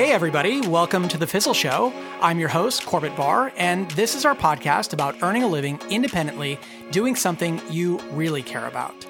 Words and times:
Hey, 0.00 0.12
everybody, 0.12 0.66
welcome 0.66 1.08
to 1.08 1.18
The 1.18 1.26
Fizzle 1.26 1.52
Show. 1.52 1.92
I'm 2.22 2.38
your 2.40 2.48
host, 2.48 2.86
Corbett 2.86 3.14
Barr, 3.16 3.52
and 3.58 3.90
this 3.90 4.14
is 4.14 4.24
our 4.24 4.34
podcast 4.34 4.94
about 4.94 5.22
earning 5.22 5.42
a 5.42 5.46
living 5.46 5.78
independently, 5.90 6.58
doing 6.90 7.14
something 7.14 7.60
you 7.68 7.98
really 8.12 8.42
care 8.42 8.66
about. 8.66 9.06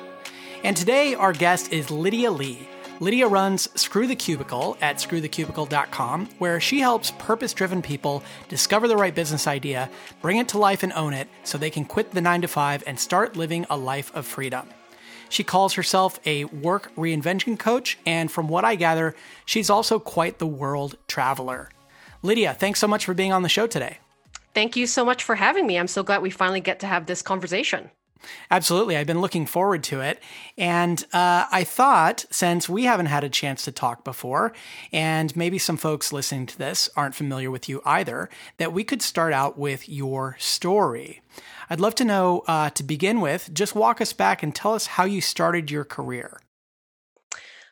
And 0.64 0.76
today, 0.76 1.14
our 1.14 1.32
guest 1.32 1.72
is 1.72 1.92
Lydia 1.92 2.32
Lee. 2.32 2.68
Lydia 2.98 3.28
runs 3.28 3.68
Screw 3.80 4.08
the 4.08 4.16
Cubicle 4.16 4.76
at 4.80 4.96
screwthecubicle.com, 4.96 6.28
where 6.38 6.58
she 6.58 6.80
helps 6.80 7.12
purpose 7.12 7.52
driven 7.52 7.82
people 7.82 8.24
discover 8.48 8.88
the 8.88 8.96
right 8.96 9.14
business 9.14 9.46
idea, 9.46 9.88
bring 10.20 10.38
it 10.38 10.48
to 10.48 10.58
life, 10.58 10.82
and 10.82 10.92
own 10.94 11.14
it 11.14 11.28
so 11.44 11.56
they 11.56 11.70
can 11.70 11.84
quit 11.84 12.10
the 12.10 12.20
nine 12.20 12.40
to 12.40 12.48
five 12.48 12.82
and 12.84 12.98
start 12.98 13.36
living 13.36 13.64
a 13.70 13.76
life 13.76 14.12
of 14.12 14.26
freedom. 14.26 14.66
She 15.30 15.44
calls 15.44 15.72
herself 15.74 16.20
a 16.26 16.44
work 16.44 16.94
reinvention 16.96 17.58
coach, 17.58 17.98
and 18.04 18.30
from 18.30 18.48
what 18.48 18.66
I 18.66 18.74
gather, 18.74 19.14
she's 19.46 19.70
also 19.70 19.98
quite 19.98 20.38
the 20.38 20.46
world 20.46 20.98
traveler. 21.08 21.70
Lydia, 22.22 22.52
thanks 22.52 22.80
so 22.80 22.86
much 22.86 23.06
for 23.06 23.14
being 23.14 23.32
on 23.32 23.42
the 23.42 23.48
show 23.48 23.66
today. 23.66 23.98
Thank 24.52 24.76
you 24.76 24.86
so 24.86 25.04
much 25.04 25.24
for 25.24 25.36
having 25.36 25.66
me. 25.66 25.78
I'm 25.78 25.86
so 25.86 26.02
glad 26.02 26.20
we 26.20 26.30
finally 26.30 26.60
get 26.60 26.80
to 26.80 26.86
have 26.86 27.06
this 27.06 27.22
conversation. 27.22 27.90
Absolutely. 28.50 28.96
I've 28.96 29.06
been 29.06 29.20
looking 29.20 29.46
forward 29.46 29.82
to 29.84 30.00
it. 30.00 30.22
And 30.58 31.02
uh, 31.12 31.46
I 31.50 31.64
thought, 31.64 32.26
since 32.30 32.68
we 32.68 32.84
haven't 32.84 33.06
had 33.06 33.24
a 33.24 33.30
chance 33.30 33.64
to 33.64 33.72
talk 33.72 34.04
before, 34.04 34.52
and 34.92 35.34
maybe 35.34 35.58
some 35.58 35.76
folks 35.76 36.12
listening 36.12 36.46
to 36.46 36.58
this 36.58 36.90
aren't 36.96 37.14
familiar 37.14 37.50
with 37.50 37.68
you 37.68 37.80
either, 37.84 38.28
that 38.58 38.72
we 38.72 38.84
could 38.84 39.02
start 39.02 39.32
out 39.32 39.58
with 39.58 39.88
your 39.88 40.36
story. 40.38 41.22
I'd 41.70 41.80
love 41.80 41.94
to 41.96 42.04
know, 42.04 42.42
uh, 42.48 42.70
to 42.70 42.82
begin 42.82 43.20
with, 43.20 43.48
just 43.54 43.76
walk 43.76 44.00
us 44.00 44.12
back 44.12 44.42
and 44.42 44.52
tell 44.52 44.74
us 44.74 44.86
how 44.86 45.04
you 45.04 45.20
started 45.20 45.70
your 45.70 45.84
career. 45.84 46.40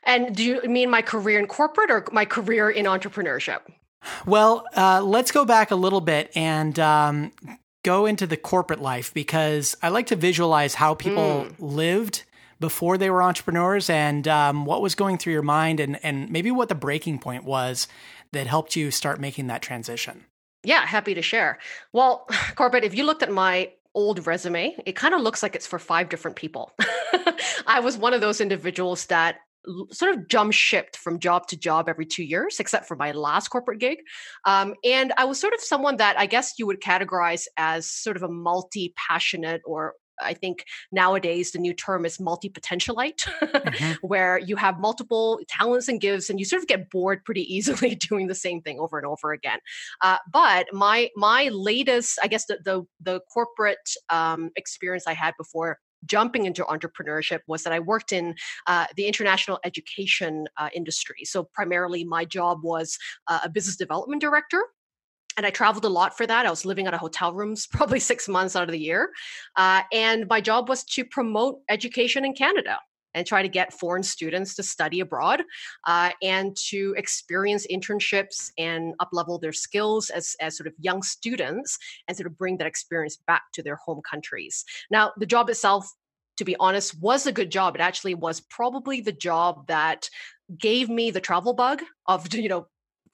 And 0.04 0.34
do 0.34 0.44
you 0.44 0.62
mean 0.62 0.88
my 0.88 1.02
career 1.02 1.38
in 1.38 1.46
corporate 1.46 1.90
or 1.90 2.06
my 2.12 2.24
career 2.24 2.70
in 2.70 2.86
entrepreneurship? 2.86 3.60
Well, 4.24 4.64
uh, 4.76 5.02
let's 5.02 5.32
go 5.32 5.44
back 5.44 5.72
a 5.72 5.76
little 5.76 6.00
bit 6.00 6.30
and 6.36 6.78
um, 6.78 7.32
go 7.82 8.06
into 8.06 8.26
the 8.26 8.36
corporate 8.36 8.80
life 8.80 9.12
because 9.12 9.76
I 9.82 9.88
like 9.88 10.06
to 10.06 10.16
visualize 10.16 10.76
how 10.76 10.94
people 10.94 11.46
mm. 11.46 11.54
lived 11.58 12.24
before 12.60 12.98
they 12.98 13.10
were 13.10 13.22
entrepreneurs 13.22 13.90
and 13.90 14.26
um, 14.26 14.64
what 14.64 14.80
was 14.80 14.94
going 14.94 15.18
through 15.18 15.32
your 15.32 15.42
mind 15.42 15.80
and, 15.80 15.98
and 16.04 16.30
maybe 16.30 16.50
what 16.50 16.68
the 16.68 16.74
breaking 16.74 17.18
point 17.18 17.44
was 17.44 17.88
that 18.32 18.46
helped 18.46 18.76
you 18.76 18.90
start 18.90 19.20
making 19.20 19.48
that 19.48 19.62
transition. 19.62 20.24
Yeah, 20.64 20.84
happy 20.86 21.14
to 21.14 21.22
share. 21.22 21.58
Well, 21.92 22.26
Corbett, 22.56 22.84
if 22.84 22.94
you 22.94 23.04
looked 23.04 23.22
at 23.22 23.30
my 23.30 23.72
old 23.98 24.24
resume, 24.28 24.76
it 24.86 24.94
kind 24.94 25.12
of 25.12 25.20
looks 25.22 25.42
like 25.42 25.56
it's 25.56 25.66
for 25.66 25.80
five 25.80 26.08
different 26.08 26.36
people. 26.36 26.70
I 27.66 27.80
was 27.80 27.98
one 27.98 28.14
of 28.14 28.20
those 28.20 28.40
individuals 28.40 29.06
that 29.06 29.38
sort 29.90 30.14
of 30.14 30.28
jump 30.28 30.52
shipped 30.52 30.96
from 30.96 31.18
job 31.18 31.48
to 31.48 31.56
job 31.56 31.88
every 31.88 32.06
two 32.06 32.22
years, 32.22 32.60
except 32.60 32.86
for 32.86 32.94
my 32.94 33.10
last 33.10 33.48
corporate 33.48 33.80
gig. 33.80 33.98
Um, 34.44 34.74
and 34.84 35.12
I 35.16 35.24
was 35.24 35.40
sort 35.40 35.52
of 35.52 35.60
someone 35.60 35.96
that 35.96 36.16
I 36.16 36.26
guess 36.26 36.54
you 36.58 36.66
would 36.68 36.80
categorize 36.80 37.46
as 37.56 37.90
sort 37.90 38.16
of 38.16 38.22
a 38.22 38.28
multi 38.28 38.94
passionate 38.96 39.62
or 39.66 39.94
I 40.20 40.34
think 40.34 40.64
nowadays 40.92 41.52
the 41.52 41.58
new 41.58 41.72
term 41.72 42.04
is 42.04 42.20
multi 42.20 42.50
potentialite, 42.50 43.28
mm-hmm. 43.40 43.92
where 44.06 44.38
you 44.38 44.56
have 44.56 44.78
multiple 44.78 45.40
talents 45.48 45.88
and 45.88 46.00
gifts, 46.00 46.30
and 46.30 46.38
you 46.38 46.44
sort 46.44 46.62
of 46.62 46.68
get 46.68 46.90
bored 46.90 47.24
pretty 47.24 47.42
easily 47.52 47.94
doing 48.08 48.26
the 48.26 48.34
same 48.34 48.60
thing 48.62 48.78
over 48.78 48.98
and 48.98 49.06
over 49.06 49.32
again. 49.32 49.58
Uh, 50.02 50.18
but 50.32 50.66
my 50.72 51.08
my 51.16 51.48
latest, 51.52 52.18
I 52.22 52.28
guess, 52.28 52.46
the 52.46 52.58
the, 52.64 52.82
the 53.00 53.20
corporate 53.32 53.90
um, 54.10 54.50
experience 54.56 55.04
I 55.06 55.14
had 55.14 55.34
before 55.38 55.78
jumping 56.06 56.46
into 56.46 56.64
entrepreneurship 56.64 57.40
was 57.46 57.62
that 57.62 57.72
I 57.72 57.80
worked 57.80 58.12
in 58.12 58.34
uh, 58.66 58.86
the 58.96 59.06
international 59.06 59.58
education 59.64 60.46
uh, 60.56 60.68
industry. 60.74 61.24
So, 61.24 61.48
primarily, 61.54 62.04
my 62.04 62.24
job 62.24 62.58
was 62.62 62.98
uh, 63.26 63.40
a 63.44 63.48
business 63.48 63.76
development 63.76 64.20
director. 64.20 64.62
And 65.38 65.46
I 65.46 65.50
traveled 65.50 65.84
a 65.84 65.88
lot 65.88 66.16
for 66.16 66.26
that. 66.26 66.46
I 66.46 66.50
was 66.50 66.64
living 66.64 66.88
out 66.88 66.94
of 66.94 67.00
hotel 67.00 67.32
rooms 67.32 67.66
probably 67.70 68.00
six 68.00 68.28
months 68.28 68.56
out 68.56 68.64
of 68.64 68.72
the 68.72 68.78
year. 68.78 69.10
Uh, 69.56 69.82
and 69.92 70.26
my 70.28 70.40
job 70.40 70.68
was 70.68 70.82
to 70.84 71.04
promote 71.04 71.60
education 71.68 72.24
in 72.24 72.34
Canada 72.34 72.80
and 73.14 73.24
try 73.24 73.40
to 73.40 73.48
get 73.48 73.72
foreign 73.72 74.02
students 74.02 74.56
to 74.56 74.64
study 74.64 74.98
abroad 74.98 75.42
uh, 75.86 76.10
and 76.22 76.56
to 76.56 76.92
experience 76.98 77.66
internships 77.70 78.50
and 78.58 78.94
uplevel 78.98 79.40
their 79.40 79.52
skills 79.52 80.10
as, 80.10 80.34
as 80.40 80.56
sort 80.56 80.66
of 80.66 80.74
young 80.80 81.02
students 81.02 81.78
and 82.08 82.16
sort 82.16 82.26
of 82.26 82.36
bring 82.36 82.58
that 82.58 82.66
experience 82.66 83.16
back 83.26 83.42
to 83.52 83.62
their 83.62 83.76
home 83.76 84.02
countries. 84.08 84.64
Now, 84.90 85.12
the 85.16 85.24
job 85.24 85.48
itself, 85.48 85.88
to 86.38 86.44
be 86.44 86.56
honest, 86.58 87.00
was 87.00 87.26
a 87.26 87.32
good 87.32 87.50
job. 87.50 87.76
It 87.76 87.80
actually 87.80 88.14
was 88.14 88.40
probably 88.40 89.00
the 89.00 89.12
job 89.12 89.68
that 89.68 90.10
gave 90.58 90.88
me 90.88 91.12
the 91.12 91.20
travel 91.20 91.54
bug 91.54 91.82
of, 92.06 92.32
you 92.34 92.48
know, 92.48 92.66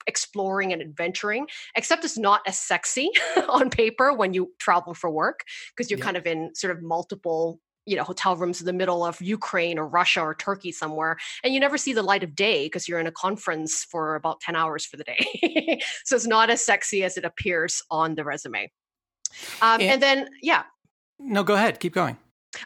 exploring 0.07 0.73
and 0.73 0.81
adventuring 0.81 1.47
except 1.75 2.05
it's 2.05 2.17
not 2.17 2.41
as 2.47 2.59
sexy 2.59 3.09
on 3.49 3.69
paper 3.69 4.13
when 4.13 4.33
you 4.33 4.51
travel 4.59 4.93
for 4.93 5.09
work 5.09 5.43
because 5.75 5.89
you're 5.89 5.99
yeah. 5.99 6.05
kind 6.05 6.17
of 6.17 6.25
in 6.25 6.53
sort 6.53 6.75
of 6.75 6.81
multiple 6.81 7.59
you 7.85 7.95
know 7.95 8.03
hotel 8.03 8.35
rooms 8.35 8.59
in 8.59 8.65
the 8.65 8.73
middle 8.73 9.05
of 9.05 9.21
Ukraine 9.21 9.77
or 9.77 9.87
Russia 9.87 10.21
or 10.21 10.33
Turkey 10.33 10.71
somewhere 10.71 11.17
and 11.43 11.53
you 11.53 11.59
never 11.59 11.77
see 11.77 11.93
the 11.93 12.03
light 12.03 12.23
of 12.23 12.35
day 12.35 12.65
because 12.65 12.87
you're 12.87 12.99
in 12.99 13.07
a 13.07 13.11
conference 13.11 13.83
for 13.83 14.15
about 14.15 14.41
10 14.41 14.55
hours 14.55 14.85
for 14.85 14.97
the 14.97 15.03
day. 15.03 15.79
So 16.03 16.15
it's 16.15 16.27
not 16.27 16.49
as 16.49 16.63
sexy 16.63 17.03
as 17.03 17.17
it 17.17 17.25
appears 17.25 17.81
on 17.89 18.15
the 18.15 18.23
resume. 18.23 18.71
Um, 19.61 19.81
and, 19.81 19.83
and 19.83 20.01
then 20.01 20.29
yeah. 20.41 20.63
No 21.19 21.43
go 21.43 21.55
ahead 21.55 21.79
keep 21.79 21.93
going 21.93 22.17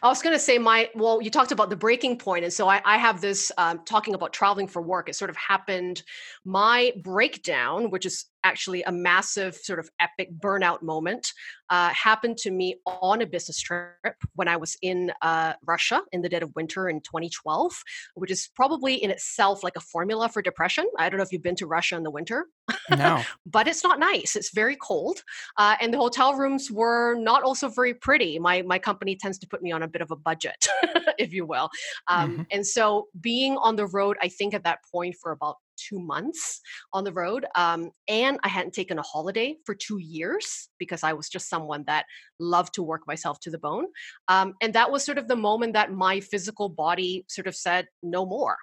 I 0.02 0.08
was 0.08 0.22
going 0.22 0.34
to 0.34 0.40
say 0.40 0.58
my 0.58 0.88
well, 0.94 1.20
you 1.20 1.30
talked 1.30 1.52
about 1.52 1.70
the 1.70 1.76
breaking 1.76 2.18
point, 2.18 2.44
and 2.44 2.52
so 2.52 2.68
I, 2.68 2.80
I 2.84 2.96
have 2.96 3.20
this 3.20 3.52
um, 3.58 3.80
talking 3.84 4.14
about 4.14 4.32
traveling 4.32 4.68
for 4.68 4.82
work. 4.82 5.08
It 5.08 5.14
sort 5.14 5.30
of 5.30 5.36
happened. 5.36 6.02
My 6.44 6.92
breakdown, 7.02 7.90
which 7.90 8.06
is 8.06 8.26
actually 8.44 8.82
a 8.82 8.92
massive 8.92 9.54
sort 9.54 9.78
of 9.78 9.88
epic 10.00 10.30
burnout 10.40 10.82
moment 10.82 11.32
uh, 11.70 11.90
happened 11.90 12.36
to 12.36 12.50
me 12.50 12.76
on 12.86 13.22
a 13.22 13.26
business 13.26 13.60
trip 13.60 14.16
when 14.34 14.48
I 14.48 14.56
was 14.56 14.76
in 14.82 15.12
uh, 15.22 15.54
Russia 15.66 16.02
in 16.12 16.22
the 16.22 16.28
dead 16.28 16.42
of 16.42 16.54
winter 16.56 16.88
in 16.88 17.00
2012, 17.00 17.72
which 18.14 18.30
is 18.30 18.50
probably 18.56 18.94
in 18.94 19.10
itself 19.10 19.62
like 19.62 19.76
a 19.76 19.80
formula 19.80 20.28
for 20.28 20.42
depression. 20.42 20.86
I 20.98 21.08
don't 21.08 21.18
know 21.18 21.22
if 21.22 21.32
you've 21.32 21.42
been 21.42 21.56
to 21.56 21.66
Russia 21.66 21.96
in 21.96 22.02
the 22.02 22.10
winter. 22.10 22.46
No. 22.90 23.22
but 23.46 23.68
it's 23.68 23.84
not 23.84 24.00
nice. 24.00 24.34
It's 24.34 24.52
very 24.52 24.76
cold. 24.76 25.22
Uh, 25.56 25.76
and 25.80 25.94
the 25.94 25.98
hotel 25.98 26.34
rooms 26.34 26.70
were 26.70 27.14
not 27.14 27.42
also 27.44 27.68
very 27.68 27.94
pretty. 27.94 28.38
My, 28.38 28.62
my 28.62 28.78
company 28.78 29.16
tends 29.16 29.38
to 29.38 29.46
put 29.46 29.62
me 29.62 29.70
on 29.70 29.82
a 29.82 29.88
bit 29.88 30.02
of 30.02 30.10
a 30.10 30.16
budget, 30.16 30.66
if 31.18 31.32
you 31.32 31.46
will. 31.46 31.70
Um, 32.08 32.32
mm-hmm. 32.32 32.42
And 32.50 32.66
so 32.66 33.06
being 33.20 33.56
on 33.58 33.76
the 33.76 33.86
road, 33.86 34.16
I 34.20 34.28
think 34.28 34.54
at 34.54 34.64
that 34.64 34.80
point 34.92 35.14
for 35.22 35.30
about 35.30 35.56
two 35.88 35.98
months 35.98 36.60
on 36.92 37.04
the 37.04 37.12
road. 37.12 37.46
Um, 37.56 37.90
and 38.08 38.38
I 38.42 38.48
hadn't 38.48 38.74
taken 38.74 38.98
a 38.98 39.02
holiday 39.02 39.56
for 39.64 39.74
two 39.74 39.98
years 39.98 40.68
because 40.78 41.02
I 41.02 41.12
was 41.12 41.28
just 41.28 41.48
someone 41.48 41.84
that 41.86 42.06
loved 42.38 42.74
to 42.74 42.82
work 42.82 43.06
myself 43.06 43.40
to 43.40 43.50
the 43.50 43.58
bone. 43.58 43.86
Um, 44.28 44.54
and 44.60 44.72
that 44.74 44.90
was 44.90 45.04
sort 45.04 45.18
of 45.18 45.28
the 45.28 45.36
moment 45.36 45.74
that 45.74 45.92
my 45.92 46.20
physical 46.20 46.68
body 46.68 47.24
sort 47.28 47.46
of 47.46 47.54
said, 47.54 47.86
no 48.02 48.24
more 48.24 48.56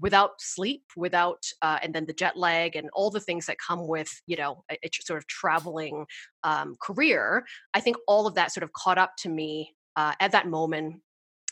without 0.00 0.32
sleep 0.40 0.82
without 0.96 1.42
uh, 1.62 1.78
and 1.82 1.94
then 1.94 2.04
the 2.06 2.12
jet 2.12 2.36
lag 2.36 2.76
and 2.76 2.90
all 2.92 3.10
the 3.10 3.20
things 3.20 3.46
that 3.46 3.56
come 3.58 3.86
with 3.86 4.10
you 4.26 4.36
know 4.36 4.62
a, 4.70 4.76
a 4.84 4.90
sort 5.02 5.18
of 5.18 5.26
traveling 5.26 6.06
um, 6.42 6.74
career 6.80 7.44
i 7.74 7.80
think 7.80 7.96
all 8.06 8.26
of 8.26 8.34
that 8.34 8.52
sort 8.52 8.64
of 8.64 8.72
caught 8.72 8.98
up 8.98 9.12
to 9.16 9.28
me 9.28 9.74
uh, 9.96 10.12
at 10.20 10.32
that 10.32 10.48
moment 10.48 11.00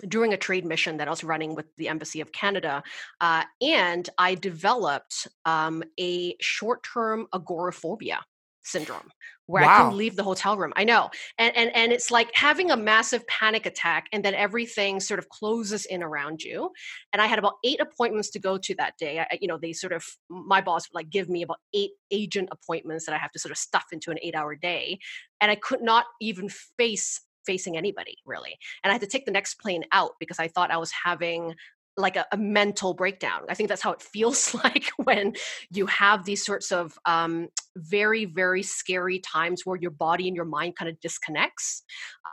during 0.08 0.32
a 0.32 0.36
trade 0.36 0.64
mission 0.64 0.96
that 0.96 1.08
I 1.08 1.10
was 1.10 1.24
running 1.24 1.54
with 1.54 1.66
the 1.76 1.88
Embassy 1.88 2.20
of 2.20 2.32
Canada. 2.32 2.82
Uh, 3.20 3.44
and 3.60 4.08
I 4.18 4.34
developed 4.34 5.28
um, 5.44 5.82
a 5.98 6.36
short 6.40 6.82
term 6.82 7.26
agoraphobia 7.32 8.20
syndrome 8.64 9.10
where 9.46 9.64
wow. 9.64 9.74
I 9.74 9.78
couldn't 9.78 9.98
leave 9.98 10.16
the 10.16 10.22
hotel 10.22 10.56
room. 10.56 10.72
I 10.76 10.84
know. 10.84 11.10
And, 11.36 11.54
and 11.56 11.74
and 11.74 11.92
it's 11.92 12.10
like 12.10 12.30
having 12.32 12.70
a 12.70 12.76
massive 12.76 13.26
panic 13.26 13.66
attack 13.66 14.06
and 14.12 14.24
then 14.24 14.34
everything 14.34 15.00
sort 15.00 15.18
of 15.18 15.28
closes 15.28 15.84
in 15.84 16.02
around 16.02 16.42
you. 16.42 16.70
And 17.12 17.20
I 17.20 17.26
had 17.26 17.38
about 17.38 17.54
eight 17.64 17.80
appointments 17.80 18.30
to 18.30 18.38
go 18.38 18.56
to 18.58 18.74
that 18.76 18.96
day. 18.98 19.18
I, 19.18 19.38
you 19.40 19.48
know, 19.48 19.58
they 19.58 19.72
sort 19.72 19.92
of 19.92 20.04
my 20.28 20.60
boss 20.60 20.88
would 20.88 20.94
like 20.94 21.10
give 21.10 21.28
me 21.28 21.42
about 21.42 21.58
eight 21.74 21.90
agent 22.10 22.50
appointments 22.52 23.04
that 23.06 23.14
I 23.14 23.18
have 23.18 23.32
to 23.32 23.38
sort 23.38 23.52
of 23.52 23.58
stuff 23.58 23.86
into 23.92 24.10
an 24.10 24.18
8-hour 24.24 24.56
day. 24.56 24.98
And 25.40 25.50
I 25.50 25.56
could 25.56 25.82
not 25.82 26.06
even 26.20 26.48
face 26.48 27.20
facing 27.46 27.76
anybody 27.76 28.16
really. 28.24 28.56
And 28.82 28.90
I 28.90 28.94
had 28.94 29.02
to 29.02 29.06
take 29.06 29.26
the 29.26 29.32
next 29.32 29.54
plane 29.54 29.84
out 29.92 30.12
because 30.20 30.38
I 30.38 30.48
thought 30.48 30.70
I 30.70 30.76
was 30.76 30.92
having 30.92 31.54
like 31.96 32.16
a, 32.16 32.24
a, 32.32 32.36
mental 32.36 32.94
breakdown. 32.94 33.42
I 33.48 33.54
think 33.54 33.68
that's 33.68 33.82
how 33.82 33.92
it 33.92 34.00
feels 34.02 34.54
like 34.64 34.90
when 34.96 35.34
you 35.70 35.86
have 35.86 36.24
these 36.24 36.44
sorts 36.44 36.72
of 36.72 36.98
um, 37.04 37.48
very, 37.76 38.24
very 38.24 38.62
scary 38.62 39.18
times 39.18 39.62
where 39.64 39.76
your 39.76 39.90
body 39.90 40.26
and 40.26 40.36
your 40.36 40.46
mind 40.46 40.76
kind 40.76 40.88
of 40.88 40.98
disconnects. 41.00 41.82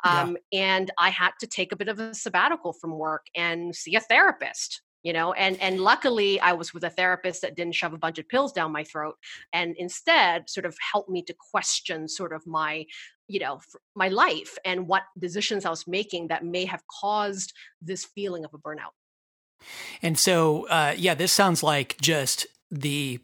Um, 0.05 0.37
yeah. 0.51 0.61
And 0.61 0.91
I 0.97 1.09
had 1.09 1.31
to 1.41 1.47
take 1.47 1.71
a 1.71 1.75
bit 1.75 1.89
of 1.89 1.99
a 1.99 2.13
sabbatical 2.13 2.73
from 2.73 2.97
work 2.97 3.27
and 3.35 3.75
see 3.75 3.95
a 3.95 3.99
therapist 3.99 4.81
you 5.03 5.13
know 5.13 5.31
and 5.33 5.59
and 5.61 5.79
luckily 5.79 6.39
i 6.41 6.51
was 6.51 6.73
with 6.73 6.83
a 6.83 6.89
therapist 6.89 7.41
that 7.41 7.55
didn't 7.55 7.75
shove 7.75 7.93
a 7.93 7.97
bunch 7.97 8.19
of 8.19 8.27
pills 8.27 8.51
down 8.51 8.71
my 8.71 8.83
throat 8.83 9.15
and 9.53 9.75
instead 9.77 10.49
sort 10.49 10.65
of 10.65 10.75
helped 10.91 11.09
me 11.09 11.21
to 11.21 11.33
question 11.51 12.07
sort 12.07 12.33
of 12.33 12.45
my 12.45 12.85
you 13.29 13.39
know 13.39 13.61
my 13.95 14.09
life 14.09 14.57
and 14.65 14.87
what 14.87 15.03
decisions 15.17 15.65
i 15.65 15.69
was 15.69 15.87
making 15.87 16.27
that 16.27 16.43
may 16.43 16.65
have 16.65 16.83
caused 16.87 17.53
this 17.81 18.03
feeling 18.03 18.43
of 18.43 18.53
a 18.53 18.57
burnout 18.57 18.95
and 20.01 20.19
so 20.19 20.67
uh, 20.67 20.93
yeah 20.97 21.13
this 21.13 21.31
sounds 21.31 21.63
like 21.63 21.95
just 22.01 22.45
the 22.71 23.19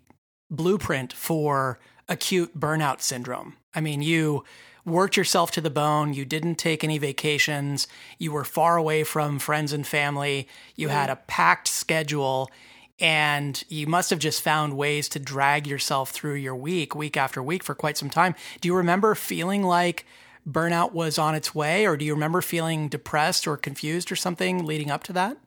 blueprint 0.49 1.13
for 1.13 1.79
acute 2.07 2.57
burnout 2.57 3.01
syndrome. 3.01 3.55
I 3.73 3.81
mean, 3.81 4.01
you 4.01 4.43
worked 4.85 5.17
yourself 5.17 5.51
to 5.51 5.61
the 5.61 5.69
bone. 5.69 6.13
You 6.13 6.25
didn't 6.25 6.55
take 6.55 6.83
any 6.83 6.97
vacations. 6.97 7.87
You 8.19 8.31
were 8.31 8.43
far 8.43 8.77
away 8.77 9.03
from 9.03 9.39
friends 9.39 9.73
and 9.73 9.85
family. 9.85 10.47
You 10.75 10.89
had 10.89 11.09
a 11.09 11.15
packed 11.15 11.67
schedule 11.67 12.51
and 12.99 13.63
you 13.67 13.87
must 13.87 14.09
have 14.09 14.19
just 14.19 14.41
found 14.41 14.77
ways 14.77 15.09
to 15.09 15.19
drag 15.19 15.67
yourself 15.67 16.11
through 16.11 16.35
your 16.35 16.55
week, 16.55 16.95
week 16.95 17.17
after 17.17 17.43
week 17.43 17.63
for 17.63 17.75
quite 17.75 17.97
some 17.97 18.09
time. 18.09 18.35
Do 18.61 18.67
you 18.67 18.75
remember 18.75 19.15
feeling 19.15 19.63
like 19.63 20.05
burnout 20.47 20.93
was 20.93 21.17
on 21.17 21.35
its 21.35 21.53
way, 21.53 21.85
or 21.85 21.97
do 21.97 22.05
you 22.05 22.13
remember 22.13 22.41
feeling 22.41 22.87
depressed 22.87 23.47
or 23.47 23.57
confused 23.57 24.11
or 24.11 24.15
something 24.15 24.65
leading 24.65 24.91
up 24.91 25.03
to 25.03 25.13
that? 25.13 25.37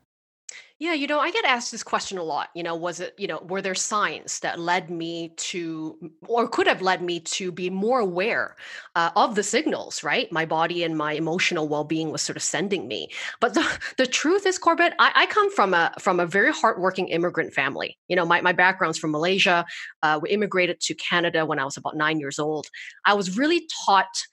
Yeah, 0.81 0.93
you 0.93 1.07
know, 1.07 1.19
I 1.19 1.29
get 1.29 1.43
asked 1.43 1.73
this 1.73 1.83
question 1.83 2.17
a 2.17 2.23
lot. 2.23 2.47
You 2.55 2.63
know, 2.63 2.73
was 2.73 3.01
it, 3.01 3.13
you 3.17 3.27
know, 3.27 3.39
were 3.39 3.61
there 3.61 3.75
signs 3.75 4.39
that 4.39 4.57
led 4.57 4.89
me 4.89 5.33
to, 5.35 6.09
or 6.25 6.47
could 6.47 6.67
have 6.67 6.81
led 6.81 7.01
me 7.01 7.19
to 7.19 7.51
be 7.51 7.69
more 7.69 7.99
aware 7.99 8.55
uh, 8.95 9.09
of 9.17 9.35
the 9.35 9.43
signals, 9.43 10.05
right? 10.05 10.31
My 10.31 10.45
body 10.45 10.85
and 10.85 10.97
my 10.97 11.11
emotional 11.13 11.67
well-being 11.67 12.11
was 12.13 12.21
sort 12.21 12.37
of 12.37 12.43
sending 12.43 12.87
me. 12.87 13.09
But 13.41 13.55
the, 13.55 13.79
the 13.97 14.05
truth 14.05 14.45
is, 14.45 14.57
Corbett, 14.57 14.93
I, 14.99 15.11
I 15.13 15.25
come 15.25 15.51
from 15.51 15.73
a 15.73 15.91
from 15.99 16.17
a 16.21 16.25
very 16.25 16.53
hardworking 16.53 17.09
immigrant 17.09 17.53
family. 17.53 17.97
You 18.07 18.15
know, 18.15 18.25
my, 18.25 18.39
my 18.39 18.53
background's 18.53 18.97
from 18.97 19.11
Malaysia. 19.11 19.65
Uh, 20.01 20.21
we 20.21 20.29
immigrated 20.29 20.79
to 20.79 20.95
Canada 20.95 21.45
when 21.45 21.59
I 21.59 21.65
was 21.65 21.75
about 21.75 21.97
nine 21.97 22.21
years 22.21 22.39
old. 22.39 22.67
I 23.03 23.15
was 23.15 23.37
really 23.37 23.67
taught 23.85 24.23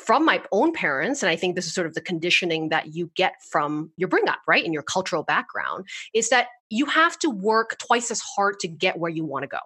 from 0.00 0.24
my 0.24 0.42
own 0.52 0.72
parents, 0.72 1.22
and 1.22 1.30
I 1.30 1.36
think 1.36 1.54
this 1.54 1.66
is 1.66 1.74
sort 1.74 1.86
of 1.86 1.94
the 1.94 2.00
conditioning 2.00 2.70
that 2.70 2.94
you 2.94 3.10
get 3.14 3.34
from 3.50 3.92
your 3.96 4.08
bring 4.08 4.28
up, 4.28 4.40
right, 4.46 4.64
in 4.64 4.72
your 4.72 4.82
cultural 4.82 5.22
background, 5.22 5.86
is 6.14 6.30
that 6.30 6.48
you 6.68 6.86
have 6.86 7.18
to 7.20 7.30
work 7.30 7.78
twice 7.78 8.10
as 8.10 8.20
hard 8.20 8.58
to 8.60 8.68
get 8.68 8.98
where 8.98 9.10
you 9.10 9.24
want 9.24 9.42
to 9.42 9.48
go. 9.48 9.58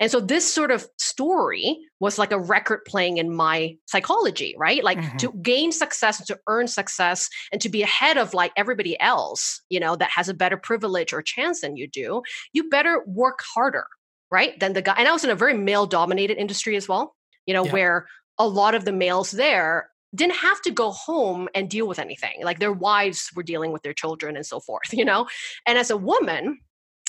And 0.00 0.10
so 0.10 0.20
this 0.20 0.52
sort 0.52 0.70
of 0.70 0.86
story 0.98 1.78
was 2.00 2.18
like 2.18 2.32
a 2.32 2.38
record 2.38 2.84
playing 2.86 3.18
in 3.18 3.34
my 3.34 3.76
psychology, 3.86 4.54
right? 4.58 4.82
Like 4.82 4.98
mm-hmm. 4.98 5.16
to 5.18 5.32
gain 5.42 5.72
success 5.72 6.18
and 6.18 6.26
to 6.28 6.38
earn 6.48 6.66
success 6.68 7.28
and 7.52 7.60
to 7.60 7.68
be 7.68 7.82
ahead 7.82 8.18
of 8.18 8.34
like 8.34 8.52
everybody 8.56 8.98
else, 9.00 9.62
you 9.68 9.80
know, 9.80 9.96
that 9.96 10.10
has 10.10 10.28
a 10.28 10.34
better 10.34 10.56
privilege 10.56 11.12
or 11.12 11.22
chance 11.22 11.60
than 11.60 11.76
you 11.76 11.86
do, 11.86 12.22
you 12.52 12.68
better 12.68 13.02
work 13.06 13.42
harder, 13.54 13.86
right? 14.30 14.58
Than 14.58 14.72
the 14.72 14.82
guy. 14.82 14.94
And 14.98 15.08
I 15.08 15.12
was 15.12 15.24
in 15.24 15.30
a 15.30 15.36
very 15.36 15.54
male 15.54 15.86
dominated 15.86 16.38
industry 16.38 16.76
as 16.76 16.88
well, 16.88 17.14
you 17.46 17.54
know, 17.54 17.64
yeah. 17.64 17.72
where 17.72 18.06
a 18.38 18.46
lot 18.46 18.74
of 18.74 18.84
the 18.84 18.92
males 18.92 19.30
there 19.30 19.90
didn't 20.14 20.36
have 20.36 20.60
to 20.62 20.70
go 20.70 20.90
home 20.90 21.48
and 21.54 21.68
deal 21.68 21.86
with 21.86 21.98
anything. 21.98 22.42
Like 22.42 22.58
their 22.58 22.72
wives 22.72 23.30
were 23.34 23.42
dealing 23.42 23.72
with 23.72 23.82
their 23.82 23.92
children 23.92 24.36
and 24.36 24.46
so 24.46 24.60
forth, 24.60 24.88
you 24.92 25.04
know? 25.04 25.26
And 25.66 25.78
as 25.78 25.90
a 25.90 25.96
woman, 25.96 26.58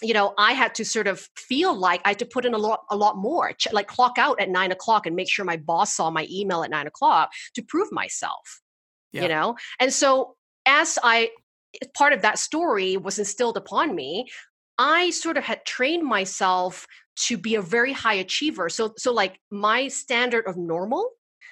you 0.04 0.14
know, 0.14 0.34
I 0.38 0.54
had 0.54 0.76
to 0.76 0.86
sort 0.86 1.08
of 1.08 1.28
feel 1.36 1.76
like 1.76 2.02
I 2.06 2.10
had 2.10 2.20
to 2.20 2.26
put 2.26 2.46
in 2.46 2.54
a 2.54 2.58
lot, 2.58 2.82
a 2.92 2.96
lot 2.96 3.18
more, 3.18 3.52
like 3.72 3.88
clock 3.88 4.18
out 4.20 4.40
at 4.40 4.50
nine 4.50 4.72
o'clock 4.72 5.08
and 5.08 5.16
make 5.16 5.30
sure 5.30 5.44
my 5.44 5.58
boss 5.58 5.96
saw 5.96 6.12
my 6.12 6.28
email 6.30 6.64
at 6.64 6.70
nine 6.70 6.86
o'clock 6.86 7.32
to 7.56 7.64
prove 7.64 7.92
myself, 7.92 8.62
yeah. 9.12 9.24
you 9.24 9.28
know? 9.28 9.56
And 9.80 9.92
so 9.92 10.36
as 10.68 11.00
I, 11.02 11.32
part 11.96 12.14
of 12.14 12.22
that 12.22 12.38
story 12.38 12.96
was 12.98 13.18
instilled 13.18 13.58
upon 13.58 13.96
me, 13.96 14.28
I 14.78 15.10
sort 15.10 15.38
of 15.38 15.44
had 15.44 15.66
trained 15.66 16.04
myself 16.04 16.86
to 17.26 17.38
be 17.38 17.56
a 17.56 17.62
very 17.64 17.94
high 17.94 18.14
achiever. 18.16 18.70
So, 18.70 18.94
so 18.98 19.12
like 19.12 19.40
my 19.50 19.88
standard 19.88 20.46
of 20.46 20.58
normal 20.58 21.10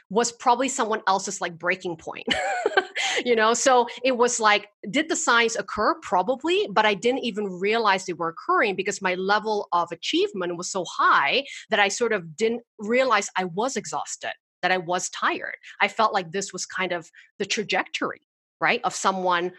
was 0.09 0.31
probably 0.31 0.69
someone 0.69 1.01
else's 1.07 1.41
like 1.41 1.57
breaking 1.57 1.97
point. 1.97 2.27
you 3.25 3.35
know, 3.35 3.53
so 3.53 3.87
it 4.03 4.17
was 4.17 4.39
like, 4.39 4.69
did 4.89 5.09
the 5.09 5.15
signs 5.15 5.55
occur? 5.55 5.95
Probably, 6.01 6.67
but 6.71 6.85
I 6.85 6.93
didn't 6.93 7.23
even 7.23 7.45
realize 7.45 8.05
they 8.05 8.13
were 8.13 8.29
occurring 8.29 8.75
because 8.75 9.01
my 9.01 9.15
level 9.15 9.67
of 9.71 9.91
achievement 9.91 10.57
was 10.57 10.69
so 10.69 10.85
high 10.85 11.45
that 11.69 11.79
I 11.79 11.87
sort 11.87 12.13
of 12.13 12.35
didn't 12.35 12.61
realize 12.79 13.29
I 13.37 13.45
was 13.45 13.77
exhausted, 13.77 14.33
that 14.61 14.71
I 14.71 14.77
was 14.77 15.09
tired. 15.09 15.55
I 15.81 15.87
felt 15.87 16.13
like 16.13 16.31
this 16.31 16.53
was 16.53 16.65
kind 16.65 16.91
of 16.91 17.09
the 17.39 17.45
trajectory, 17.45 18.21
right, 18.59 18.81
of 18.83 18.93
someone 18.93 19.51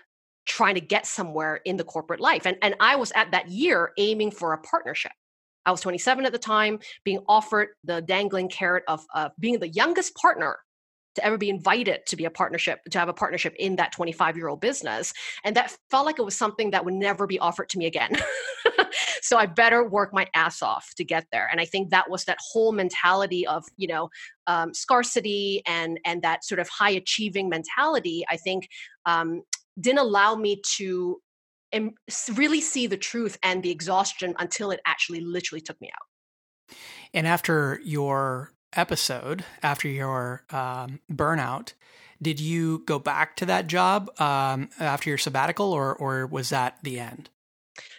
trying 0.47 0.77
to 0.77 0.81
get 0.81 1.07
somewhere 1.07 1.61
in 1.65 1.77
the 1.77 1.85
corporate 1.85 2.21
life. 2.21 2.47
And, 2.47 2.57
and 2.63 2.77
I 2.79 2.97
was 2.97 3.13
at 3.17 3.33
that 3.33 3.49
year 3.49 3.93
aiming 3.99 4.31
for 4.31 4.53
a 4.53 4.59
partnership. 4.59 5.13
I 5.67 5.71
was 5.73 5.81
27 5.81 6.25
at 6.25 6.33
the 6.33 6.39
time, 6.39 6.79
being 7.05 7.21
offered 7.29 7.69
the 7.85 8.01
dangling 8.01 8.49
carrot 8.49 8.85
of, 8.89 9.05
of 9.15 9.33
being 9.39 9.59
the 9.59 9.69
youngest 9.69 10.15
partner 10.15 10.57
to 11.17 11.25
ever 11.25 11.37
be 11.37 11.51
invited 11.51 12.01
to 12.07 12.17
be 12.17 12.27
a 12.27 12.31
partnership, 12.31 12.81
to 12.91 12.99
have 12.99 13.09
a 13.09 13.13
partnership 13.13 13.55
in 13.59 13.77
that 13.77 13.91
25 13.93 14.37
year 14.37 14.49
old 14.49 14.61
business. 14.61 15.13
And 15.45 15.57
that 15.57 15.75
felt 15.91 16.07
like 16.07 16.19
it 16.19 16.25
was 16.25 16.37
something 16.37 16.71
that 16.71 16.85
would 16.85 16.95
never 16.95 17.27
be 17.27 17.39
offered 17.39 17.69
to 17.71 17.79
me 17.79 17.87
again. 17.87 18.13
so 19.23 19.37
I 19.37 19.47
better 19.47 19.89
work 19.89 20.13
my 20.13 20.29
ass 20.35 20.63
off 20.63 20.93
to 20.97 21.05
get 21.05 21.27
there. 21.33 21.49
And 21.51 21.61
I 21.61 21.65
think 21.65 21.91
that 21.91 22.09
was 22.09 22.25
that 22.25 22.39
whole 22.41 22.73
mentality 22.73 23.47
of, 23.47 23.65
you 23.77 23.89
know, 23.89 24.11
um, 24.47 24.73
scarcity 24.73 25.63
and, 25.67 25.99
and 26.05 26.23
that 26.23 26.45
sort 26.45 26.61
of 26.61 26.69
high 26.69 26.91
achieving 26.91 27.49
mentality, 27.49 28.25
I 28.31 28.37
think 28.37 28.69
um, 29.07 29.43
didn't 29.81 30.01
allow 30.01 30.37
me 30.37 30.61
to 30.77 31.21
and 31.77 31.93
really 32.35 32.61
see 32.61 32.87
the 32.87 32.97
truth 32.97 33.39
and 33.43 33.63
the 33.63 33.71
exhaustion 33.71 34.35
until 34.39 34.71
it 34.71 34.81
actually 34.87 35.21
literally 35.21 35.61
took 35.61 35.81
me 35.81 35.91
out. 35.95 36.77
And 37.15 37.27
after 37.27 37.81
your 37.85 38.53
episode, 38.73 39.45
after 39.63 39.89
your 39.89 40.45
um, 40.51 41.01
burnout, 41.11 41.75
did 42.21 42.41
you 42.41 42.83
go 42.87 42.99
back 42.99 43.37
to 43.37 43.47
that 43.47 43.67
job 43.67 44.11
um, 44.21 44.71
after 44.81 45.11
your 45.11 45.19
sabbatical, 45.19 45.73
or 45.73 45.95
or 45.95 46.27
was 46.27 46.49
that 46.49 46.79
the 46.83 46.99
end? 46.99 47.31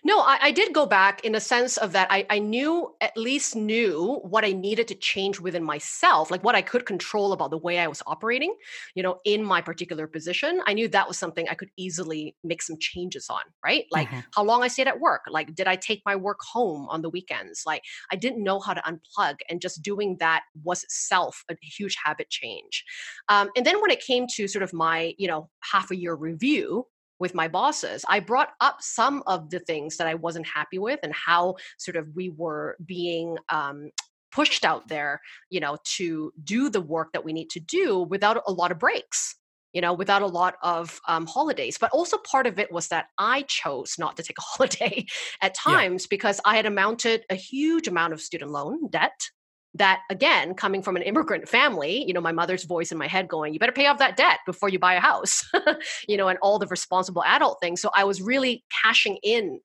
No, 0.03 0.19
I, 0.19 0.38
I, 0.41 0.51
did 0.51 0.74
go 0.74 0.85
back 0.85 1.24
in 1.25 1.35
a 1.35 1.39
sense 1.39 1.77
of 1.77 1.91
that 1.91 2.07
I, 2.09 2.25
I 2.29 2.39
knew, 2.39 2.95
at 3.01 3.15
least 3.18 3.56
knew 3.56 4.19
what 4.24 4.45
I 4.45 4.51
needed 4.51 4.88
to 4.89 4.95
change 4.95 5.39
within 5.39 5.63
myself, 5.63 6.31
like 6.31 6.44
what 6.44 6.56
I 6.56 6.62
could 6.62 6.85
control 6.85 7.33
about 7.33 7.51
the 7.51 7.57
way 7.57 7.79
I 7.79 7.88
was 7.88 8.01
operating, 8.07 8.56
you 8.95 9.03
know, 9.03 9.18
in 9.25 9.44
my 9.44 9.62
particular 9.62 10.07
position. 10.07 10.62
I 10.65 10.74
knew 10.74 10.88
that 10.89 11.07
was 11.07 11.18
something 11.18 11.47
I 11.50 11.56
could 11.56 11.69
easily 11.77 12.35
make 12.44 12.62
some 12.62 12.77
changes 12.79 13.27
on, 13.29 13.41
right? 13.63 13.85
Like 13.91 14.07
mm-hmm. 14.07 14.19
how 14.33 14.44
long 14.44 14.63
I 14.63 14.68
stayed 14.68 14.88
at 14.88 15.00
work. 15.00 15.21
Like, 15.29 15.56
did 15.56 15.68
I 15.68 15.75
take 15.75 16.01
my 16.06 16.15
work 16.15 16.39
home 16.41 16.88
on 16.89 17.01
the 17.01 17.09
weekends? 17.09 17.63
Like, 17.65 17.83
I 18.12 18.15
didn't 18.15 18.44
know 18.44 18.59
how 18.59 18.74
to 18.74 18.81
unplug, 18.81 19.35
and 19.50 19.62
just 19.62 19.81
doing 19.81 20.18
that 20.19 20.44
was 20.63 20.83
itself 20.83 21.44
a 21.50 21.56
huge 21.62 21.97
habit 22.03 22.29
change. 22.29 22.83
Um, 23.29 23.50
and 23.56 23.65
then 23.65 23.81
when 23.81 23.91
it 23.91 24.01
came 24.01 24.27
to 24.35 24.47
sort 24.47 24.63
of 24.63 24.74
my, 24.74 25.13
you 25.18 25.27
know, 25.27 25.50
half 25.59 25.91
a 25.91 25.95
year 25.95 26.15
review, 26.15 26.85
with 27.19 27.33
my 27.33 27.47
bosses, 27.47 28.05
I 28.07 28.19
brought 28.19 28.49
up 28.61 28.77
some 28.81 29.23
of 29.27 29.49
the 29.49 29.59
things 29.59 29.97
that 29.97 30.07
I 30.07 30.15
wasn't 30.15 30.47
happy 30.47 30.79
with 30.79 30.99
and 31.03 31.13
how 31.13 31.55
sort 31.77 31.95
of 31.95 32.15
we 32.15 32.29
were 32.29 32.77
being 32.86 33.38
um, 33.50 33.89
pushed 34.31 34.65
out 34.65 34.88
there, 34.88 35.21
you 35.50 35.59
know, 35.59 35.77
to 35.95 36.31
do 36.43 36.69
the 36.69 36.81
work 36.81 37.13
that 37.13 37.25
we 37.25 37.33
need 37.33 37.50
to 37.51 37.59
do 37.59 38.00
without 38.03 38.41
a 38.47 38.51
lot 38.51 38.71
of 38.71 38.79
breaks 38.79 39.36
you 39.74 39.81
know, 39.81 39.93
without 39.93 40.24
a 40.24 40.27
lot 40.27 40.55
of 40.63 41.00
um, 41.07 41.27
holidays. 41.27 41.77
But 41.77 41.91
also 41.91 42.17
part 42.17 42.47
of 42.47 42.57
it 42.57 42.71
was 42.71 42.88
that 42.88 43.07
I 43.19 43.43
chose 43.43 43.95
not 44.00 44.17
to 44.17 44.24
take 44.24 44.38
a 44.39 44.41
holiday 44.57 45.05
at 45.41 45.53
times 45.53 46.03
yeah. 46.03 46.07
because 46.09 46.41
I 46.45 46.55
had 46.55 46.65
amounted 46.65 47.25
a 47.29 47.36
huge 47.36 47.88
amount 47.88 48.13
of 48.13 48.21
student 48.21 48.50
loan 48.50 48.89
debt 48.89 49.29
that 49.74 50.01
again 50.09 50.53
coming 50.53 50.81
from 50.81 50.95
an 50.95 51.01
immigrant 51.01 51.47
family 51.47 52.03
you 52.07 52.13
know 52.13 52.21
my 52.21 52.31
mother's 52.31 52.63
voice 52.63 52.91
in 52.91 52.97
my 52.97 53.07
head 53.07 53.27
going 53.27 53.53
you 53.53 53.59
better 53.59 53.71
pay 53.71 53.86
off 53.86 54.00
that 54.00 54.17
debt 54.17 54.39
before 54.45 54.69
you 54.69 54.79
buy 54.79 54.93
a 54.93 55.00
house 55.00 55.43
you 56.07 56.17
know 56.17 56.27
and 56.27 56.39
all 56.41 56.57
the 56.57 56.67
responsible 56.67 57.24
adult 57.25 57.57
things. 57.62 57.81
So 57.81 57.89
i 57.95 58.03
was 58.03 58.21
really 58.21 58.63
cashing 58.83 59.17
in 59.24 59.59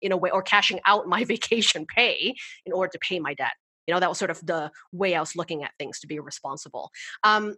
in 0.00 0.12
a 0.12 0.16
way 0.16 0.30
or 0.30 0.42
cashing 0.42 0.80
out 0.86 1.06
my 1.06 1.24
vacation 1.34 1.86
pay 1.86 2.34
in 2.64 2.72
order 2.72 2.90
to 2.92 2.98
pay 3.00 3.18
my 3.18 3.34
debt. 3.34 3.52
You 3.86 3.94
know 3.94 4.00
that 4.00 4.08
was 4.08 4.18
sort 4.18 4.30
of 4.30 4.44
the 4.44 4.70
way 4.92 5.14
i 5.14 5.20
was 5.20 5.34
looking 5.34 5.64
at 5.64 5.72
things 5.78 6.00
to 6.00 6.06
be 6.06 6.18
responsible. 6.20 6.90
Um, 7.24 7.54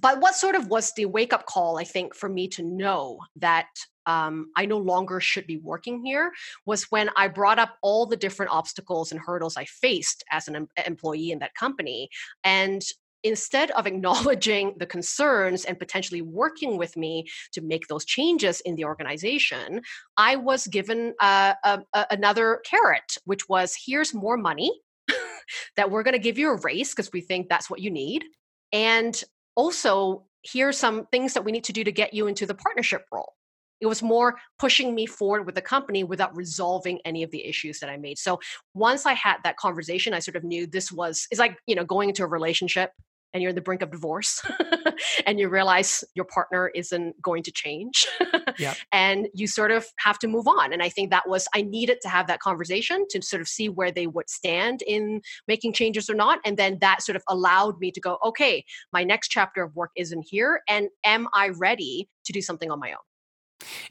but 0.00 0.20
what 0.20 0.34
sort 0.34 0.54
of 0.54 0.68
was 0.68 0.92
the 0.92 1.04
wake 1.06 1.32
up 1.32 1.46
call 1.46 1.78
i 1.78 1.84
think 1.84 2.14
for 2.14 2.28
me 2.28 2.48
to 2.48 2.62
know 2.62 3.18
that 3.36 3.68
um, 4.06 4.52
I 4.56 4.66
no 4.66 4.78
longer 4.78 5.20
should 5.20 5.46
be 5.46 5.58
working 5.58 6.04
here 6.04 6.32
was 6.64 6.84
when 6.90 7.10
I 7.16 7.28
brought 7.28 7.58
up 7.58 7.76
all 7.82 8.06
the 8.06 8.16
different 8.16 8.52
obstacles 8.52 9.10
and 9.10 9.20
hurdles 9.20 9.56
I 9.56 9.64
faced 9.64 10.24
as 10.30 10.48
an 10.48 10.56
em- 10.56 10.68
employee 10.86 11.32
in 11.32 11.40
that 11.40 11.54
company. 11.54 12.08
And 12.44 12.82
instead 13.22 13.70
of 13.72 13.86
acknowledging 13.86 14.74
the 14.78 14.86
concerns 14.86 15.64
and 15.64 15.78
potentially 15.78 16.22
working 16.22 16.76
with 16.78 16.96
me 16.96 17.26
to 17.52 17.60
make 17.60 17.88
those 17.88 18.04
changes 18.04 18.60
in 18.60 18.76
the 18.76 18.84
organization, 18.84 19.82
I 20.16 20.36
was 20.36 20.66
given 20.68 21.14
uh, 21.20 21.54
a, 21.64 21.80
a, 21.92 22.06
another 22.10 22.60
carrot, 22.64 23.18
which 23.24 23.48
was 23.48 23.76
here's 23.84 24.14
more 24.14 24.36
money 24.36 24.72
that 25.76 25.90
we're 25.90 26.02
going 26.02 26.12
to 26.12 26.18
give 26.18 26.38
you 26.38 26.50
a 26.50 26.60
raise 26.60 26.90
because 26.90 27.10
we 27.12 27.20
think 27.20 27.48
that's 27.48 27.68
what 27.68 27.80
you 27.80 27.90
need. 27.90 28.24
And 28.72 29.20
also, 29.56 30.26
here's 30.42 30.78
some 30.78 31.06
things 31.06 31.34
that 31.34 31.44
we 31.44 31.50
need 31.50 31.64
to 31.64 31.72
do 31.72 31.82
to 31.82 31.92
get 31.92 32.14
you 32.14 32.28
into 32.28 32.46
the 32.46 32.54
partnership 32.54 33.04
role. 33.12 33.32
It 33.80 33.86
was 33.86 34.02
more 34.02 34.36
pushing 34.58 34.94
me 34.94 35.06
forward 35.06 35.44
with 35.44 35.54
the 35.54 35.62
company 35.62 36.04
without 36.04 36.34
resolving 36.34 37.00
any 37.04 37.22
of 37.22 37.30
the 37.30 37.44
issues 37.44 37.80
that 37.80 37.90
i 37.90 37.96
made. 37.96 38.18
So 38.18 38.38
once 38.74 39.04
i 39.04 39.12
had 39.12 39.36
that 39.44 39.56
conversation 39.56 40.14
i 40.14 40.18
sort 40.18 40.36
of 40.36 40.44
knew 40.44 40.66
this 40.66 40.90
was 40.90 41.26
it's 41.30 41.38
like 41.38 41.58
you 41.66 41.74
know 41.74 41.84
going 41.84 42.08
into 42.08 42.22
a 42.22 42.26
relationship 42.26 42.90
and 43.36 43.42
you're 43.42 43.50
in 43.50 43.54
the 43.54 43.60
brink 43.60 43.82
of 43.82 43.90
divorce 43.90 44.40
and 45.26 45.38
you 45.38 45.46
realize 45.50 46.02
your 46.14 46.24
partner 46.24 46.70
isn't 46.74 47.20
going 47.20 47.42
to 47.42 47.52
change 47.52 48.06
yep. 48.58 48.78
and 48.92 49.28
you 49.34 49.46
sort 49.46 49.70
of 49.70 49.86
have 49.98 50.18
to 50.18 50.26
move 50.26 50.48
on 50.48 50.72
and 50.72 50.82
i 50.82 50.88
think 50.88 51.10
that 51.10 51.28
was 51.28 51.46
i 51.54 51.60
needed 51.60 51.98
to 52.00 52.08
have 52.08 52.26
that 52.26 52.40
conversation 52.40 53.04
to 53.10 53.20
sort 53.20 53.42
of 53.42 53.46
see 53.46 53.68
where 53.68 53.92
they 53.92 54.06
would 54.06 54.30
stand 54.30 54.80
in 54.86 55.20
making 55.46 55.70
changes 55.70 56.08
or 56.08 56.14
not 56.14 56.38
and 56.46 56.56
then 56.56 56.78
that 56.80 57.02
sort 57.02 57.14
of 57.14 57.22
allowed 57.28 57.78
me 57.78 57.90
to 57.90 58.00
go 58.00 58.16
okay 58.24 58.64
my 58.90 59.04
next 59.04 59.28
chapter 59.28 59.62
of 59.62 59.76
work 59.76 59.90
isn't 59.96 60.24
here 60.26 60.62
and 60.66 60.88
am 61.04 61.28
i 61.34 61.50
ready 61.58 62.08
to 62.24 62.32
do 62.32 62.40
something 62.40 62.70
on 62.70 62.80
my 62.80 62.90
own 62.90 63.04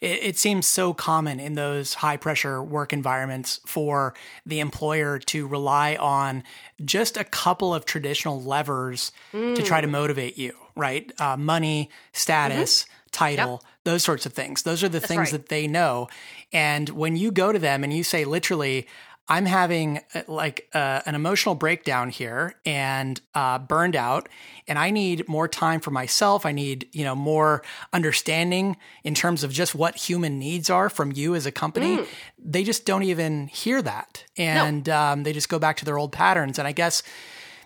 it, 0.01 0.23
it, 0.23 0.37
seems 0.37 0.67
so 0.67 0.93
common 0.93 1.39
in 1.39 1.55
those 1.55 1.95
high 1.95 2.17
pressure 2.17 2.61
work 2.61 2.93
environments 2.93 3.59
for 3.65 4.13
the 4.45 4.59
employer 4.59 5.19
to 5.19 5.47
rely 5.47 5.95
on 5.95 6.43
just 6.83 7.17
a 7.17 7.23
couple 7.23 7.73
of 7.73 7.85
traditional 7.85 8.41
levers 8.41 9.11
mm. 9.33 9.55
to 9.55 9.63
try 9.63 9.81
to 9.81 9.87
mm. 9.87 9.91
motivate 9.91 10.37
you, 10.37 10.53
right? 10.75 11.11
Uh, 11.19 11.37
money, 11.37 11.89
status, 12.13 12.83
mm-hmm. 12.83 12.91
title, 13.11 13.61
yep. 13.63 13.71
those 13.83 14.03
sorts 14.03 14.25
of 14.25 14.33
things. 14.33 14.63
Those 14.63 14.83
are 14.83 14.89
the 14.89 14.99
That's 14.99 15.07
things 15.07 15.31
right. 15.31 15.31
that 15.31 15.49
they 15.49 15.67
know. 15.67 16.07
And 16.53 16.89
when 16.89 17.15
you 17.15 17.31
go 17.31 17.51
to 17.51 17.59
them 17.59 17.83
and 17.83 17.91
you 17.93 18.03
say, 18.03 18.25
literally, 18.25 18.87
I'm 19.27 19.45
having 19.45 20.01
uh, 20.13 20.21
like 20.27 20.69
uh, 20.73 21.01
an 21.05 21.15
emotional 21.15 21.55
breakdown 21.55 22.09
here 22.09 22.55
and 22.65 23.19
uh, 23.33 23.57
burned 23.57 23.95
out, 23.95 24.29
and 24.67 24.77
I 24.77 24.91
need 24.91 25.27
more 25.27 25.47
time 25.47 25.79
for 25.79 25.91
myself. 25.91 26.45
I 26.45 26.51
need 26.51 26.87
you 26.91 27.03
know 27.03 27.15
more 27.15 27.63
understanding 27.91 28.77
in 29.03 29.15
terms 29.15 29.43
of 29.43 29.51
just 29.51 29.73
what 29.73 29.95
human 29.95 30.37
needs 30.37 30.69
are 30.69 30.89
from 30.89 31.11
you 31.11 31.33
as 31.33 31.45
a 31.45 31.51
company. 31.51 31.97
Mm. 31.97 32.07
They 32.37 32.63
just 32.63 32.85
don't 32.85 33.03
even 33.03 33.47
hear 33.47 33.81
that, 33.81 34.23
and 34.37 34.87
no. 34.87 34.97
um, 34.97 35.23
they 35.23 35.33
just 35.33 35.49
go 35.49 35.57
back 35.57 35.77
to 35.77 35.85
their 35.85 35.97
old 35.97 36.11
patterns. 36.11 36.59
And 36.59 36.67
I 36.67 36.71
guess 36.71 37.01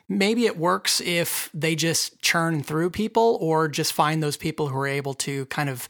maybe 0.07 0.45
it 0.45 0.57
works 0.57 1.01
if 1.01 1.49
they 1.53 1.75
just 1.75 2.21
churn 2.21 2.63
through 2.63 2.89
people 2.89 3.37
or 3.41 3.67
just 3.67 3.91
find 3.91 4.23
those 4.23 4.37
people 4.37 4.69
who 4.69 4.77
are 4.77 4.87
able 4.87 5.13
to 5.13 5.45
kind 5.47 5.69
of 5.69 5.89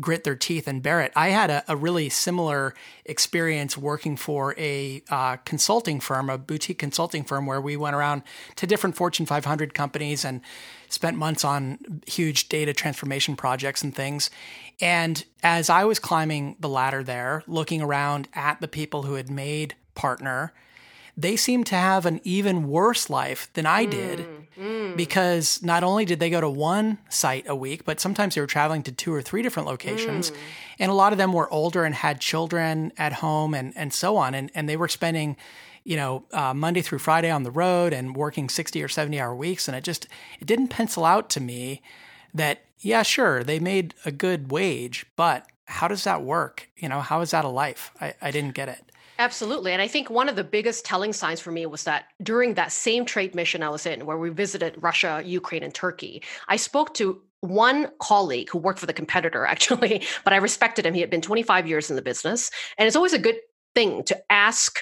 grit 0.00 0.24
their 0.24 0.36
teeth 0.36 0.68
and 0.68 0.82
bear 0.82 1.00
it. 1.00 1.12
I 1.16 1.28
had 1.28 1.50
a, 1.50 1.64
a 1.68 1.76
really 1.76 2.08
similar 2.08 2.74
experience 3.04 3.76
working 3.76 4.16
for 4.16 4.54
a 4.58 5.02
uh, 5.10 5.36
consulting 5.38 6.00
firm, 6.00 6.30
a 6.30 6.38
boutique 6.38 6.78
consulting 6.78 7.24
firm, 7.24 7.46
where 7.46 7.60
we 7.60 7.76
went 7.76 7.96
around 7.96 8.22
to 8.56 8.66
different 8.66 8.96
Fortune 8.96 9.26
500 9.26 9.74
companies 9.74 10.24
and 10.24 10.40
spent 10.88 11.16
months 11.16 11.44
on 11.44 12.02
huge 12.06 12.48
data 12.48 12.72
transformation 12.72 13.36
projects 13.36 13.82
and 13.82 13.94
things. 13.94 14.30
And 14.80 15.24
as 15.42 15.68
I 15.70 15.84
was 15.84 15.98
climbing 15.98 16.56
the 16.60 16.68
ladder 16.68 17.02
there, 17.02 17.42
looking 17.46 17.82
around 17.82 18.28
at 18.34 18.60
the 18.60 18.68
people 18.68 19.02
who 19.02 19.14
had 19.14 19.30
made 19.30 19.74
partner, 19.94 20.52
they 21.18 21.34
seemed 21.34 21.66
to 21.66 21.74
have 21.74 22.06
an 22.06 22.20
even 22.22 22.68
worse 22.68 23.10
life 23.10 23.50
than 23.54 23.66
I 23.66 23.86
did 23.86 24.20
mm, 24.20 24.46
mm. 24.56 24.96
because 24.96 25.60
not 25.64 25.82
only 25.82 26.04
did 26.04 26.20
they 26.20 26.30
go 26.30 26.40
to 26.40 26.48
one 26.48 26.98
site 27.08 27.44
a 27.48 27.56
week, 27.56 27.84
but 27.84 27.98
sometimes 27.98 28.36
they 28.36 28.40
were 28.40 28.46
traveling 28.46 28.84
to 28.84 28.92
two 28.92 29.12
or 29.12 29.20
three 29.20 29.42
different 29.42 29.66
locations. 29.66 30.30
Mm. 30.30 30.36
And 30.78 30.90
a 30.92 30.94
lot 30.94 31.10
of 31.10 31.18
them 31.18 31.32
were 31.32 31.52
older 31.52 31.82
and 31.82 31.92
had 31.92 32.20
children 32.20 32.92
at 32.96 33.14
home 33.14 33.52
and, 33.52 33.72
and 33.76 33.92
so 33.92 34.16
on. 34.16 34.32
And, 34.32 34.52
and 34.54 34.68
they 34.68 34.76
were 34.76 34.86
spending, 34.86 35.36
you 35.82 35.96
know, 35.96 36.24
uh, 36.32 36.54
Monday 36.54 36.82
through 36.82 37.00
Friday 37.00 37.30
on 37.30 37.42
the 37.42 37.50
road 37.50 37.92
and 37.92 38.14
working 38.14 38.48
60 38.48 38.80
or 38.80 38.88
70 38.88 39.18
hour 39.18 39.34
weeks. 39.34 39.66
And 39.66 39.76
it 39.76 39.82
just, 39.82 40.06
it 40.38 40.46
didn't 40.46 40.68
pencil 40.68 41.04
out 41.04 41.28
to 41.30 41.40
me 41.40 41.82
that, 42.32 42.60
yeah, 42.78 43.02
sure, 43.02 43.42
they 43.42 43.58
made 43.58 43.92
a 44.04 44.12
good 44.12 44.52
wage, 44.52 45.04
but 45.16 45.48
how 45.64 45.88
does 45.88 46.04
that 46.04 46.22
work? 46.22 46.70
You 46.76 46.88
know, 46.88 47.00
how 47.00 47.22
is 47.22 47.32
that 47.32 47.44
a 47.44 47.48
life? 47.48 47.90
I, 48.00 48.14
I 48.22 48.30
didn't 48.30 48.54
get 48.54 48.68
it. 48.68 48.87
Absolutely. 49.18 49.72
And 49.72 49.82
I 49.82 49.88
think 49.88 50.10
one 50.10 50.28
of 50.28 50.36
the 50.36 50.44
biggest 50.44 50.84
telling 50.84 51.12
signs 51.12 51.40
for 51.40 51.50
me 51.50 51.66
was 51.66 51.82
that 51.84 52.06
during 52.22 52.54
that 52.54 52.70
same 52.70 53.04
trade 53.04 53.34
mission 53.34 53.64
I 53.64 53.68
was 53.68 53.84
in, 53.84 54.06
where 54.06 54.16
we 54.16 54.30
visited 54.30 54.76
Russia, 54.80 55.22
Ukraine, 55.24 55.64
and 55.64 55.74
Turkey, 55.74 56.22
I 56.46 56.56
spoke 56.56 56.94
to 56.94 57.20
one 57.40 57.90
colleague 58.00 58.48
who 58.50 58.58
worked 58.58 58.78
for 58.78 58.86
the 58.86 58.92
competitor, 58.92 59.44
actually, 59.52 60.04
but 60.22 60.32
I 60.32 60.36
respected 60.36 60.86
him. 60.86 60.94
He 60.94 61.00
had 61.00 61.10
been 61.10 61.20
25 61.20 61.66
years 61.66 61.90
in 61.90 61.96
the 61.96 62.02
business. 62.02 62.50
And 62.78 62.86
it's 62.86 62.96
always 62.96 63.12
a 63.12 63.18
good 63.18 63.36
thing 63.74 64.04
to 64.04 64.18
ask 64.30 64.80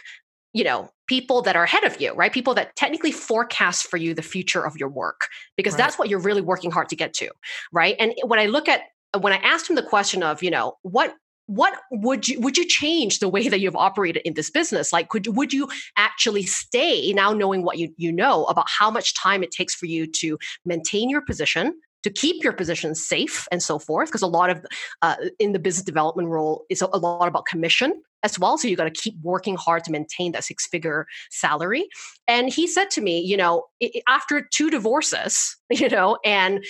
you 0.53 0.65
know 0.65 0.89
people 1.07 1.43
that 1.43 1.55
are 1.55 1.65
ahead 1.65 1.85
of 1.85 2.01
you 2.01 2.15
right 2.15 2.33
people 2.33 2.55
that 2.55 2.75
technically 2.77 3.13
forecast 3.13 3.87
for 3.87 3.99
you 3.99 4.15
the 4.15 4.23
future 4.23 4.65
of 4.65 4.77
your 4.77 4.89
work 4.89 5.29
because 5.57 5.75
right. 5.75 5.79
that's 5.79 5.99
what 5.99 6.09
you're 6.09 6.21
really 6.21 6.41
working 6.41 6.71
hard 6.71 6.89
to 6.89 6.97
get 6.97 7.13
to 7.13 7.29
right 7.73 7.95
and 7.99 8.15
when 8.25 8.39
i 8.39 8.47
look 8.47 8.69
at 8.69 8.83
when 9.21 9.35
i 9.35 9.37
asked 9.39 9.69
him 9.69 9.77
the 9.77 9.83
question 9.83 10.23
of 10.23 10.43
you 10.43 10.51
know 10.51 10.79
what 10.81 11.15
what 11.47 11.75
would 11.91 12.29
you 12.29 12.41
would 12.41 12.59
you 12.59 12.67
change 12.67 13.21
the 13.21 13.29
way 13.29 13.49
that 13.49 13.61
you've 13.61 13.77
operated 13.77 14.23
in 14.25 14.35
this 14.35 14.51
business? 14.51 14.93
Like 14.93 15.09
could 15.09 15.27
would 15.37 15.53
you 15.53 15.69
actually 15.97 16.43
stay 16.43 17.13
now 17.13 17.33
knowing 17.33 17.63
what 17.63 17.79
you 17.79 17.93
you 17.97 18.13
know 18.13 18.45
about 18.45 18.67
how 18.69 18.91
much 18.91 19.15
time 19.15 19.43
it 19.43 19.51
takes 19.51 19.75
for 19.75 19.87
you 19.87 20.07
to 20.07 20.39
maintain 20.65 21.09
your 21.09 21.23
position 21.23 21.73
to 22.03 22.11
keep 22.11 22.43
your 22.45 22.53
position 22.53 22.95
safe 22.95 23.47
and 23.51 23.63
so 23.63 23.79
forth? 23.79 24.09
Because 24.09 24.23
a 24.23 24.27
lot 24.27 24.51
of 24.51 24.65
uh, 25.03 25.17
in 25.39 25.53
the 25.53 25.59
business 25.59 25.85
development 25.85 26.29
role 26.29 26.65
is 26.69 26.83
a, 26.83 26.87
lot 26.87 27.29
about 27.29 27.47
commission 27.47 28.03
as 28.23 28.39
well 28.39 28.59
so 28.59 28.67
you 28.67 28.77
got 28.77 28.93
to 28.93 29.01
keep 29.03 29.15
working 29.23 29.55
hard 29.55 29.85
to 29.85 29.93
maintain 29.93 30.33
that 30.33 30.43
six 30.43 30.67
figure 30.67 31.07
salary. 31.31 31.87
And 32.27 32.53
he 32.53 32.67
said 32.67 32.91
to 32.91 33.01
me 33.01 33.21
you 33.21 33.37
know 33.37 33.67
after 34.09 34.43
two 34.53 34.69
divorces 34.69 35.57
you 35.71 35.89
know 35.89 36.19
and 36.25 36.65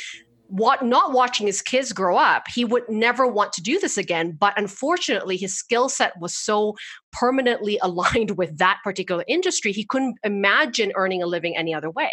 what 0.49 0.85
not 0.85 1.13
watching 1.13 1.47
his 1.47 1.63
kids 1.63 1.93
grow 1.93 2.17
up. 2.17 2.45
He 2.53 2.65
would 2.65 2.89
never 2.89 3.27
want 3.27 3.53
to 3.55 3.63
do 3.63 3.79
this 3.79 3.97
again 3.97 4.37
but 4.39 4.59
unfortunately 4.59 5.37
his 5.37 5.57
skill 5.57 5.89
set 5.89 6.19
was 6.21 6.37
so 6.37 6.75
permanently 7.13 7.79
aligned 7.83 8.33
with 8.33 8.59
that 8.59 8.79
particular 8.85 9.25
industry 9.29 9.73
he 9.73 9.85
couldn't 9.85 10.17
imagine 10.25 10.93
earning 10.95 11.23
a 11.23 11.27
living 11.27 11.57
any 11.57 11.75
other 11.75 11.91
way. 11.91 12.13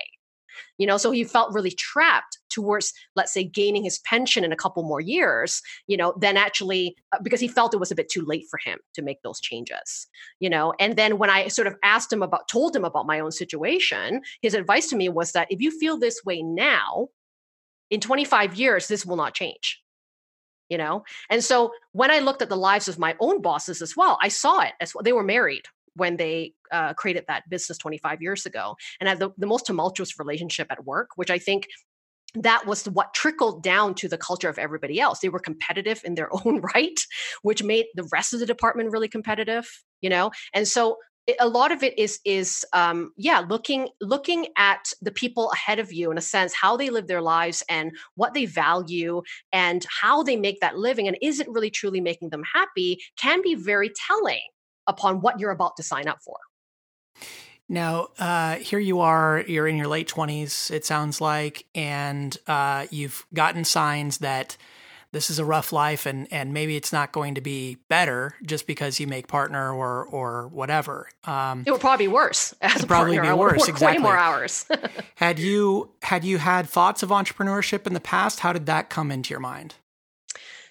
You 0.77 0.87
know 0.87 0.97
so 0.97 1.11
he 1.11 1.23
felt 1.23 1.53
really 1.53 1.71
trapped 1.71 2.37
towards 2.49 2.93
let's 3.15 3.33
say 3.33 3.43
gaining 3.43 3.83
his 3.83 3.99
pension 3.99 4.43
in 4.43 4.51
a 4.51 4.55
couple 4.55 4.83
more 4.83 5.01
years 5.01 5.61
you 5.87 5.97
know 5.97 6.13
then 6.19 6.37
actually 6.37 6.95
uh, 7.11 7.17
because 7.23 7.39
he 7.39 7.47
felt 7.47 7.73
it 7.73 7.79
was 7.79 7.91
a 7.91 7.95
bit 7.95 8.09
too 8.09 8.23
late 8.25 8.45
for 8.49 8.59
him 8.63 8.77
to 8.93 9.01
make 9.01 9.21
those 9.23 9.39
changes 9.39 10.07
you 10.39 10.49
know? 10.49 10.73
And 10.79 10.95
then 10.95 11.17
when 11.17 11.31
i 11.31 11.47
sort 11.47 11.67
of 11.67 11.75
asked 11.83 12.13
him 12.13 12.21
about 12.21 12.47
told 12.47 12.75
him 12.75 12.85
about 12.85 13.07
my 13.07 13.19
own 13.19 13.31
situation 13.31 14.21
his 14.41 14.53
advice 14.53 14.87
to 14.89 14.95
me 14.95 15.09
was 15.09 15.31
that 15.31 15.47
if 15.49 15.59
you 15.59 15.71
feel 15.79 15.97
this 15.97 16.21
way 16.23 16.43
now 16.43 17.07
in 17.93 17.99
25 17.99 18.55
years 18.55 18.87
this 18.87 19.05
will 19.05 19.15
not 19.15 19.35
change 19.35 19.81
you 20.67 20.77
know 20.77 21.03
and 21.29 21.43
so 21.43 21.71
when 21.91 22.09
i 22.09 22.19
looked 22.19 22.41
at 22.41 22.49
the 22.49 22.55
lives 22.55 22.87
of 22.87 22.97
my 22.97 23.15
own 23.19 23.41
bosses 23.41 23.81
as 23.81 23.95
well 23.95 24.17
i 24.21 24.27
saw 24.27 24.61
it 24.61 24.73
as 24.81 24.93
well 24.93 25.03
they 25.03 25.13
were 25.13 25.23
married 25.23 25.65
when 25.95 26.17
they 26.17 26.53
uh, 26.71 26.91
created 26.95 27.23
that 27.27 27.47
business 27.51 27.77
25 27.77 28.19
years 28.19 28.47
ago 28.47 28.75
and 28.99 29.07
had 29.07 29.19
the, 29.19 29.29
the 29.37 29.45
most 29.45 29.67
tumultuous 29.67 30.17
relationship 30.17 30.67
at 30.71 30.83
work 30.85 31.09
which 31.15 31.29
i 31.29 31.37
think 31.37 31.67
that 32.35 32.65
was 32.65 32.85
what 32.85 33.13
trickled 33.13 33.61
down 33.61 33.93
to 33.93 34.07
the 34.07 34.17
culture 34.17 34.49
of 34.49 34.57
everybody 34.57 34.99
else. 34.99 35.19
They 35.19 35.29
were 35.29 35.37
competitive 35.37 36.01
in 36.03 36.15
their 36.15 36.29
own 36.45 36.61
right, 36.73 36.99
which 37.43 37.61
made 37.61 37.85
the 37.93 38.09
rest 38.11 38.33
of 38.33 38.39
the 38.39 38.47
department 38.47 38.89
really 38.91 39.07
competitive, 39.07 39.69
you 40.01 40.09
know? 40.09 40.31
And 40.51 40.67
so 40.67 40.97
a 41.39 41.47
lot 41.47 41.71
of 41.71 41.83
it 41.83 41.97
is 41.97 42.19
is 42.25 42.65
um, 42.73 43.11
yeah 43.17 43.39
looking 43.47 43.87
looking 44.01 44.47
at 44.57 44.91
the 45.01 45.11
people 45.11 45.51
ahead 45.51 45.79
of 45.79 45.93
you 45.93 46.11
in 46.11 46.17
a 46.17 46.21
sense 46.21 46.53
how 46.53 46.75
they 46.75 46.89
live 46.89 47.07
their 47.07 47.21
lives 47.21 47.63
and 47.69 47.91
what 48.15 48.33
they 48.33 48.45
value 48.45 49.21
and 49.51 49.85
how 50.01 50.23
they 50.23 50.35
make 50.35 50.59
that 50.59 50.77
living 50.77 51.07
and 51.07 51.17
is 51.21 51.39
it 51.39 51.47
really 51.49 51.69
truly 51.69 52.01
making 52.01 52.29
them 52.29 52.43
happy 52.53 52.99
can 53.17 53.41
be 53.41 53.55
very 53.55 53.91
telling 54.07 54.41
upon 54.87 55.21
what 55.21 55.39
you're 55.39 55.51
about 55.51 55.77
to 55.77 55.83
sign 55.83 56.07
up 56.07 56.19
for. 56.23 56.37
Now, 57.69 58.09
uh, 58.19 58.55
here 58.55 58.79
you 58.79 58.99
are, 58.99 59.43
you're 59.47 59.67
in 59.67 59.77
your 59.77 59.87
late 59.87 60.07
20s, 60.07 60.69
it 60.69 60.85
sounds 60.85 61.21
like, 61.21 61.65
and 61.73 62.37
uh, 62.45 62.87
you've 62.91 63.25
gotten 63.33 63.63
signs 63.63 64.17
that 64.19 64.57
this 65.13 65.29
is 65.29 65.39
a 65.39 65.45
rough 65.45 65.71
life 65.71 66.05
and 66.05 66.27
and 66.31 66.53
maybe 66.53 66.75
it's 66.75 66.91
not 66.91 67.11
going 67.11 67.35
to 67.35 67.41
be 67.41 67.77
better 67.87 68.35
just 68.43 68.67
because 68.67 68.99
you 68.99 69.07
make 69.07 69.27
partner 69.27 69.71
or 69.71 70.03
or 70.03 70.47
whatever. 70.49 71.07
Um, 71.23 71.63
it 71.65 71.71
would 71.71 71.79
probably 71.79 72.07
be 72.07 72.11
worse. 72.11 72.53
As 72.61 72.83
probably 72.83 73.15
partner. 73.17 73.33
be 73.33 73.39
worse. 73.39 73.67
exactly. 73.69 73.99
Way 73.99 74.03
more 74.03 74.17
hours. 74.17 74.65
had 75.15 75.39
you 75.39 75.91
had 76.01 76.25
you 76.25 76.39
had 76.39 76.67
thoughts 76.67 77.03
of 77.03 77.09
entrepreneurship 77.09 77.87
in 77.87 77.93
the 77.93 78.01
past? 78.01 78.41
How 78.41 78.51
did 78.51 78.65
that 78.65 78.89
come 78.89 79.11
into 79.11 79.29
your 79.29 79.39
mind? 79.39 79.75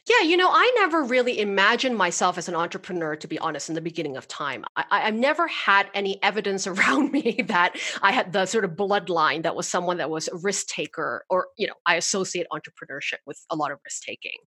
Yeah, 0.08 0.26
you 0.26 0.36
know, 0.36 0.48
I 0.50 0.72
never 0.78 1.04
really 1.04 1.38
imagined 1.38 1.96
myself 1.96 2.36
as 2.36 2.48
an 2.48 2.56
entrepreneur, 2.56 3.14
to 3.14 3.28
be 3.28 3.38
honest, 3.38 3.68
in 3.68 3.76
the 3.76 3.80
beginning 3.80 4.16
of 4.16 4.26
time. 4.26 4.64
I, 4.74 5.02
have 5.02 5.14
never 5.14 5.46
had 5.46 5.86
any 5.94 6.20
evidence 6.24 6.66
around 6.66 7.12
me 7.12 7.44
that 7.46 7.76
I 8.02 8.10
had 8.10 8.32
the 8.32 8.46
sort 8.46 8.64
of 8.64 8.72
bloodline 8.72 9.44
that 9.44 9.54
was 9.54 9.68
someone 9.68 9.98
that 9.98 10.10
was 10.10 10.26
a 10.26 10.36
risk 10.38 10.66
taker, 10.66 11.24
or, 11.30 11.46
you 11.56 11.68
know, 11.68 11.74
I 11.86 11.94
associate 11.94 12.48
entrepreneurship 12.52 13.18
with 13.26 13.38
a 13.48 13.54
lot 13.54 13.70
of 13.70 13.78
risk 13.84 14.02
taking. 14.02 14.38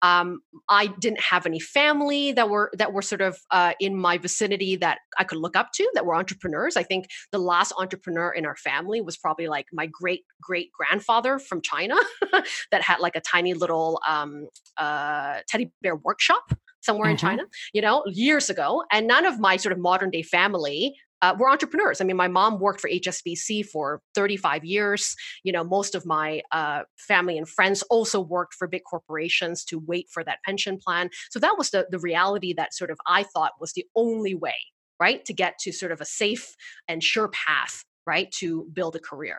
Um, 0.00 0.40
I 0.70 0.86
didn't 0.86 1.20
have 1.20 1.44
any 1.44 1.60
family 1.60 2.32
that 2.32 2.48
were 2.48 2.70
that 2.78 2.94
were 2.94 3.02
sort 3.02 3.20
of 3.20 3.38
uh, 3.50 3.74
in 3.80 3.94
my 3.94 4.16
vicinity 4.16 4.76
that 4.76 5.00
I 5.18 5.24
could 5.24 5.38
look 5.38 5.56
up 5.56 5.72
to 5.74 5.90
that 5.92 6.06
were 6.06 6.14
entrepreneurs. 6.14 6.78
I 6.78 6.84
think 6.84 7.08
the 7.32 7.38
last 7.38 7.74
entrepreneur 7.76 8.30
in 8.30 8.46
our 8.46 8.56
family 8.56 9.02
was 9.02 9.18
probably 9.18 9.46
like 9.46 9.66
my 9.74 9.86
great 9.92 10.24
great 10.40 10.70
grandfather 10.72 11.38
from 11.38 11.60
China 11.60 11.96
that 12.70 12.80
had 12.80 12.98
like 13.00 13.14
a 13.14 13.20
tiny 13.20 13.52
little 13.52 14.00
um, 14.08 14.48
uh, 14.78 15.01
uh, 15.02 15.40
teddy 15.48 15.72
bear 15.82 15.96
workshop 15.96 16.42
somewhere 16.80 17.06
mm-hmm. 17.06 17.12
in 17.12 17.16
China, 17.16 17.42
you 17.72 17.82
know, 17.82 18.02
years 18.06 18.50
ago. 18.50 18.84
And 18.90 19.06
none 19.06 19.24
of 19.24 19.38
my 19.38 19.56
sort 19.56 19.72
of 19.72 19.78
modern 19.78 20.10
day 20.10 20.22
family 20.22 20.94
uh, 21.22 21.34
were 21.38 21.48
entrepreneurs. 21.48 22.00
I 22.00 22.04
mean, 22.04 22.16
my 22.16 22.28
mom 22.28 22.58
worked 22.58 22.80
for 22.80 22.90
HSBC 22.90 23.66
for 23.66 24.00
35 24.16 24.64
years. 24.64 25.14
You 25.44 25.52
know, 25.52 25.62
most 25.62 25.94
of 25.94 26.04
my 26.04 26.42
uh, 26.50 26.82
family 26.98 27.38
and 27.38 27.48
friends 27.48 27.82
also 27.82 28.20
worked 28.20 28.54
for 28.54 28.66
big 28.66 28.82
corporations 28.88 29.64
to 29.66 29.78
wait 29.86 30.08
for 30.12 30.24
that 30.24 30.38
pension 30.44 30.78
plan. 30.78 31.10
So 31.30 31.38
that 31.38 31.54
was 31.56 31.70
the, 31.70 31.86
the 31.90 32.00
reality 32.00 32.52
that 32.54 32.74
sort 32.74 32.90
of 32.90 32.98
I 33.06 33.22
thought 33.22 33.52
was 33.60 33.72
the 33.72 33.84
only 33.94 34.34
way, 34.34 34.56
right, 34.98 35.24
to 35.26 35.32
get 35.32 35.58
to 35.60 35.72
sort 35.72 35.92
of 35.92 36.00
a 36.00 36.04
safe 36.04 36.56
and 36.88 37.02
sure 37.02 37.28
path 37.28 37.84
right 38.06 38.30
to 38.32 38.66
build 38.72 38.96
a 38.96 39.00
career 39.00 39.38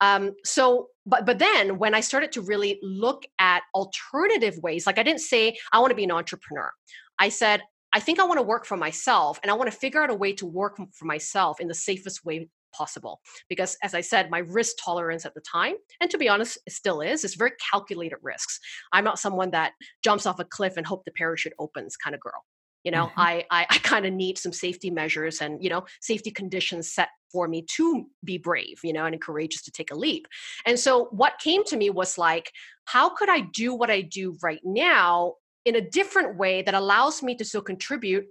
um, 0.00 0.32
so 0.44 0.88
but 1.06 1.26
but 1.26 1.38
then 1.38 1.78
when 1.78 1.94
i 1.94 2.00
started 2.00 2.32
to 2.32 2.40
really 2.42 2.78
look 2.82 3.24
at 3.38 3.62
alternative 3.74 4.58
ways 4.62 4.86
like 4.86 4.98
i 4.98 5.02
didn't 5.02 5.20
say 5.20 5.56
i 5.72 5.78
want 5.78 5.90
to 5.90 5.96
be 5.96 6.04
an 6.04 6.12
entrepreneur 6.12 6.70
i 7.18 7.28
said 7.28 7.62
I 7.94 8.00
think 8.00 8.18
I 8.18 8.24
want 8.24 8.38
to 8.38 8.42
work 8.42 8.64
for 8.64 8.78
myself 8.78 9.38
and 9.42 9.50
I 9.50 9.54
want 9.54 9.70
to 9.70 9.76
figure 9.76 10.02
out 10.02 10.08
a 10.08 10.14
way 10.14 10.32
to 10.36 10.46
work 10.46 10.78
for 10.94 11.04
myself 11.04 11.60
in 11.60 11.68
the 11.68 11.74
safest 11.74 12.24
way 12.24 12.48
possible. 12.72 13.20
Because 13.48 13.76
as 13.82 13.94
I 13.94 14.00
said, 14.00 14.30
my 14.30 14.38
risk 14.38 14.76
tolerance 14.82 15.24
at 15.24 15.34
the 15.34 15.40
time, 15.40 15.74
and 16.00 16.10
to 16.10 16.18
be 16.18 16.28
honest, 16.28 16.58
it 16.66 16.72
still 16.72 17.00
is, 17.00 17.24
is 17.24 17.34
very 17.34 17.52
calculated 17.70 18.16
risks. 18.22 18.58
I'm 18.92 19.04
not 19.04 19.18
someone 19.18 19.50
that 19.50 19.72
jumps 20.02 20.26
off 20.26 20.40
a 20.40 20.44
cliff 20.44 20.76
and 20.76 20.86
hope 20.86 21.04
the 21.04 21.12
parachute 21.12 21.52
opens 21.58 21.96
kind 21.96 22.14
of 22.14 22.20
girl. 22.20 22.44
You 22.82 22.90
know, 22.90 23.06
mm-hmm. 23.06 23.20
I 23.20 23.44
I, 23.50 23.66
I 23.70 23.78
kind 23.78 24.06
of 24.06 24.12
need 24.12 24.38
some 24.38 24.52
safety 24.52 24.90
measures 24.90 25.40
and 25.40 25.62
you 25.62 25.70
know 25.70 25.84
safety 26.00 26.30
conditions 26.30 26.92
set 26.92 27.08
for 27.32 27.48
me 27.48 27.64
to 27.76 28.06
be 28.22 28.38
brave, 28.38 28.78
you 28.84 28.92
know, 28.92 29.06
and 29.06 29.20
courageous 29.20 29.62
to 29.62 29.70
take 29.70 29.90
a 29.90 29.96
leap. 29.96 30.26
And 30.66 30.78
so 30.78 31.06
what 31.06 31.38
came 31.38 31.64
to 31.64 31.76
me 31.76 31.90
was 31.90 32.18
like, 32.18 32.52
how 32.84 33.08
could 33.08 33.28
I 33.28 33.40
do 33.40 33.74
what 33.74 33.90
I 33.90 34.02
do 34.02 34.36
right 34.42 34.60
now 34.64 35.34
in 35.64 35.76
a 35.76 35.80
different 35.80 36.36
way 36.36 36.62
that 36.62 36.74
allows 36.74 37.22
me 37.22 37.34
to 37.36 37.44
still 37.44 37.62
contribute 37.62 38.26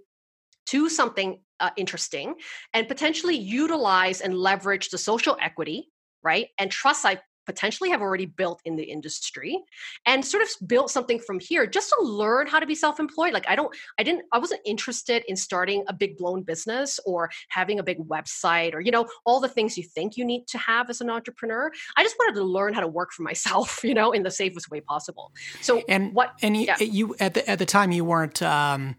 to 0.66 0.88
something 0.88 1.40
uh, 1.60 1.70
interesting 1.76 2.34
and 2.74 2.88
potentially 2.88 3.36
utilize 3.36 4.20
and 4.20 4.36
leverage 4.36 4.90
the 4.90 4.98
social 4.98 5.36
equity 5.40 5.88
right 6.22 6.48
and 6.58 6.70
trust 6.70 7.04
i 7.04 7.18
potentially 7.52 7.90
have 7.90 8.00
already 8.00 8.26
built 8.26 8.60
in 8.64 8.76
the 8.76 8.82
industry 8.82 9.62
and 10.06 10.24
sort 10.24 10.42
of 10.42 10.48
built 10.66 10.90
something 10.90 11.18
from 11.18 11.38
here 11.38 11.66
just 11.66 11.90
to 11.90 12.02
learn 12.02 12.46
how 12.46 12.58
to 12.58 12.66
be 12.66 12.74
self-employed 12.74 13.32
like 13.32 13.48
i 13.48 13.54
don't 13.54 13.74
i 13.98 14.02
didn't 14.02 14.24
i 14.32 14.38
wasn't 14.38 14.60
interested 14.64 15.22
in 15.28 15.36
starting 15.36 15.84
a 15.88 15.92
big 15.92 16.16
blown 16.16 16.42
business 16.42 16.98
or 17.04 17.30
having 17.48 17.78
a 17.78 17.82
big 17.82 17.98
website 18.08 18.74
or 18.74 18.80
you 18.80 18.90
know 18.90 19.06
all 19.26 19.38
the 19.38 19.48
things 19.48 19.76
you 19.76 19.84
think 19.84 20.16
you 20.16 20.24
need 20.24 20.46
to 20.46 20.56
have 20.56 20.88
as 20.88 21.00
an 21.00 21.10
entrepreneur 21.10 21.70
i 21.96 22.02
just 22.02 22.16
wanted 22.18 22.34
to 22.34 22.44
learn 22.44 22.72
how 22.72 22.80
to 22.80 22.88
work 22.88 23.12
for 23.12 23.22
myself 23.22 23.84
you 23.84 23.94
know 23.94 24.12
in 24.12 24.22
the 24.22 24.30
safest 24.30 24.70
way 24.70 24.80
possible 24.80 25.30
so 25.60 25.82
and 25.88 26.14
what 26.14 26.32
and 26.42 26.56
you, 26.56 26.64
yeah. 26.64 26.76
you 26.80 27.14
at 27.20 27.34
the 27.34 27.48
at 27.48 27.58
the 27.58 27.66
time 27.66 27.92
you 27.92 28.04
weren't 28.04 28.40
um 28.42 28.96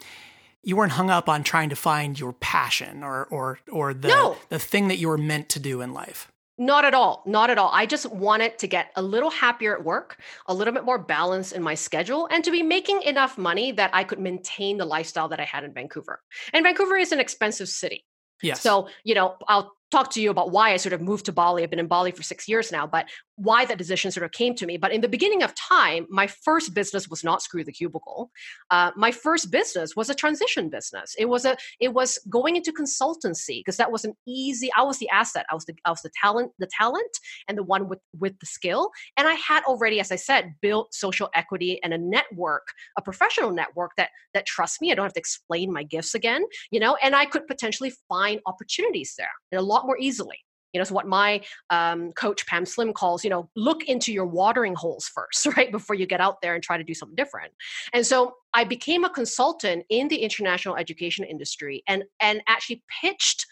you 0.63 0.77
weren't 0.77 0.93
hung 0.93 1.10
up 1.10 1.27
on 1.27 1.43
trying 1.43 1.69
to 1.69 1.75
find 1.75 2.19
your 2.19 2.33
passion 2.33 3.03
or 3.03 3.25
or 3.25 3.60
or 3.72 3.93
the 3.93 4.07
no. 4.07 4.38
the 4.50 4.60
thing 4.60 4.88
that 4.88 4.98
you 4.98 5.07
were 5.07 5.17
meant 5.17 5.50
to 5.50 5.60
do 5.60 5.81
in 5.81 5.93
life 5.93 6.31
not 6.57 6.86
at 6.86 6.93
all. 6.93 7.24
Not 7.25 7.50
at 7.50 7.57
all. 7.57 7.69
I 7.74 7.86
just 7.86 8.12
wanted 8.12 8.60
to 8.60 8.67
get 8.67 8.91
a 8.95 9.01
little 9.01 9.29
happier 9.29 9.75
at 9.75 9.83
work, 9.83 10.19
a 10.48 10.53
little 10.53 10.74
bit 10.74 10.86
more 10.86 11.00
balance 11.00 11.51
in 11.51 11.63
my 11.63 11.75
schedule, 11.75 12.27
and 12.31 12.43
to 12.43 12.51
be 12.51 12.62
making 12.62 13.01
enough 13.03 13.38
money 13.38 13.72
that 13.74 13.89
I 13.93 14.03
could 14.03 14.19
maintain 14.19 14.77
the 14.77 14.86
lifestyle 14.86 15.29
that 15.29 15.39
I 15.39 15.45
had 15.45 15.63
in 15.63 15.74
Vancouver. 15.74 16.22
And 16.53 16.63
Vancouver 16.63 16.98
is 16.98 17.12
an 17.12 17.19
expensive 17.19 17.69
city. 17.69 18.05
Yes. 18.41 18.62
So, 18.62 18.89
you 19.03 19.15
know, 19.15 19.36
I'll 19.48 19.74
talk 19.93 20.09
to 20.12 20.21
you 20.21 20.31
about 20.31 20.51
why 20.51 20.73
I 20.73 20.77
sort 20.77 20.93
of 20.93 21.01
moved 21.01 21.25
to 21.25 21.31
Bali. 21.31 21.63
I've 21.63 21.69
been 21.69 21.79
in 21.79 21.88
Bali 21.88 22.12
for 22.12 22.23
six 22.23 22.47
years 22.47 22.71
now, 22.71 22.88
but 22.88 23.07
why 23.35 23.65
that 23.65 23.77
decision 23.77 24.12
sort 24.12 24.25
of 24.25 24.31
came 24.31 24.55
to 24.55 24.65
me. 24.65 24.77
But 24.77 24.91
in 24.91 25.01
the 25.01 25.07
beginning 25.07 25.43
of 25.43 25.53
time, 25.55 26.05
my 26.09 26.27
first 26.27 26.73
business 26.73 27.07
was 27.07 27.23
not 27.23 27.41
Screw 27.41 27.63
the 27.63 27.71
Cubicle. 27.71 28.31
Uh, 28.69 28.91
my 28.95 29.12
first 29.12 29.51
business 29.51 29.95
was 29.95 30.09
a 30.09 30.15
transition 30.15 30.69
business. 30.69 31.15
It 31.17 31.29
was 31.29 31.45
a 31.45 31.55
it 31.79 31.93
was 31.93 32.19
going 32.29 32.55
into 32.55 32.71
consultancy 32.71 33.59
because 33.59 33.77
that 33.77 33.91
was 33.91 34.03
an 34.03 34.13
easy. 34.27 34.69
I 34.75 34.83
was 34.83 34.97
the 34.97 35.09
asset. 35.09 35.45
I 35.51 35.55
was 35.55 35.65
the 35.65 35.75
I 35.85 35.91
was 35.91 36.01
the 36.01 36.12
talent, 36.21 36.51
the 36.59 36.69
talent, 36.79 37.17
and 37.47 37.57
the 37.57 37.63
one 37.63 37.88
with 37.88 38.00
with 38.19 38.38
the 38.39 38.45
skill. 38.45 38.89
And 39.17 39.27
I 39.27 39.35
had 39.35 39.63
already, 39.63 40.00
as 40.00 40.12
I 40.12 40.15
said, 40.15 40.55
built 40.62 40.93
social 40.93 41.29
equity 41.33 41.79
and 41.83 41.93
a 41.93 41.97
network, 41.97 42.67
a 42.97 43.01
professional 43.01 43.51
network 43.51 43.91
that 43.97 44.09
that 44.33 44.45
trusts 44.45 44.81
me. 44.81 44.91
I 44.91 44.95
don't 44.95 45.05
have 45.05 45.13
to 45.13 45.19
explain 45.19 45.71
my 45.71 45.83
gifts 45.83 46.15
again, 46.15 46.43
you 46.71 46.79
know. 46.79 46.97
And 47.01 47.15
I 47.15 47.25
could 47.25 47.47
potentially 47.47 47.93
find 48.09 48.39
opportunities 48.45 49.15
there. 49.17 49.27
And 49.51 49.59
a 49.59 49.63
lot 49.63 49.83
lot 49.84 49.86
more 49.86 49.98
easily 50.00 50.40
you 50.74 50.80
know, 50.80 50.84
so 50.84 50.96
what 50.96 51.08
my 51.08 51.42
um, 51.69 52.12
coach 52.13 52.46
Pam 52.48 52.65
Slim 52.65 52.93
calls, 52.93 53.24
you 53.24 53.30
know, 53.30 53.50
look 53.56 53.84
into 53.84 54.12
your 54.12 54.26
watering 54.26 54.74
holes 54.74 55.10
first, 55.13 55.46
right, 55.58 55.72
before 55.72 55.96
you 55.96 56.06
get 56.06 56.19
out 56.19 56.41
there 56.41 56.56
and 56.56 56.63
try 56.63 56.78
to 56.78 56.84
do 56.84 56.93
something 56.93 57.15
different. 57.15 57.54
And 57.93 58.06
so 58.06 58.36
I 58.54 58.63
became 58.63 59.04
a 59.04 59.10
consultant 59.10 59.86
in 59.89 60.08
the 60.08 60.17
international 60.17 60.76
education 60.76 61.26
industry, 61.26 61.84
and 61.88 62.04
and 62.19 62.41
actually 62.48 62.84
pitched 63.02 63.46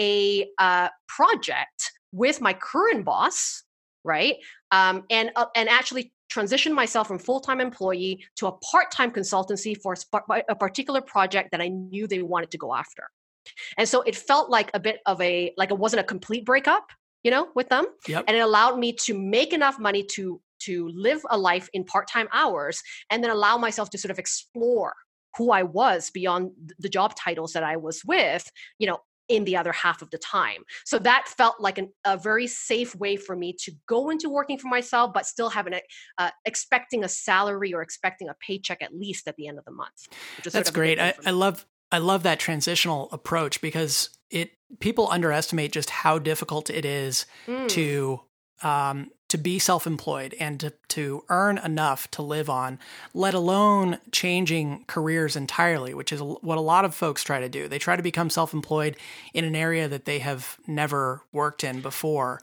a 0.00 0.46
uh, 0.58 0.88
project 1.08 1.92
with 2.12 2.40
my 2.40 2.52
current 2.54 3.04
boss, 3.04 3.64
right, 4.04 4.36
um, 4.70 5.04
and 5.10 5.32
uh, 5.34 5.46
and 5.56 5.68
actually 5.68 6.12
transitioned 6.32 6.74
myself 6.74 7.08
from 7.08 7.18
full-time 7.18 7.58
employee 7.58 8.22
to 8.36 8.46
a 8.46 8.52
part-time 8.52 9.10
consultancy 9.10 9.74
for 9.80 9.96
a 10.50 10.54
particular 10.54 11.00
project 11.00 11.50
that 11.52 11.60
I 11.62 11.68
knew 11.68 12.06
they 12.06 12.20
wanted 12.20 12.50
to 12.50 12.58
go 12.58 12.74
after. 12.74 13.08
And 13.76 13.88
so 13.88 14.02
it 14.02 14.16
felt 14.16 14.50
like 14.50 14.70
a 14.74 14.80
bit 14.80 15.00
of 15.06 15.20
a 15.20 15.52
like 15.56 15.70
it 15.70 15.78
wasn't 15.78 16.00
a 16.00 16.04
complete 16.04 16.44
breakup, 16.44 16.90
you 17.22 17.30
know, 17.30 17.48
with 17.54 17.68
them. 17.68 17.86
Yep. 18.06 18.24
And 18.26 18.36
it 18.36 18.40
allowed 18.40 18.78
me 18.78 18.92
to 19.04 19.18
make 19.18 19.52
enough 19.52 19.78
money 19.78 20.04
to 20.14 20.40
to 20.60 20.88
live 20.88 21.22
a 21.30 21.38
life 21.38 21.68
in 21.72 21.84
part-time 21.84 22.28
hours 22.32 22.82
and 23.10 23.22
then 23.22 23.30
allow 23.30 23.56
myself 23.56 23.90
to 23.90 23.98
sort 23.98 24.10
of 24.10 24.18
explore 24.18 24.92
who 25.36 25.52
I 25.52 25.62
was 25.62 26.10
beyond 26.10 26.50
the 26.80 26.88
job 26.88 27.14
titles 27.14 27.52
that 27.52 27.62
I 27.62 27.76
was 27.76 28.04
with, 28.04 28.50
you 28.78 28.88
know, 28.88 28.98
in 29.28 29.44
the 29.44 29.56
other 29.56 29.72
half 29.72 30.02
of 30.02 30.10
the 30.10 30.18
time. 30.18 30.62
So 30.84 30.98
that 31.00 31.28
felt 31.28 31.60
like 31.60 31.78
an, 31.78 31.90
a 32.04 32.16
very 32.16 32.46
safe 32.46 32.94
way 32.96 33.16
for 33.16 33.36
me 33.36 33.54
to 33.60 33.72
go 33.86 34.10
into 34.10 34.28
working 34.28 34.58
for 34.58 34.68
myself, 34.68 35.12
but 35.12 35.26
still 35.26 35.50
having 35.50 35.74
a, 35.74 35.82
uh, 36.16 36.30
expecting 36.44 37.04
a 37.04 37.08
salary 37.08 37.74
or 37.74 37.82
expecting 37.82 38.28
a 38.28 38.34
paycheck 38.40 38.82
at 38.82 38.94
least 38.94 39.28
at 39.28 39.36
the 39.36 39.46
end 39.46 39.58
of 39.58 39.64
the 39.64 39.70
month. 39.70 40.08
That's 40.50 40.70
great. 40.70 40.98
I, 40.98 41.14
I, 41.26 41.30
love 41.32 41.66
I 41.90 41.98
love 41.98 42.22
that 42.22 42.38
transitional 42.38 43.08
approach 43.12 43.60
because 43.60 44.10
it 44.30 44.52
people 44.80 45.08
underestimate 45.10 45.72
just 45.72 45.90
how 45.90 46.18
difficult 46.18 46.68
it 46.70 46.84
is 46.84 47.26
mm. 47.46 47.68
to 47.68 48.20
um, 48.62 49.10
to 49.28 49.38
be 49.38 49.58
self-employed 49.58 50.34
and 50.40 50.58
to, 50.58 50.72
to 50.88 51.22
earn 51.28 51.58
enough 51.58 52.10
to 52.12 52.22
live 52.22 52.48
on, 52.48 52.78
let 53.12 53.34
alone 53.34 53.98
changing 54.10 54.84
careers 54.86 55.36
entirely, 55.36 55.92
which 55.92 56.12
is 56.12 56.22
what 56.22 56.58
a 56.58 56.62
lot 56.62 56.84
of 56.84 56.94
folks 56.94 57.22
try 57.22 57.38
to 57.38 57.48
do. 57.48 57.68
They 57.68 57.78
try 57.78 57.94
to 57.94 58.02
become 58.02 58.30
self-employed 58.30 58.96
in 59.34 59.44
an 59.44 59.54
area 59.54 59.86
that 59.86 60.06
they 60.06 60.20
have 60.20 60.56
never 60.66 61.22
worked 61.30 61.62
in 61.62 61.82
before. 61.82 62.40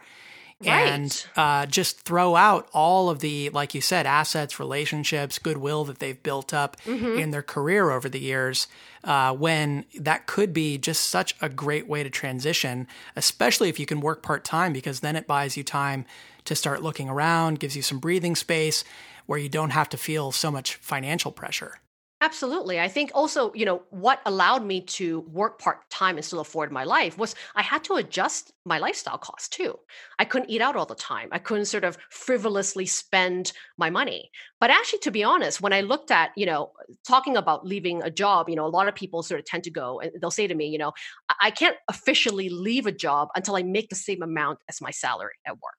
Right. 0.61 0.87
And 0.87 1.25
uh, 1.35 1.65
just 1.65 2.01
throw 2.01 2.37
out 2.37 2.69
all 2.73 3.09
of 3.09 3.19
the, 3.19 3.49
like 3.49 3.75
you 3.75 3.81
said, 3.81 4.05
assets, 4.05 4.57
relationships, 4.57 5.37
goodwill 5.37 5.83
that 5.85 5.99
they've 5.99 6.21
built 6.21 6.53
up 6.53 6.79
mm-hmm. 6.81 7.19
in 7.19 7.31
their 7.31 7.43
career 7.43 7.91
over 7.91 8.07
the 8.07 8.21
years 8.21 8.67
uh, 9.03 9.33
when 9.33 9.83
that 9.99 10.27
could 10.27 10.53
be 10.53 10.77
just 10.77 11.09
such 11.09 11.35
a 11.41 11.49
great 11.49 11.89
way 11.89 12.03
to 12.03 12.09
transition, 12.09 12.87
especially 13.17 13.67
if 13.67 13.79
you 13.79 13.85
can 13.85 13.99
work 13.99 14.23
part 14.23 14.45
time, 14.45 14.71
because 14.71 15.01
then 15.01 15.17
it 15.17 15.27
buys 15.27 15.57
you 15.57 15.63
time 15.63 16.05
to 16.45 16.55
start 16.55 16.81
looking 16.81 17.09
around, 17.09 17.59
gives 17.59 17.75
you 17.75 17.81
some 17.81 17.99
breathing 17.99 18.35
space 18.35 18.85
where 19.25 19.39
you 19.39 19.49
don't 19.49 19.71
have 19.71 19.89
to 19.89 19.97
feel 19.97 20.31
so 20.31 20.49
much 20.49 20.75
financial 20.75 21.31
pressure. 21.31 21.79
Absolutely. 22.25 22.79
I 22.79 22.88
think 22.88 23.11
also, 23.13 23.53
you 23.53 23.65
know, 23.65 23.83
what 23.91 24.19
allowed 24.25 24.65
me 24.65 24.81
to 24.81 25.19
work 25.31 25.59
part 25.59 25.88
time 25.91 26.15
and 26.15 26.25
still 26.25 26.39
afford 26.39 26.71
my 26.71 26.83
life 26.83 27.19
was 27.19 27.35
I 27.55 27.61
had 27.61 27.83
to 27.83 27.95
adjust 27.95 28.51
my 28.65 28.79
lifestyle 28.79 29.19
costs 29.19 29.47
too. 29.47 29.77
I 30.17 30.25
couldn't 30.25 30.49
eat 30.49 30.59
out 30.61 30.75
all 30.75 30.88
the 30.88 30.95
time. 30.95 31.29
I 31.31 31.38
couldn't 31.38 31.65
sort 31.65 31.83
of 31.83 31.99
frivolously 32.09 32.88
spend 32.88 33.53
my 33.77 33.91
money. 33.91 34.31
But 34.59 34.71
actually, 34.71 34.99
to 34.99 35.11
be 35.11 35.23
honest, 35.23 35.61
when 35.61 35.71
I 35.73 35.81
looked 35.81 36.09
at, 36.09 36.31
you 36.35 36.47
know, 36.47 36.71
talking 37.07 37.38
about 37.38 37.67
leaving 37.67 38.01
a 38.01 38.09
job, 38.09 38.49
you 38.49 38.55
know, 38.55 38.65
a 38.65 38.75
lot 38.77 38.88
of 38.88 38.95
people 38.95 39.21
sort 39.21 39.39
of 39.39 39.45
tend 39.45 39.63
to 39.65 39.71
go 39.71 39.99
and 39.99 40.11
they'll 40.19 40.31
say 40.31 40.47
to 40.47 40.55
me, 40.55 40.67
you 40.67 40.79
know, 40.79 40.93
I 41.39 41.51
can't 41.51 41.77
officially 41.89 42.49
leave 42.49 42.88
a 42.88 42.91
job 42.91 43.27
until 43.35 43.55
I 43.55 43.61
make 43.63 43.89
the 43.89 43.95
same 43.95 44.23
amount 44.23 44.59
as 44.69 44.81
my 44.81 44.91
salary 44.91 45.33
at 45.45 45.53
work. 45.53 45.75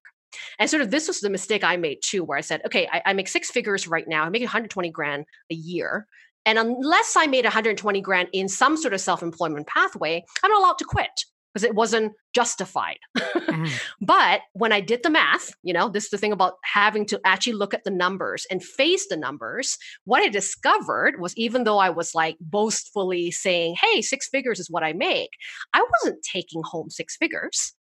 And 0.59 0.69
sort 0.69 0.83
of 0.83 0.91
this 0.91 1.09
was 1.09 1.21
the 1.21 1.31
mistake 1.31 1.65
I 1.65 1.77
made 1.77 1.99
too, 2.03 2.25
where 2.25 2.39
I 2.39 2.43
said, 2.43 2.63
okay, 2.67 2.89
I, 2.93 3.03
I 3.07 3.13
make 3.13 3.29
six 3.29 3.51
figures 3.51 3.87
right 3.89 4.07
now. 4.07 4.25
I 4.25 4.29
make 4.29 4.43
120 4.43 4.91
grand 4.91 5.25
a 5.51 5.55
year. 5.55 6.07
And 6.47 6.59
unless 6.59 7.17
I 7.17 7.27
made 7.27 7.45
120 7.45 8.01
grand 8.01 8.29
in 8.33 8.49
some 8.49 8.77
sort 8.77 8.95
of 8.95 9.01
self 9.01 9.23
employment 9.23 9.67
pathway, 9.67 10.25
I'm 10.43 10.51
not 10.51 10.61
allowed 10.61 10.79
to 10.79 10.85
quit 10.85 11.25
because 11.53 11.65
it 11.65 11.75
wasn't 11.75 12.13
justified. 12.35 12.99
mm-hmm. 13.17 13.65
But 14.03 14.43
when 14.53 14.73
I 14.73 14.81
did 14.81 15.03
the 15.03 15.09
math, 15.09 15.55
you 15.63 15.73
know, 15.73 15.89
this 15.89 16.05
is 16.05 16.11
the 16.11 16.19
thing 16.19 16.33
about 16.33 16.55
having 16.63 17.07
to 17.07 17.21
actually 17.25 17.55
look 17.55 17.73
at 17.73 17.83
the 17.83 17.91
numbers 17.91 18.47
and 18.51 18.63
face 18.63 19.09
the 19.09 19.17
numbers. 19.17 19.79
What 20.05 20.23
I 20.23 20.29
discovered 20.29 21.19
was 21.19 21.35
even 21.37 21.65
though 21.65 21.79
I 21.79 21.89
was 21.89 22.15
like 22.15 22.37
boastfully 22.41 23.31
saying, 23.31 23.77
hey, 23.81 24.03
six 24.03 24.29
figures 24.29 24.61
is 24.61 24.71
what 24.71 24.85
I 24.85 24.93
make, 24.93 25.31
I 25.73 25.83
wasn't 25.95 26.23
taking 26.23 26.63
home 26.63 26.91
six 26.91 27.17
figures. 27.17 27.73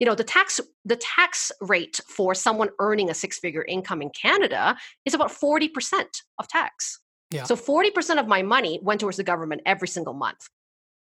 You 0.00 0.06
know, 0.06 0.16
the 0.16 0.24
tax 0.24 0.60
the 0.84 0.96
tax 0.96 1.52
rate 1.60 2.00
for 2.08 2.34
someone 2.34 2.70
earning 2.80 3.08
a 3.08 3.14
six 3.14 3.38
figure 3.38 3.64
income 3.64 4.02
in 4.02 4.10
Canada 4.10 4.76
is 5.04 5.14
about 5.14 5.30
40% 5.30 5.70
of 6.40 6.48
tax. 6.48 6.98
Yeah. 7.32 7.44
So 7.44 7.56
40% 7.56 8.18
of 8.18 8.26
my 8.26 8.42
money 8.42 8.78
went 8.82 9.00
towards 9.00 9.16
the 9.16 9.24
government 9.24 9.62
every 9.66 9.88
single 9.88 10.14
month. 10.14 10.48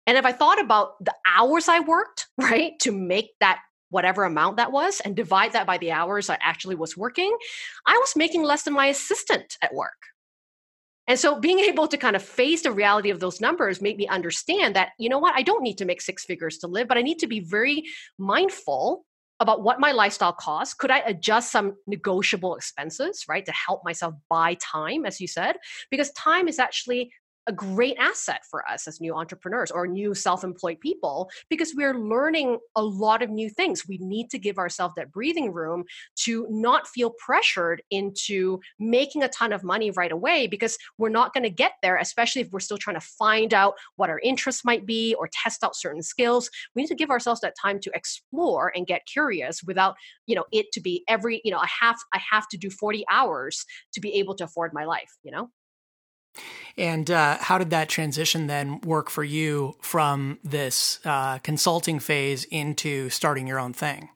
And 0.06 0.18
if 0.18 0.26
I 0.26 0.32
thought 0.32 0.60
about 0.60 1.04
the 1.04 1.14
hours 1.26 1.68
I 1.68 1.80
worked, 1.80 2.28
right, 2.38 2.78
to 2.80 2.92
make 2.92 3.32
that 3.40 3.60
whatever 3.90 4.24
amount 4.24 4.58
that 4.58 4.72
was 4.72 5.00
and 5.02 5.16
divide 5.16 5.54
that 5.54 5.68
by 5.68 5.78
the 5.78 5.92
hours 5.92 6.30
I 6.30 6.38
actually 6.42 6.76
was 6.76 6.98
working, 6.98 7.36
I 7.86 7.94
was 7.98 8.16
making 8.16 8.44
less 8.44 8.64
than 8.64 8.74
my 8.74 8.88
assistant 8.88 9.58
at 9.62 9.74
work. 9.74 9.92
And 11.08 11.20
so 11.20 11.40
being 11.40 11.60
able 11.72 11.88
to 11.88 11.98
kind 11.98 12.16
of 12.16 12.24
face 12.24 12.64
the 12.64 12.72
reality 12.72 13.10
of 13.10 13.20
those 13.20 13.40
numbers 13.40 13.82
made 13.82 13.98
me 13.98 14.08
understand 14.08 14.76
that, 14.76 14.90
you 14.98 15.10
know 15.10 15.20
what, 15.20 15.36
I 15.36 15.44
don't 15.44 15.64
need 15.64 15.78
to 15.78 15.86
make 15.86 16.02
six 16.02 16.26
figures 16.26 16.58
to 16.60 16.68
live, 16.68 16.88
but 16.88 16.98
I 16.98 17.02
need 17.02 17.20
to 17.20 17.28
be 17.28 17.40
very 17.40 17.84
mindful 18.18 19.06
about 19.44 19.62
what 19.62 19.80
my 19.80 19.92
lifestyle 19.92 20.34
costs. 20.34 20.74
Could 20.74 20.90
I 20.90 21.00
adjust 21.00 21.52
some 21.52 21.76
negotiable 21.86 22.56
expenses, 22.56 23.26
right, 23.30 23.46
to 23.46 23.52
help 23.52 23.82
myself 23.86 24.16
buy 24.30 24.56
time, 24.56 25.06
as 25.06 25.22
you 25.22 25.28
said? 25.28 25.58
Because 25.92 26.12
time 26.14 26.48
is 26.48 26.58
actually 26.58 27.12
a 27.48 27.54
great 27.54 27.98
asset 28.00 28.42
for 28.50 28.68
us 28.70 28.88
as 28.88 29.02
new 29.02 29.16
entrepreneurs 29.16 29.72
or 29.72 29.88
new 29.88 30.14
self-employed 30.14 30.80
people 30.80 31.30
because 31.50 31.74
we're 31.76 31.98
learning 31.98 32.58
a 32.76 32.84
lot 32.84 33.22
of 33.22 33.30
new 33.30 33.50
things. 33.50 33.88
We 33.88 33.98
need 34.00 34.30
to 34.30 34.40
give 34.40 34.58
ourselves 34.58 34.96
that 34.96 35.12
breathing 35.12 35.52
room 35.52 35.84
to 36.22 36.48
not 36.50 36.88
feel 36.88 37.12
pressured 37.12 37.82
into 37.92 38.60
making 38.80 39.24
a 39.24 39.30
ton 39.30 39.54
of 39.54 39.64
money 39.64 39.92
right 39.92 40.12
away 40.12 40.48
because 40.48 40.78
we're 40.98 41.10
not 41.10 41.34
going 41.34 41.44
to 41.44 41.50
get 41.50 41.74
there 41.82 41.98
especially 41.98 42.42
if 42.42 42.52
we're 42.52 42.60
still 42.60 42.78
trying 42.78 43.00
to 43.00 43.06
find 43.06 43.54
out 43.54 43.76
what 43.96 44.10
our 44.10 44.20
interests 44.20 44.66
might 44.66 44.86
be 44.86 45.16
or 45.18 45.30
test 45.32 45.64
out 45.64 45.76
certain 45.76 46.02
skills. 46.02 46.50
We 46.76 46.84
need 46.84 46.88
to 46.90 46.96
give 46.96 47.10
ourselves 47.10 47.42
that 47.42 47.56
time 47.62 47.80
to 47.82 47.92
explore 47.94 48.72
and 48.76 48.88
get 48.88 49.06
curious 49.06 49.64
without 49.64 49.96
you 50.28 50.36
know 50.36 50.46
it 50.52 50.72
to 50.74 50.82
be 50.82 51.04
every 51.08 51.42
you 51.44 51.52
know 51.52 51.58
i 51.58 51.68
have 51.82 51.96
i 52.14 52.22
have 52.32 52.48
to 52.50 52.58
do 52.58 52.70
40 52.70 53.06
hours 53.12 53.66
to 53.94 54.02
be 54.02 54.14
able 54.16 54.36
to 54.36 54.44
afford 54.44 54.74
my 54.74 54.86
life 54.86 55.12
you 55.24 55.32
know 55.32 55.50
and 56.78 57.10
uh, 57.12 57.38
how 57.40 57.58
did 57.58 57.70
that 57.70 57.90
transition 57.90 58.48
then 58.48 58.82
work 58.82 59.10
for 59.10 59.24
you 59.24 59.76
from 59.82 60.40
this 60.44 61.00
uh, 61.06 61.38
consulting 61.40 62.00
phase 62.00 62.46
into 62.46 63.10
starting 63.10 63.48
your 63.48 63.60
own 63.60 63.74
thing? 63.74 64.10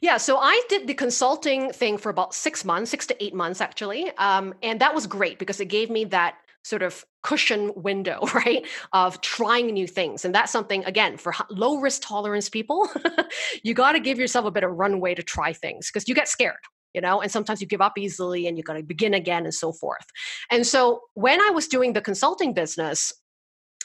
Yeah, 0.00 0.16
so 0.16 0.38
I 0.38 0.60
did 0.68 0.88
the 0.88 0.94
consulting 0.94 1.72
thing 1.72 1.96
for 1.96 2.10
about 2.10 2.34
six 2.34 2.64
months, 2.64 2.90
six 2.90 3.06
to 3.06 3.24
eight 3.24 3.34
months 3.34 3.60
actually. 3.60 4.10
Um, 4.18 4.54
and 4.62 4.80
that 4.80 4.94
was 4.94 5.06
great 5.06 5.38
because 5.38 5.60
it 5.60 5.66
gave 5.66 5.90
me 5.90 6.04
that 6.06 6.34
sort 6.64 6.82
of 6.82 7.04
cushion 7.22 7.72
window, 7.76 8.20
right, 8.34 8.66
of 8.92 9.20
trying 9.20 9.66
new 9.66 9.86
things. 9.86 10.24
And 10.24 10.34
that's 10.34 10.50
something, 10.50 10.84
again, 10.84 11.16
for 11.16 11.32
low 11.50 11.78
risk 11.78 12.02
tolerance 12.02 12.48
people, 12.48 12.88
you 13.62 13.74
got 13.74 13.92
to 13.92 14.00
give 14.00 14.18
yourself 14.18 14.44
a 14.44 14.50
bit 14.50 14.64
of 14.64 14.72
runway 14.72 15.14
to 15.14 15.22
try 15.22 15.52
things 15.52 15.88
because 15.88 16.08
you 16.08 16.14
get 16.14 16.28
scared, 16.28 16.56
you 16.94 17.00
know 17.00 17.20
and 17.20 17.30
sometimes 17.30 17.60
you 17.60 17.66
give 17.66 17.80
up 17.80 17.96
easily 17.98 18.46
and 18.46 18.56
you 18.56 18.62
got 18.62 18.74
to 18.74 18.82
begin 18.82 19.14
again 19.14 19.44
and 19.44 19.54
so 19.54 19.72
forth 19.72 20.06
and 20.50 20.66
so 20.66 21.00
when 21.14 21.40
i 21.40 21.50
was 21.50 21.66
doing 21.66 21.92
the 21.92 22.00
consulting 22.00 22.52
business 22.52 23.12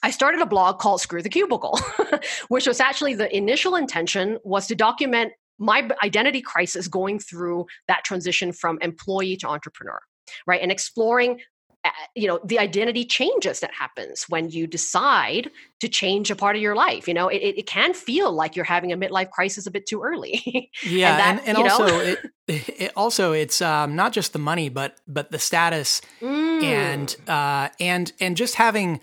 I 0.04 0.12
started 0.12 0.42
a 0.42 0.46
blog 0.46 0.78
called 0.78 1.02
Screw 1.02 1.24
the 1.24 1.30
Cubicle, 1.30 1.80
which 2.50 2.68
was 2.68 2.80
actually 2.80 3.16
the 3.16 3.36
initial 3.36 3.76
intention 3.76 4.38
was 4.44 4.68
to 4.68 4.76
document 4.76 5.34
my 5.58 5.90
identity 6.04 6.42
crisis 6.42 6.88
going 6.88 7.20
through 7.20 7.66
that 7.88 8.04
transition 8.04 8.52
from 8.52 8.78
employee 8.82 9.38
to 9.38 9.48
entrepreneur, 9.48 10.00
right? 10.46 10.62
And 10.62 10.72
exploring 10.72 11.40
you 12.16 12.28
know 12.28 12.40
the 12.44 12.60
identity 12.60 13.06
changes 13.06 13.60
that 13.60 13.74
happens 13.74 14.26
when 14.30 14.50
you 14.50 14.68
decide 14.68 15.50
to 15.80 15.88
change 15.88 16.32
a 16.32 16.36
part 16.36 16.56
of 16.56 16.62
your 16.62 16.76
life 16.76 17.08
you 17.08 17.14
know? 17.14 17.28
It, 17.28 17.38
it 17.38 17.68
can 17.68 17.94
feel 17.94 18.32
like 18.32 18.56
you're 18.56 18.66
having 18.66 18.92
a 18.92 18.98
midlife 18.98 19.30
crisis 19.32 19.68
a 19.68 19.72
bit 19.72 19.86
too 19.86 20.02
early. 20.02 20.72
Yeah 20.84 21.12
and, 21.12 21.40
that, 21.40 21.48
and, 21.48 21.58
and 21.58 21.68
also 21.68 22.00
it, 22.00 22.20
it, 22.48 22.92
also 22.96 23.32
it's 23.32 23.62
um, 23.62 23.96
not 23.96 24.14
just 24.14 24.34
the 24.34 24.40
money 24.40 24.70
but 24.70 24.98
but 25.08 25.32
the 25.32 25.40
status 25.40 26.02
mm. 26.22 26.64
and 26.64 27.16
uh, 27.28 27.70
and 27.80 28.12
and 28.20 28.38
just 28.38 28.56
having 28.56 29.00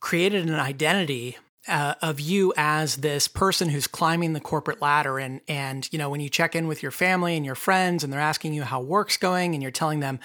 created 0.00 0.48
an 0.48 0.54
identity 0.54 1.36
uh, 1.68 1.94
of 2.02 2.18
you 2.18 2.52
as 2.56 2.96
this 2.96 3.28
person 3.28 3.68
who's 3.68 3.86
climbing 3.86 4.32
the 4.32 4.40
corporate 4.40 4.80
ladder 4.80 5.18
and 5.18 5.40
and 5.46 5.88
you 5.92 5.98
know 5.98 6.08
when 6.10 6.20
you 6.20 6.28
check 6.28 6.56
in 6.56 6.66
with 6.66 6.82
your 6.82 6.90
family 6.90 7.36
and 7.36 7.44
your 7.44 7.54
friends 7.54 8.02
and 8.02 8.12
they're 8.12 8.20
asking 8.20 8.52
you 8.52 8.62
how 8.62 8.80
work's 8.80 9.16
going 9.16 9.54
and 9.54 9.62
you're 9.62 9.70
telling 9.70 10.00
them 10.00 10.18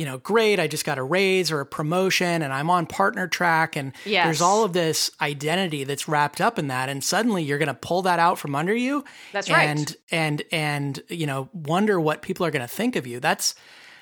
you 0.00 0.06
know, 0.06 0.16
great, 0.16 0.58
I 0.58 0.66
just 0.66 0.86
got 0.86 0.96
a 0.96 1.02
raise 1.02 1.52
or 1.52 1.60
a 1.60 1.66
promotion 1.66 2.40
and 2.40 2.54
I'm 2.54 2.70
on 2.70 2.86
partner 2.86 3.28
track. 3.28 3.76
And 3.76 3.92
yes. 4.06 4.24
there's 4.24 4.40
all 4.40 4.64
of 4.64 4.72
this 4.72 5.10
identity 5.20 5.84
that's 5.84 6.08
wrapped 6.08 6.40
up 6.40 6.58
in 6.58 6.68
that. 6.68 6.88
And 6.88 7.04
suddenly 7.04 7.44
you're 7.44 7.58
going 7.58 7.66
to 7.66 7.74
pull 7.74 8.00
that 8.02 8.18
out 8.18 8.38
from 8.38 8.54
under 8.54 8.74
you. 8.74 9.04
That's 9.34 9.50
right. 9.50 9.68
And, 9.68 9.96
and, 10.10 10.42
and, 10.50 11.02
you 11.08 11.26
know, 11.26 11.50
wonder 11.52 12.00
what 12.00 12.22
people 12.22 12.46
are 12.46 12.50
going 12.50 12.66
to 12.66 12.66
think 12.66 12.96
of 12.96 13.06
you. 13.06 13.20
That's, 13.20 13.54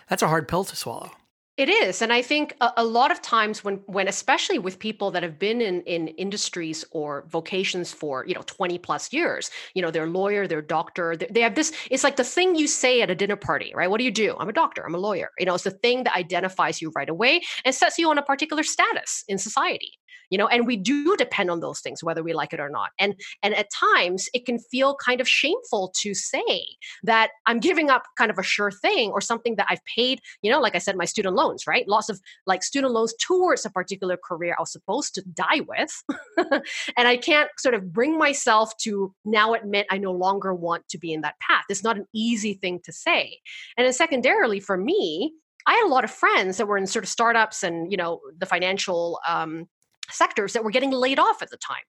that's 0.09 0.23
a 0.23 0.29
hard 0.29 0.47
pill 0.47 0.63
to 0.63 0.77
swallow. 0.77 1.11
It 1.59 1.69
is, 1.69 2.03
and 2.03 2.13
I 2.13 2.23
think 2.23 2.55
a, 2.61 2.71
a, 2.77 2.85
lot 2.85 3.11
of 3.11 3.21
times 3.21 3.65
when, 3.65 3.81
when 3.87 4.07
especially 4.07 4.61
with 4.61 4.79
people 4.79 5.11
that 5.11 5.25
have 5.25 5.41
been 5.41 5.61
in 5.61 5.83
in 5.83 6.07
industries 6.07 6.85
or 6.93 7.25
vocations 7.29 7.93
for 7.93 8.25
you 8.29 8.35
know 8.35 8.43
twenty 8.47 8.79
plus 8.79 9.13
years, 9.13 9.51
you 9.75 9.83
know, 9.83 9.91
they're 9.91 10.07
lawyer, 10.07 10.47
they're 10.47 10.63
doctor, 10.63 11.17
they, 11.17 11.27
they 11.27 11.41
have 11.41 11.57
this. 11.57 11.73
It's 11.91 12.05
like 12.05 12.15
the 12.15 12.23
thing 12.23 12.55
you 12.55 12.69
say 12.69 13.03
at 13.03 13.11
a 13.11 13.15
dinner 13.17 13.35
party, 13.35 13.73
right? 13.75 13.91
What 13.91 13.99
do 13.99 14.05
you 14.05 14.13
do? 14.13 14.37
I'm 14.39 14.49
a 14.49 14.53
doctor. 14.53 14.87
I'm 14.87 14.95
a 14.95 14.99
lawyer. 14.99 15.33
You 15.37 15.47
know, 15.47 15.55
it's 15.57 15.65
the 15.65 15.73
thing 15.73 16.05
that 16.05 16.17
identifies 16.17 16.81
you 16.81 16.93
right 16.95 17.09
away 17.09 17.43
and 17.65 17.75
sets 17.75 17.99
you 17.99 18.09
on 18.09 18.19
a 18.19 18.23
particular 18.23 18.63
status 18.63 19.25
in 19.27 19.37
society 19.37 19.98
you 20.31 20.39
know 20.39 20.47
and 20.49 20.67
we 20.67 20.77
do 20.77 21.17
depend 21.17 21.51
on 21.51 21.61
those 21.61 21.81
things 21.81 22.03
whether 22.03 22.23
we 22.23 22.33
like 22.33 22.53
it 22.53 22.61
or 22.61 22.69
not. 22.69 22.91
And 22.99 23.15
and 23.43 23.55
at 23.55 23.69
times 23.71 24.29
it 24.35 24.47
can 24.47 24.59
feel 24.59 24.97
kind 24.97 25.21
of 25.21 25.29
shameful 25.29 25.93
to 26.01 26.15
say 26.15 26.67
that 27.03 27.31
i'm 27.47 27.61
giving 27.61 27.91
up 27.91 28.05
kind 28.17 28.31
of 28.31 28.39
a 28.39 28.43
sure 28.43 28.71
thing 28.71 29.11
or 29.11 29.21
something 29.21 29.57
that 29.57 29.67
i've 29.69 29.85
paid 29.85 30.21
you 30.43 30.51
know 30.51 30.61
like 30.61 30.75
i 30.75 30.79
said 30.79 30.97
my 30.97 31.05
student 31.05 31.35
loans 31.35 31.67
right? 31.67 31.87
Lots 31.89 32.09
of 32.09 32.21
like 32.47 32.63
student 32.63 32.93
loans 32.93 33.15
towards 33.21 33.65
a 33.65 33.71
particular 33.71 34.17
career 34.17 34.55
i 34.59 34.63
was 34.63 34.73
supposed 34.73 35.15
to 35.15 35.23
die 35.23 35.61
with. 35.67 36.03
And 36.97 37.09
i 37.09 37.17
can't 37.17 37.51
sort 37.59 37.75
of 37.75 37.93
bring 37.93 38.19
myself 38.19 38.77
to 38.79 39.15
now 39.25 39.55
admit 39.55 39.87
i 39.91 39.99
no 39.99 40.13
longer 40.13 40.55
want 40.55 40.89
to 40.89 40.99
be 40.99 41.13
in 41.13 41.21
that 41.23 41.39
path. 41.41 41.65
It's 41.69 41.85
not 41.85 41.97
an 41.97 42.07
easy 42.15 42.55
thing 42.55 42.81
to 42.85 42.93
say. 42.93 43.39
And 43.77 43.85
then 43.85 43.93
secondarily 43.93 44.61
for 44.61 44.77
me 44.77 45.33
I 45.67 45.75
had 45.75 45.85
a 45.87 45.95
lot 45.95 46.05
of 46.05 46.11
friends 46.11 46.57
that 46.57 46.67
were 46.67 46.79
in 46.79 46.87
sort 46.87 47.05
of 47.05 47.11
startups 47.11 47.63
and 47.63 47.91
you 47.91 47.99
know 47.99 48.21
the 48.39 48.47
financial 48.47 49.21
um, 49.29 49.69
sectors 50.11 50.53
that 50.53 50.65
were 50.65 50.71
getting 50.71 50.91
laid 50.91 51.19
off 51.19 51.43
at 51.43 51.51
the 51.51 51.57
time. 51.57 51.83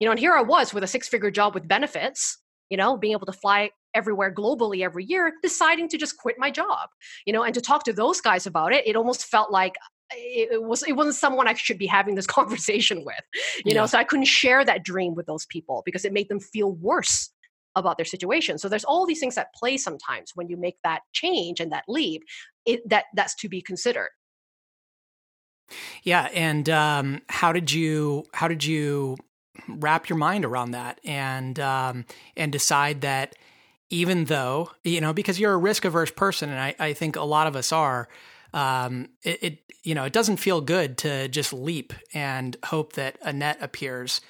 You 0.00 0.06
know, 0.06 0.12
and 0.12 0.20
here 0.20 0.32
I 0.32 0.42
was 0.42 0.74
with 0.74 0.84
a 0.84 0.88
six 0.88 1.08
figure 1.08 1.30
job 1.30 1.54
with 1.54 1.68
benefits, 1.68 2.38
you 2.68 2.76
know, 2.76 2.96
being 2.96 3.12
able 3.12 3.26
to 3.26 3.32
fly 3.32 3.70
everywhere 3.94 4.32
globally 4.32 4.82
every 4.84 5.04
year, 5.04 5.32
deciding 5.42 5.88
to 5.88 5.96
just 5.96 6.16
quit 6.18 6.36
my 6.38 6.50
job, 6.50 6.88
you 7.26 7.32
know, 7.32 7.44
and 7.44 7.54
to 7.54 7.60
talk 7.60 7.84
to 7.84 7.92
those 7.92 8.20
guys 8.20 8.46
about 8.46 8.72
it, 8.72 8.86
it 8.86 8.96
almost 8.96 9.26
felt 9.26 9.52
like 9.52 9.74
uh, 10.12 10.16
it 10.16 10.62
was 10.62 10.82
it 10.82 10.92
wasn't 10.92 11.14
someone 11.14 11.46
I 11.46 11.54
should 11.54 11.78
be 11.78 11.86
having 11.86 12.14
this 12.14 12.26
conversation 12.38 13.04
with, 13.04 13.22
you 13.58 13.62
yeah. 13.66 13.74
know. 13.74 13.86
So 13.86 13.98
I 13.98 14.04
couldn't 14.04 14.26
share 14.26 14.64
that 14.64 14.84
dream 14.84 15.14
with 15.14 15.26
those 15.26 15.46
people 15.46 15.82
because 15.84 16.04
it 16.04 16.12
made 16.12 16.28
them 16.28 16.40
feel 16.40 16.72
worse 16.72 17.30
about 17.76 17.96
their 17.96 18.04
situation. 18.04 18.58
So 18.58 18.68
there's 18.68 18.84
all 18.84 19.06
these 19.06 19.20
things 19.20 19.34
that 19.34 19.54
play 19.54 19.76
sometimes 19.76 20.32
when 20.34 20.48
you 20.48 20.56
make 20.56 20.76
that 20.84 21.02
change 21.12 21.60
and 21.60 21.72
that 21.72 21.84
leap. 21.88 22.22
It 22.66 22.88
that 22.88 23.04
that's 23.14 23.34
to 23.36 23.48
be 23.48 23.60
considered. 23.60 24.10
Yeah, 26.02 26.28
and 26.34 26.68
um, 26.68 27.22
how 27.28 27.52
did 27.52 27.72
you 27.72 28.24
how 28.32 28.48
did 28.48 28.64
you 28.64 29.16
wrap 29.68 30.08
your 30.08 30.18
mind 30.18 30.44
around 30.44 30.72
that 30.72 31.00
and 31.04 31.58
um, 31.60 32.04
and 32.36 32.52
decide 32.52 33.00
that 33.02 33.36
even 33.90 34.24
though 34.24 34.70
you 34.82 35.00
know 35.00 35.12
because 35.12 35.38
you're 35.38 35.52
a 35.52 35.58
risk 35.58 35.84
averse 35.84 36.10
person 36.10 36.50
and 36.50 36.60
I, 36.60 36.74
I 36.78 36.92
think 36.92 37.16
a 37.16 37.22
lot 37.22 37.46
of 37.46 37.56
us 37.56 37.72
are 37.72 38.08
um, 38.52 39.08
it, 39.22 39.42
it, 39.42 39.58
you 39.82 39.94
know 39.94 40.04
it 40.04 40.12
doesn't 40.12 40.38
feel 40.38 40.60
good 40.60 40.98
to 40.98 41.28
just 41.28 41.52
leap 41.52 41.92
and 42.12 42.56
hope 42.66 42.94
that 42.94 43.18
a 43.22 43.32
net 43.32 43.58
appears 43.60 44.20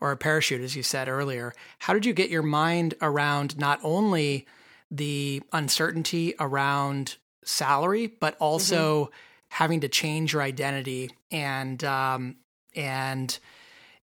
or 0.00 0.12
a 0.12 0.16
parachute 0.16 0.62
as 0.62 0.74
you 0.74 0.82
said 0.82 1.08
earlier. 1.08 1.52
How 1.78 1.92
did 1.92 2.06
you 2.06 2.12
get 2.12 2.30
your 2.30 2.42
mind 2.42 2.94
around 3.02 3.58
not 3.58 3.80
only 3.82 4.46
the 4.90 5.42
uncertainty 5.52 6.34
around 6.40 7.16
salary 7.44 8.06
but 8.06 8.36
also 8.38 9.04
mm-hmm 9.04 9.14
having 9.50 9.80
to 9.80 9.88
change 9.88 10.32
your 10.32 10.42
identity 10.42 11.10
and 11.30 11.84
um, 11.84 12.36
and 12.74 13.38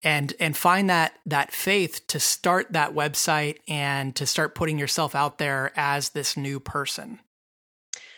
and 0.02 0.34
and 0.38 0.56
find 0.56 0.90
that 0.90 1.14
that 1.24 1.52
faith 1.52 2.06
to 2.08 2.20
start 2.20 2.72
that 2.72 2.94
website 2.94 3.56
and 3.66 4.14
to 4.16 4.26
start 4.26 4.54
putting 4.54 4.78
yourself 4.78 5.14
out 5.14 5.38
there 5.38 5.72
as 5.76 6.10
this 6.10 6.36
new 6.36 6.60
person. 6.60 7.20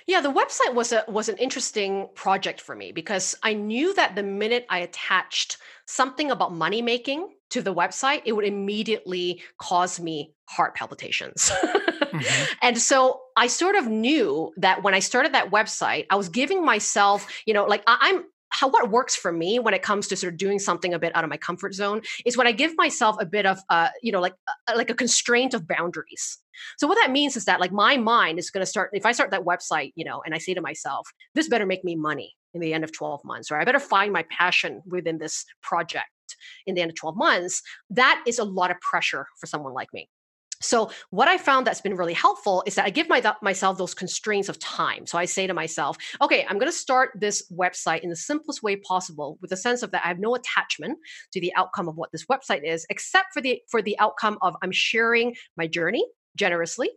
Yeah, 0.06 0.22
the 0.22 0.32
website 0.32 0.74
was 0.74 0.92
a 0.92 1.04
was 1.06 1.28
an 1.28 1.36
interesting 1.36 2.08
project 2.14 2.60
for 2.60 2.74
me 2.74 2.92
because 2.92 3.34
I 3.42 3.52
knew 3.52 3.94
that 3.94 4.16
the 4.16 4.22
minute 4.22 4.66
I 4.70 4.78
attached 4.78 5.58
something 5.86 6.30
about 6.30 6.52
money 6.52 6.82
making 6.82 7.28
to 7.50 7.62
the 7.62 7.74
website, 7.74 8.22
it 8.24 8.32
would 8.32 8.44
immediately 8.44 9.42
cause 9.58 9.98
me 10.00 10.32
heart 10.46 10.74
palpitations. 10.74 11.50
mm-hmm. 11.50 12.44
And 12.62 12.78
so 12.78 13.20
I 13.37 13.46
sort 13.46 13.76
of 13.76 13.87
knew 13.87 14.52
that 14.56 14.82
when 14.82 14.94
I 14.94 14.98
started 14.98 15.34
that 15.34 15.50
website, 15.50 16.06
I 16.11 16.16
was 16.16 16.28
giving 16.28 16.64
myself, 16.64 17.42
you 17.46 17.54
know, 17.54 17.64
like 17.64 17.82
I, 17.87 17.98
I'm 18.00 18.24
how 18.50 18.68
what 18.68 18.90
works 18.90 19.14
for 19.14 19.30
me 19.30 19.58
when 19.58 19.74
it 19.74 19.82
comes 19.82 20.08
to 20.08 20.16
sort 20.16 20.32
of 20.32 20.38
doing 20.38 20.58
something 20.58 20.94
a 20.94 20.98
bit 20.98 21.14
out 21.14 21.24
of 21.24 21.30
my 21.30 21.37
comfort 21.37 21.74
zone 21.74 22.00
is 22.24 22.37
when 22.37 22.46
I 22.46 22.52
give 22.52 22.72
myself 22.76 23.16
a 23.20 23.26
bit 23.26 23.44
of 23.44 23.58
uh, 23.68 23.88
you 24.02 24.12
know 24.12 24.20
like 24.20 24.34
uh, 24.46 24.72
like 24.74 24.90
a 24.90 24.94
constraint 24.94 25.54
of 25.54 25.68
boundaries. 25.68 26.38
So 26.78 26.87
what 26.87 26.96
that 26.96 27.12
means 27.12 27.37
is 27.37 27.44
that 27.44 27.61
like 27.61 27.72
my 27.72 27.96
mind 27.96 28.38
is 28.38 28.50
going 28.50 28.62
to 28.62 28.66
start 28.66 28.90
if 28.92 29.04
I 29.04 29.12
start 29.12 29.30
that 29.32 29.44
website, 29.44 29.92
you 29.96 30.04
know, 30.04 30.22
and 30.24 30.34
I 30.34 30.38
say 30.38 30.54
to 30.54 30.61
myself, 30.61 31.08
this 31.34 31.48
better 31.48 31.66
make 31.66 31.84
me 31.84 31.94
money 31.94 32.34
in 32.54 32.61
the 32.61 32.72
end 32.72 32.84
of 32.84 32.92
12 32.92 33.24
months, 33.24 33.50
or 33.50 33.61
I 33.61 33.64
better 33.64 33.78
find 33.78 34.12
my 34.12 34.24
passion 34.30 34.82
within 34.87 35.18
this 35.18 35.44
project 35.62 36.08
in 36.66 36.74
the 36.74 36.80
end 36.80 36.90
of 36.90 36.96
12 36.96 37.16
months, 37.16 37.62
that 37.90 38.22
is 38.26 38.38
a 38.38 38.44
lot 38.44 38.70
of 38.70 38.80
pressure 38.80 39.26
for 39.38 39.46
someone 39.46 39.72
like 39.72 39.92
me. 39.92 40.08
So, 40.60 40.90
what 41.10 41.28
I 41.28 41.38
found 41.38 41.66
that's 41.66 41.80
been 41.80 41.94
really 41.94 42.14
helpful 42.14 42.64
is 42.66 42.74
that 42.74 42.84
I 42.84 42.90
give 42.90 43.08
my, 43.08 43.22
myself 43.42 43.78
those 43.78 43.94
constraints 43.94 44.48
of 44.48 44.58
time. 44.58 45.06
So, 45.06 45.16
I 45.16 45.24
say 45.24 45.46
to 45.46 45.54
myself, 45.54 45.96
okay, 46.20 46.44
I'm 46.48 46.58
going 46.58 46.70
to 46.70 46.76
start 46.76 47.10
this 47.14 47.48
website 47.52 48.00
in 48.00 48.10
the 48.10 48.16
simplest 48.16 48.62
way 48.62 48.76
possible 48.76 49.38
with 49.40 49.52
a 49.52 49.56
sense 49.56 49.82
of 49.84 49.92
that 49.92 50.04
I 50.04 50.08
have 50.08 50.18
no 50.18 50.34
attachment 50.34 50.98
to 51.32 51.40
the 51.40 51.54
outcome 51.54 51.88
of 51.88 51.96
what 51.96 52.10
this 52.10 52.26
website 52.26 52.64
is, 52.64 52.86
except 52.90 53.28
for 53.32 53.40
the 53.40 53.62
for 53.70 53.82
the 53.82 53.96
outcome 54.00 54.38
of 54.42 54.56
I'm 54.62 54.72
sharing 54.72 55.36
my 55.56 55.68
journey 55.68 56.04
generously 56.36 56.90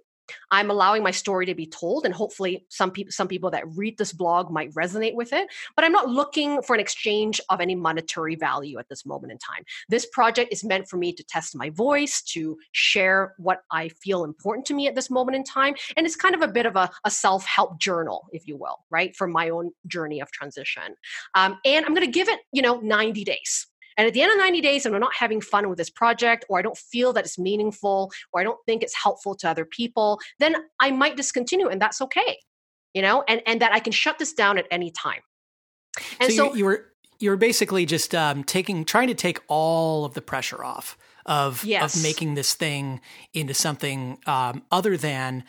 I'm 0.51 0.69
allowing 0.69 1.03
my 1.03 1.11
story 1.11 1.45
to 1.45 1.55
be 1.55 1.65
told, 1.65 2.05
and 2.05 2.13
hopefully, 2.13 2.65
some 2.69 2.91
people 2.91 3.11
some 3.11 3.27
people 3.27 3.51
that 3.51 3.63
read 3.75 3.97
this 3.97 4.13
blog 4.13 4.51
might 4.51 4.73
resonate 4.73 5.15
with 5.15 5.33
it. 5.33 5.47
But 5.75 5.85
I'm 5.85 5.91
not 5.91 6.09
looking 6.09 6.61
for 6.61 6.73
an 6.73 6.79
exchange 6.79 7.39
of 7.49 7.61
any 7.61 7.75
monetary 7.75 8.35
value 8.35 8.79
at 8.79 8.89
this 8.89 9.05
moment 9.05 9.31
in 9.31 9.37
time. 9.37 9.63
This 9.89 10.05
project 10.05 10.51
is 10.51 10.63
meant 10.63 10.87
for 10.87 10.97
me 10.97 11.13
to 11.13 11.23
test 11.23 11.55
my 11.55 11.69
voice, 11.69 12.21
to 12.33 12.57
share 12.71 13.33
what 13.37 13.63
I 13.71 13.89
feel 13.89 14.23
important 14.23 14.65
to 14.67 14.73
me 14.73 14.87
at 14.87 14.95
this 14.95 15.09
moment 15.09 15.35
in 15.35 15.43
time, 15.43 15.75
and 15.97 16.05
it's 16.05 16.15
kind 16.15 16.35
of 16.35 16.41
a 16.41 16.47
bit 16.47 16.65
of 16.65 16.75
a, 16.75 16.89
a 17.05 17.11
self 17.11 17.45
help 17.45 17.79
journal, 17.79 18.27
if 18.31 18.47
you 18.47 18.57
will, 18.57 18.79
right, 18.89 19.15
for 19.15 19.27
my 19.27 19.49
own 19.49 19.71
journey 19.87 20.19
of 20.21 20.31
transition. 20.31 20.95
Um, 21.35 21.57
and 21.65 21.85
I'm 21.85 21.93
going 21.93 22.05
to 22.05 22.11
give 22.11 22.29
it, 22.29 22.39
you 22.51 22.61
know, 22.61 22.79
90 22.79 23.23
days 23.23 23.67
and 23.97 24.07
at 24.07 24.13
the 24.13 24.21
end 24.21 24.31
of 24.31 24.37
90 24.37 24.61
days, 24.61 24.85
and 24.85 24.95
I'm 24.95 25.01
not 25.01 25.13
having 25.13 25.41
fun 25.41 25.69
with 25.69 25.77
this 25.77 25.89
project, 25.89 26.45
or 26.49 26.59
I 26.59 26.61
don't 26.61 26.77
feel 26.77 27.13
that 27.13 27.25
it's 27.25 27.37
meaningful, 27.37 28.11
or 28.33 28.41
I 28.41 28.43
don't 28.43 28.59
think 28.65 28.83
it's 28.83 28.95
helpful 28.95 29.35
to 29.35 29.49
other 29.49 29.65
people, 29.65 30.19
then 30.39 30.55
I 30.79 30.91
might 30.91 31.17
discontinue, 31.17 31.67
and 31.67 31.81
that's 31.81 32.01
okay. 32.01 32.39
You 32.93 33.01
know, 33.01 33.23
and 33.27 33.41
and 33.45 33.61
that 33.61 33.71
I 33.71 33.79
can 33.79 33.93
shut 33.93 34.19
this 34.19 34.33
down 34.33 34.57
at 34.57 34.65
any 34.69 34.91
time. 34.91 35.21
And 36.19 36.31
so, 36.31 36.35
so 36.35 36.51
you, 36.51 36.57
you, 36.57 36.65
were 36.65 36.85
you 37.19 37.29
were 37.29 37.37
basically 37.37 37.85
just 37.85 38.13
um, 38.15 38.43
taking 38.43 38.83
trying 38.85 39.07
to 39.07 39.13
take 39.13 39.39
all 39.47 40.05
of 40.05 40.13
the 40.13 40.21
pressure 40.21 40.63
off 40.63 40.97
of 41.25 41.63
yes. 41.63 41.95
of 41.95 42.03
making 42.03 42.33
this 42.33 42.53
thing 42.53 42.99
into 43.33 43.53
something 43.53 44.17
um, 44.25 44.63
other 44.71 44.97
than 44.97 45.43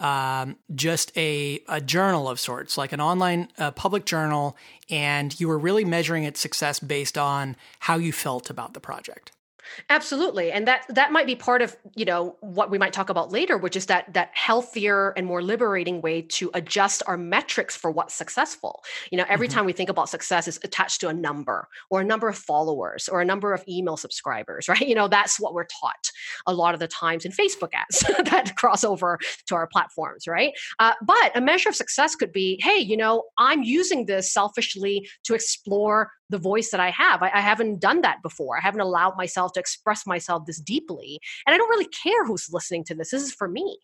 um, 0.00 0.56
just 0.74 1.16
a, 1.16 1.62
a 1.68 1.80
journal 1.80 2.28
of 2.28 2.38
sorts, 2.40 2.78
like 2.78 2.92
an 2.92 3.00
online 3.00 3.48
uh, 3.58 3.70
public 3.72 4.04
journal, 4.04 4.56
and 4.90 5.38
you 5.38 5.48
were 5.48 5.58
really 5.58 5.84
measuring 5.84 6.24
its 6.24 6.40
success 6.40 6.80
based 6.80 7.18
on 7.18 7.56
how 7.80 7.96
you 7.96 8.12
felt 8.12 8.50
about 8.50 8.74
the 8.74 8.80
project. 8.80 9.32
Absolutely. 9.90 10.52
And 10.52 10.66
that 10.66 10.84
that 10.88 11.12
might 11.12 11.26
be 11.26 11.34
part 11.34 11.62
of, 11.62 11.76
you 11.94 12.04
know, 12.04 12.36
what 12.40 12.70
we 12.70 12.78
might 12.78 12.92
talk 12.92 13.10
about 13.10 13.32
later, 13.32 13.56
which 13.56 13.76
is 13.76 13.86
that 13.86 14.12
that 14.14 14.30
healthier 14.34 15.10
and 15.16 15.26
more 15.26 15.42
liberating 15.42 16.00
way 16.00 16.22
to 16.22 16.50
adjust 16.54 17.02
our 17.06 17.16
metrics 17.16 17.76
for 17.76 17.90
what's 17.90 18.14
successful. 18.14 18.82
You 19.10 19.18
know, 19.18 19.24
every 19.28 19.48
mm-hmm. 19.48 19.56
time 19.56 19.66
we 19.66 19.72
think 19.72 19.90
about 19.90 20.08
success 20.08 20.48
is 20.48 20.58
attached 20.64 21.00
to 21.02 21.08
a 21.08 21.14
number 21.14 21.68
or 21.90 22.00
a 22.00 22.04
number 22.04 22.28
of 22.28 22.36
followers 22.36 23.08
or 23.08 23.20
a 23.20 23.24
number 23.24 23.52
of 23.52 23.62
email 23.68 23.96
subscribers, 23.96 24.68
right? 24.68 24.86
You 24.86 24.94
know, 24.94 25.08
that's 25.08 25.38
what 25.40 25.54
we're 25.54 25.64
taught 25.64 26.10
a 26.46 26.54
lot 26.54 26.74
of 26.74 26.80
the 26.80 26.88
times 26.88 27.24
in 27.24 27.32
Facebook 27.32 27.70
ads 27.72 28.00
that 28.30 28.56
cross 28.56 28.84
over 28.84 29.18
to 29.46 29.54
our 29.54 29.66
platforms, 29.66 30.26
right? 30.26 30.52
Uh, 30.78 30.92
but 31.02 31.32
a 31.34 31.40
measure 31.40 31.68
of 31.68 31.76
success 31.76 32.14
could 32.14 32.32
be, 32.32 32.58
hey, 32.62 32.78
you 32.78 32.96
know, 32.96 33.24
I'm 33.38 33.62
using 33.62 34.06
this 34.06 34.32
selfishly 34.32 35.08
to 35.24 35.34
explore 35.34 36.10
the 36.30 36.38
voice 36.38 36.70
that 36.70 36.80
I 36.80 36.90
have. 36.90 37.22
I, 37.22 37.30
I, 37.32 37.40
haven't 37.40 37.80
done 37.80 38.02
that 38.02 38.22
before. 38.22 38.58
I 38.58 38.60
haven't 38.60 38.80
allowed 38.80 39.16
myself 39.16 39.52
to 39.52 39.60
express 39.60 40.06
myself 40.06 40.46
this 40.46 40.60
deeply. 40.60 41.20
And 41.46 41.54
I 41.54 41.56
don't 41.56 41.70
really 41.70 41.88
care 41.88 42.24
who's 42.24 42.52
listening 42.52 42.84
to 42.84 42.94
this. 42.94 43.10
This 43.10 43.22
is 43.22 43.32
for 43.32 43.48
me, 43.48 43.78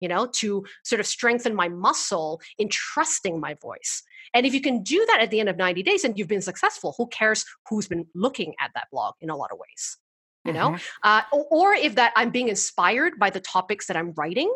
you 0.00 0.08
know, 0.08 0.26
to 0.34 0.64
sort 0.84 1.00
of 1.00 1.06
strengthen 1.06 1.54
my 1.54 1.68
muscle 1.68 2.40
in 2.58 2.68
trusting 2.68 3.40
my 3.40 3.54
voice. 3.54 4.02
And 4.34 4.44
if 4.44 4.52
you 4.52 4.60
can 4.60 4.82
do 4.82 5.04
that 5.08 5.20
at 5.20 5.30
the 5.30 5.40
end 5.40 5.48
of 5.48 5.56
90 5.56 5.82
days 5.82 6.04
and 6.04 6.18
you've 6.18 6.28
been 6.28 6.42
successful, 6.42 6.94
who 6.98 7.06
cares 7.08 7.44
who's 7.68 7.88
been 7.88 8.06
looking 8.14 8.54
at 8.60 8.70
that 8.74 8.88
blog 8.92 9.14
in 9.20 9.30
a 9.30 9.36
lot 9.36 9.50
of 9.52 9.58
ways? 9.58 9.96
You 10.44 10.52
know, 10.52 10.70
mm-hmm. 10.70 10.78
uh, 11.02 11.22
or 11.50 11.74
if 11.74 11.96
that 11.96 12.12
I'm 12.14 12.30
being 12.30 12.46
inspired 12.46 13.18
by 13.18 13.30
the 13.30 13.40
topics 13.40 13.88
that 13.88 13.96
I'm 13.96 14.12
writing, 14.12 14.54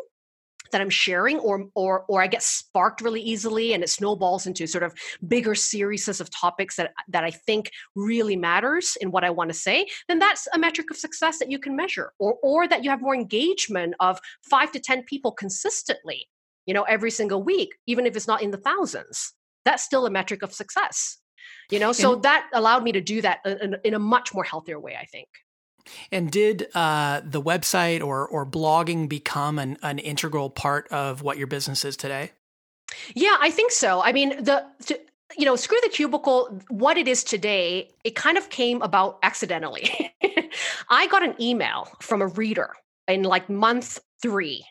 that 0.71 0.81
I'm 0.81 0.89
sharing 0.89 1.39
or 1.39 1.65
or 1.75 2.05
or 2.07 2.21
I 2.21 2.27
get 2.27 2.43
sparked 2.43 3.01
really 3.01 3.21
easily 3.21 3.73
and 3.73 3.83
it 3.83 3.89
snowballs 3.89 4.47
into 4.47 4.67
sort 4.67 4.83
of 4.83 4.93
bigger 5.27 5.55
series 5.55 6.07
of 6.07 6.29
topics 6.29 6.75
that 6.75 6.91
that 7.09 7.23
I 7.23 7.31
think 7.31 7.71
really 7.95 8.35
matters 8.35 8.97
in 9.01 9.11
what 9.11 9.23
I 9.23 9.29
want 9.29 9.49
to 9.49 9.57
say, 9.57 9.87
then 10.07 10.19
that's 10.19 10.47
a 10.53 10.59
metric 10.59 10.91
of 10.91 10.97
success 10.97 11.39
that 11.39 11.51
you 11.51 11.59
can 11.59 11.75
measure. 11.75 12.13
Or 12.19 12.35
or 12.43 12.67
that 12.67 12.83
you 12.83 12.89
have 12.89 13.01
more 13.01 13.15
engagement 13.15 13.95
of 13.99 14.19
5 14.49 14.71
to 14.73 14.79
10 14.79 15.03
people 15.03 15.31
consistently, 15.31 16.27
you 16.65 16.73
know, 16.73 16.83
every 16.83 17.11
single 17.11 17.43
week, 17.43 17.75
even 17.87 18.05
if 18.05 18.15
it's 18.15 18.27
not 18.27 18.41
in 18.41 18.51
the 18.51 18.57
thousands. 18.57 19.33
That's 19.63 19.83
still 19.83 20.05
a 20.05 20.09
metric 20.09 20.41
of 20.41 20.53
success. 20.53 21.17
You 21.69 21.79
know, 21.79 21.91
so 21.93 22.13
and, 22.13 22.23
that 22.23 22.49
allowed 22.53 22.83
me 22.83 22.91
to 22.91 23.01
do 23.01 23.21
that 23.21 23.39
in, 23.45 23.77
in 23.83 23.93
a 23.93 23.99
much 23.99 24.33
more 24.33 24.43
healthier 24.43 24.79
way, 24.79 24.97
I 24.99 25.05
think. 25.05 25.27
And 26.11 26.31
did 26.31 26.67
uh, 26.73 27.21
the 27.23 27.41
website 27.41 28.01
or 28.01 28.27
or 28.27 28.45
blogging 28.45 29.07
become 29.07 29.59
an, 29.59 29.77
an 29.81 29.99
integral 29.99 30.49
part 30.49 30.87
of 30.89 31.21
what 31.21 31.37
your 31.37 31.47
business 31.47 31.85
is 31.85 31.97
today? 31.97 32.31
Yeah, 33.13 33.37
I 33.39 33.51
think 33.51 33.71
so. 33.71 34.01
I 34.01 34.11
mean, 34.11 34.43
the 34.43 34.65
to, 34.85 34.99
you 35.37 35.45
know, 35.45 35.55
screw 35.55 35.79
the 35.83 35.89
cubicle. 35.89 36.61
What 36.69 36.97
it 36.97 37.07
is 37.07 37.23
today, 37.23 37.89
it 38.03 38.15
kind 38.15 38.37
of 38.37 38.49
came 38.49 38.81
about 38.81 39.19
accidentally. 39.23 40.13
I 40.89 41.07
got 41.07 41.23
an 41.23 41.35
email 41.39 41.87
from 42.01 42.21
a 42.21 42.27
reader 42.27 42.71
in 43.07 43.23
like 43.23 43.49
month 43.49 43.99
three 44.21 44.65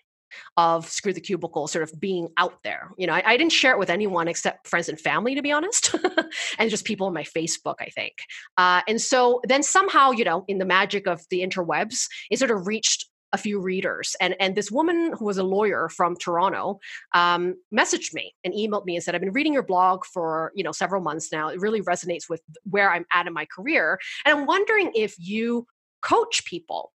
of 0.57 0.89
Screw 0.89 1.13
the 1.13 1.21
Cubicle 1.21 1.67
sort 1.67 1.83
of 1.83 2.01
being 2.01 2.29
out 2.37 2.63
there. 2.63 2.91
You 2.97 3.07
know, 3.07 3.15
I, 3.15 3.23
I 3.25 3.37
didn't 3.37 3.53
share 3.53 3.73
it 3.73 3.79
with 3.79 3.91
anyone 3.91 4.29
except 4.29 4.69
friends 4.69 4.89
and 4.89 5.01
family, 5.01 5.35
to 5.35 5.43
be 5.43 5.53
honest, 5.53 5.95
and 6.59 6.71
just 6.71 6.85
people 6.85 7.07
on 7.07 7.15
my 7.15 7.25
Facebook, 7.25 7.77
I 7.81 7.87
think. 7.87 8.15
Uh, 8.57 8.83
and 8.89 9.01
so 9.01 9.41
then 9.45 9.63
somehow, 9.63 10.11
you 10.11 10.25
know, 10.25 10.45
in 10.49 10.59
the 10.59 10.65
magic 10.65 11.07
of 11.07 11.23
the 11.31 11.41
interwebs, 11.41 12.07
it 12.31 12.39
sort 12.39 12.51
of 12.51 12.67
reached 12.67 13.07
a 13.33 13.39
few 13.39 13.61
readers 13.61 14.17
and 14.21 14.35
and 14.41 14.57
this 14.57 14.71
woman 14.71 15.13
who 15.17 15.25
was 15.25 15.39
a 15.39 15.43
lawyer 15.43 15.89
from 15.89 16.17
toronto 16.17 16.79
um, 17.15 17.55
messaged 17.73 18.13
me 18.13 18.35
and 18.45 18.53
emailed 18.55 18.85
me 18.85 18.97
and 18.97 19.05
said 19.05 19.15
i've 19.15 19.21
been 19.21 19.33
reading 19.33 19.53
your 19.53 19.63
blog 19.63 20.05
for 20.05 20.53
you 20.55 20.65
know 20.65 20.73
several 20.73 21.01
months 21.01 21.31
now 21.31 21.49
it 21.49 21.61
really 21.61 21.81
resonates 21.83 22.29
with 22.29 22.43
where 22.65 22.91
i'm 22.91 23.07
at 23.13 23.27
in 23.27 23.33
my 23.33 23.47
career 23.47 23.99
and 24.25 24.37
i'm 24.37 24.47
wondering 24.47 24.91
if 24.95 25.15
you 25.19 25.67
coach 26.03 26.45
people 26.45 26.93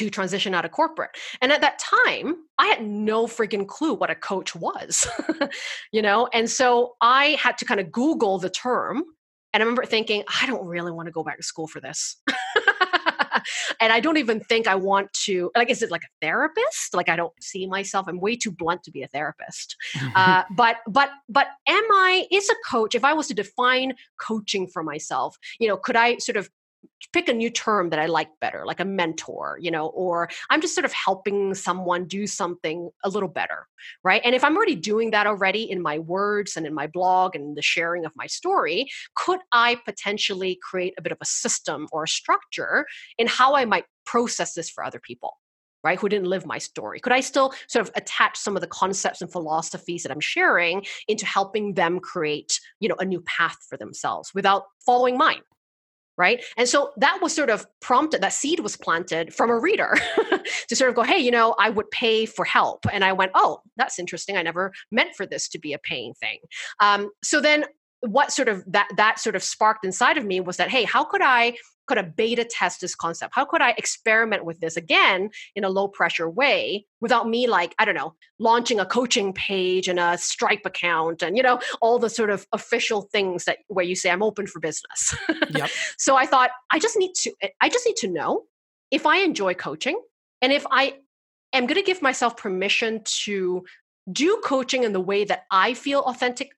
to 0.00 0.08
transition 0.08 0.54
out 0.54 0.64
of 0.64 0.70
corporate. 0.70 1.10
And 1.42 1.52
at 1.52 1.60
that 1.60 1.78
time, 1.78 2.36
I 2.58 2.68
had 2.68 2.82
no 2.82 3.26
freaking 3.26 3.68
clue 3.68 3.92
what 3.92 4.08
a 4.08 4.14
coach 4.14 4.56
was, 4.56 5.06
you 5.92 6.00
know? 6.00 6.26
And 6.32 6.48
so 6.48 6.94
I 7.02 7.38
had 7.38 7.58
to 7.58 7.66
kind 7.66 7.80
of 7.80 7.92
Google 7.92 8.38
the 8.38 8.48
term. 8.48 9.04
And 9.52 9.62
I 9.62 9.66
remember 9.66 9.84
thinking, 9.84 10.24
I 10.40 10.46
don't 10.46 10.64
really 10.64 10.90
want 10.90 11.06
to 11.06 11.12
go 11.12 11.22
back 11.22 11.36
to 11.36 11.42
school 11.42 11.66
for 11.66 11.80
this. 11.80 12.16
and 13.80 13.92
I 13.92 14.00
don't 14.00 14.16
even 14.16 14.40
think 14.40 14.66
I 14.66 14.74
want 14.74 15.12
to, 15.24 15.50
like, 15.54 15.68
is 15.68 15.82
it 15.82 15.90
like 15.90 16.04
a 16.04 16.24
therapist? 16.24 16.94
Like, 16.94 17.10
I 17.10 17.16
don't 17.16 17.32
see 17.42 17.66
myself. 17.66 18.06
I'm 18.08 18.20
way 18.20 18.36
too 18.36 18.52
blunt 18.52 18.82
to 18.84 18.90
be 18.90 19.02
a 19.02 19.08
therapist. 19.08 19.76
uh, 20.14 20.44
but, 20.56 20.76
but, 20.88 21.10
but 21.28 21.48
am 21.68 21.84
I, 21.90 22.26
is 22.30 22.48
a 22.48 22.54
coach, 22.70 22.94
if 22.94 23.04
I 23.04 23.12
was 23.12 23.28
to 23.28 23.34
define 23.34 23.94
coaching 24.18 24.66
for 24.66 24.82
myself, 24.82 25.36
you 25.58 25.68
know, 25.68 25.76
could 25.76 25.96
I 25.96 26.16
sort 26.18 26.38
of 26.38 26.48
pick 27.12 27.28
a 27.28 27.32
new 27.32 27.50
term 27.50 27.90
that 27.90 27.98
I 27.98 28.06
like 28.06 28.28
better, 28.40 28.64
like 28.64 28.80
a 28.80 28.84
mentor, 28.84 29.58
you 29.60 29.70
know, 29.70 29.86
or 29.88 30.28
I'm 30.48 30.60
just 30.60 30.74
sort 30.74 30.84
of 30.84 30.92
helping 30.92 31.54
someone 31.54 32.06
do 32.06 32.26
something 32.26 32.90
a 33.04 33.08
little 33.08 33.28
better, 33.28 33.66
right? 34.04 34.20
And 34.24 34.34
if 34.34 34.44
I'm 34.44 34.56
already 34.56 34.76
doing 34.76 35.10
that 35.10 35.26
already 35.26 35.70
in 35.70 35.82
my 35.82 35.98
words 35.98 36.56
and 36.56 36.66
in 36.66 36.74
my 36.74 36.86
blog 36.86 37.34
and 37.34 37.56
the 37.56 37.62
sharing 37.62 38.04
of 38.04 38.12
my 38.16 38.26
story, 38.26 38.88
could 39.14 39.40
I 39.52 39.78
potentially 39.84 40.58
create 40.62 40.94
a 40.98 41.02
bit 41.02 41.12
of 41.12 41.18
a 41.20 41.26
system 41.26 41.88
or 41.92 42.04
a 42.04 42.08
structure 42.08 42.86
in 43.18 43.26
how 43.26 43.54
I 43.54 43.64
might 43.64 43.84
process 44.06 44.54
this 44.54 44.70
for 44.70 44.84
other 44.84 45.00
people? 45.00 45.36
right 45.82 45.98
who 45.98 46.10
didn't 46.10 46.28
live 46.28 46.44
my 46.44 46.58
story 46.58 47.00
could 47.00 47.12
i 47.12 47.20
still 47.20 47.54
sort 47.66 47.86
of 47.86 47.90
attach 47.94 48.36
some 48.36 48.54
of 48.54 48.60
the 48.60 48.68
concepts 48.68 49.22
and 49.22 49.32
philosophies 49.32 50.02
that 50.02 50.12
i'm 50.12 50.20
sharing 50.20 50.84
into 51.08 51.24
helping 51.24 51.72
them 51.72 51.98
create 52.00 52.60
you 52.80 52.88
know 52.88 52.96
a 52.98 53.04
new 53.04 53.22
path 53.22 53.56
for 53.66 53.78
themselves 53.78 54.32
without 54.34 54.64
following 54.84 55.16
mine 55.16 55.40
right? 56.16 56.44
And 56.56 56.68
so 56.68 56.90
that 56.98 57.18
was 57.22 57.34
sort 57.34 57.50
of 57.50 57.66
prompted 57.80 58.22
that 58.22 58.32
seed 58.32 58.60
was 58.60 58.76
planted 58.76 59.34
from 59.34 59.50
a 59.50 59.58
reader 59.58 59.96
to 60.68 60.76
sort 60.76 60.90
of 60.90 60.96
go 60.96 61.02
hey 61.02 61.18
you 61.18 61.30
know 61.30 61.54
i 61.58 61.70
would 61.70 61.90
pay 61.90 62.26
for 62.26 62.44
help. 62.44 62.84
And 62.92 63.04
i 63.04 63.12
went 63.12 63.32
oh 63.34 63.60
that's 63.76 63.98
interesting. 63.98 64.36
I 64.36 64.42
never 64.42 64.72
meant 64.92 65.16
for 65.16 65.26
this 65.26 65.48
to 65.48 65.58
be 65.58 65.72
a 65.72 65.78
paying 65.78 66.14
thing. 66.14 66.38
Um, 66.80 67.10
so 67.24 67.40
then 67.40 67.64
what 68.00 68.32
sort 68.32 68.48
of 68.48 68.64
that 68.66 68.88
that 68.96 69.18
sort 69.18 69.36
of 69.36 69.42
sparked 69.42 69.84
inside 69.84 70.16
of 70.16 70.24
me 70.24 70.40
was 70.40 70.56
that 70.56 70.70
hey 70.70 70.84
how 70.84 71.04
could 71.04 71.20
i 71.22 71.54
could 71.90 71.98
a 71.98 72.04
beta 72.04 72.44
test 72.44 72.80
this 72.80 72.94
concept? 72.94 73.34
How 73.34 73.44
could 73.44 73.60
I 73.60 73.70
experiment 73.70 74.44
with 74.44 74.60
this 74.60 74.76
again 74.76 75.28
in 75.56 75.64
a 75.64 75.68
low 75.68 75.88
pressure 75.88 76.30
way 76.30 76.86
without 77.00 77.28
me 77.28 77.48
like, 77.48 77.74
I 77.80 77.84
don't 77.84 77.96
know, 77.96 78.14
launching 78.38 78.78
a 78.78 78.86
coaching 78.86 79.32
page 79.32 79.88
and 79.88 79.98
a 79.98 80.16
Stripe 80.16 80.64
account 80.64 81.20
and, 81.20 81.36
you 81.36 81.42
know, 81.42 81.58
all 81.80 81.98
the 81.98 82.08
sort 82.08 82.30
of 82.30 82.46
official 82.52 83.02
things 83.02 83.44
that 83.46 83.58
where 83.66 83.84
you 83.84 83.96
say 83.96 84.08
I'm 84.08 84.22
open 84.22 84.46
for 84.46 84.60
business. 84.60 85.16
Yep. 85.50 85.68
so 85.98 86.14
I 86.14 86.26
thought 86.26 86.50
I 86.70 86.78
just 86.78 86.96
need 86.96 87.12
to, 87.22 87.32
I 87.60 87.68
just 87.68 87.84
need 87.84 87.96
to 87.96 88.08
know 88.08 88.44
if 88.92 89.04
I 89.04 89.18
enjoy 89.18 89.54
coaching 89.54 90.00
and 90.40 90.52
if 90.52 90.64
I 90.70 90.94
am 91.52 91.66
going 91.66 91.80
to 91.80 91.84
give 91.84 92.02
myself 92.02 92.36
permission 92.36 93.02
to 93.24 93.64
do 94.12 94.40
coaching 94.44 94.84
in 94.84 94.92
the 94.92 95.00
way 95.00 95.24
that 95.24 95.44
I 95.50 95.74
feel 95.74 96.00
authentic, 96.00 96.52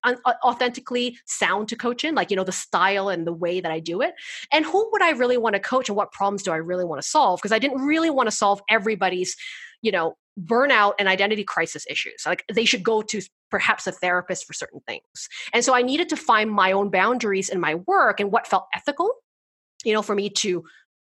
authentically 0.45 1.19
sound 1.27 1.69
to 1.69 1.77
coaching, 1.77 2.15
like 2.15 2.31
you 2.31 2.37
know 2.37 2.45
the 2.45 2.53
style 2.53 3.09
and 3.09 3.27
the 3.27 3.33
way 3.33 3.61
that 3.61 3.73
I 3.73 3.81
do 3.81 4.01
it, 4.01 4.15
and 4.53 4.65
who 4.65 4.89
would 4.93 5.03
I 5.03 5.11
really 5.11 5.37
want 5.37 5.55
to 5.55 5.61
coach, 5.61 5.89
and 5.89 5.97
what 5.97 6.13
problems 6.13 6.43
do 6.43 6.53
I 6.53 6.57
really 6.57 6.85
want 6.85 7.03
to 7.03 7.09
solve? 7.09 7.39
Because 7.41 7.53
I 7.53 7.59
didn't 7.59 7.83
really 7.83 8.11
want 8.11 8.29
to 8.29 8.37
solve 8.37 8.61
everybody's, 8.71 9.37
you 9.83 9.93
know, 9.93 10.15
burnout 10.41 10.95
and 10.99 11.09
identity 11.09 11.45
crisis 11.45 11.85
issues. 11.89 12.23
Like 12.27 12.45
they 12.53 12.65
should 12.65 12.83
go 12.83 13.03
to 13.03 13.21
perhaps 13.51 13.87
a 13.87 13.93
therapist 13.93 14.47
for 14.47 14.53
certain 14.53 14.81
things, 14.87 15.29
and 15.53 15.65
so 15.65 15.75
I 15.75 15.83
needed 15.83 16.09
to 16.11 16.17
find 16.17 16.51
my 16.51 16.73
own 16.73 16.91
boundaries 16.91 17.49
in 17.49 17.61
my 17.61 17.77
work 17.87 18.21
and 18.21 18.31
what 18.31 18.47
felt 18.47 18.67
ethical, 18.75 19.11
you 19.85 19.93
know, 19.93 20.03
for 20.03 20.15
me 20.15 20.31
to 20.31 20.65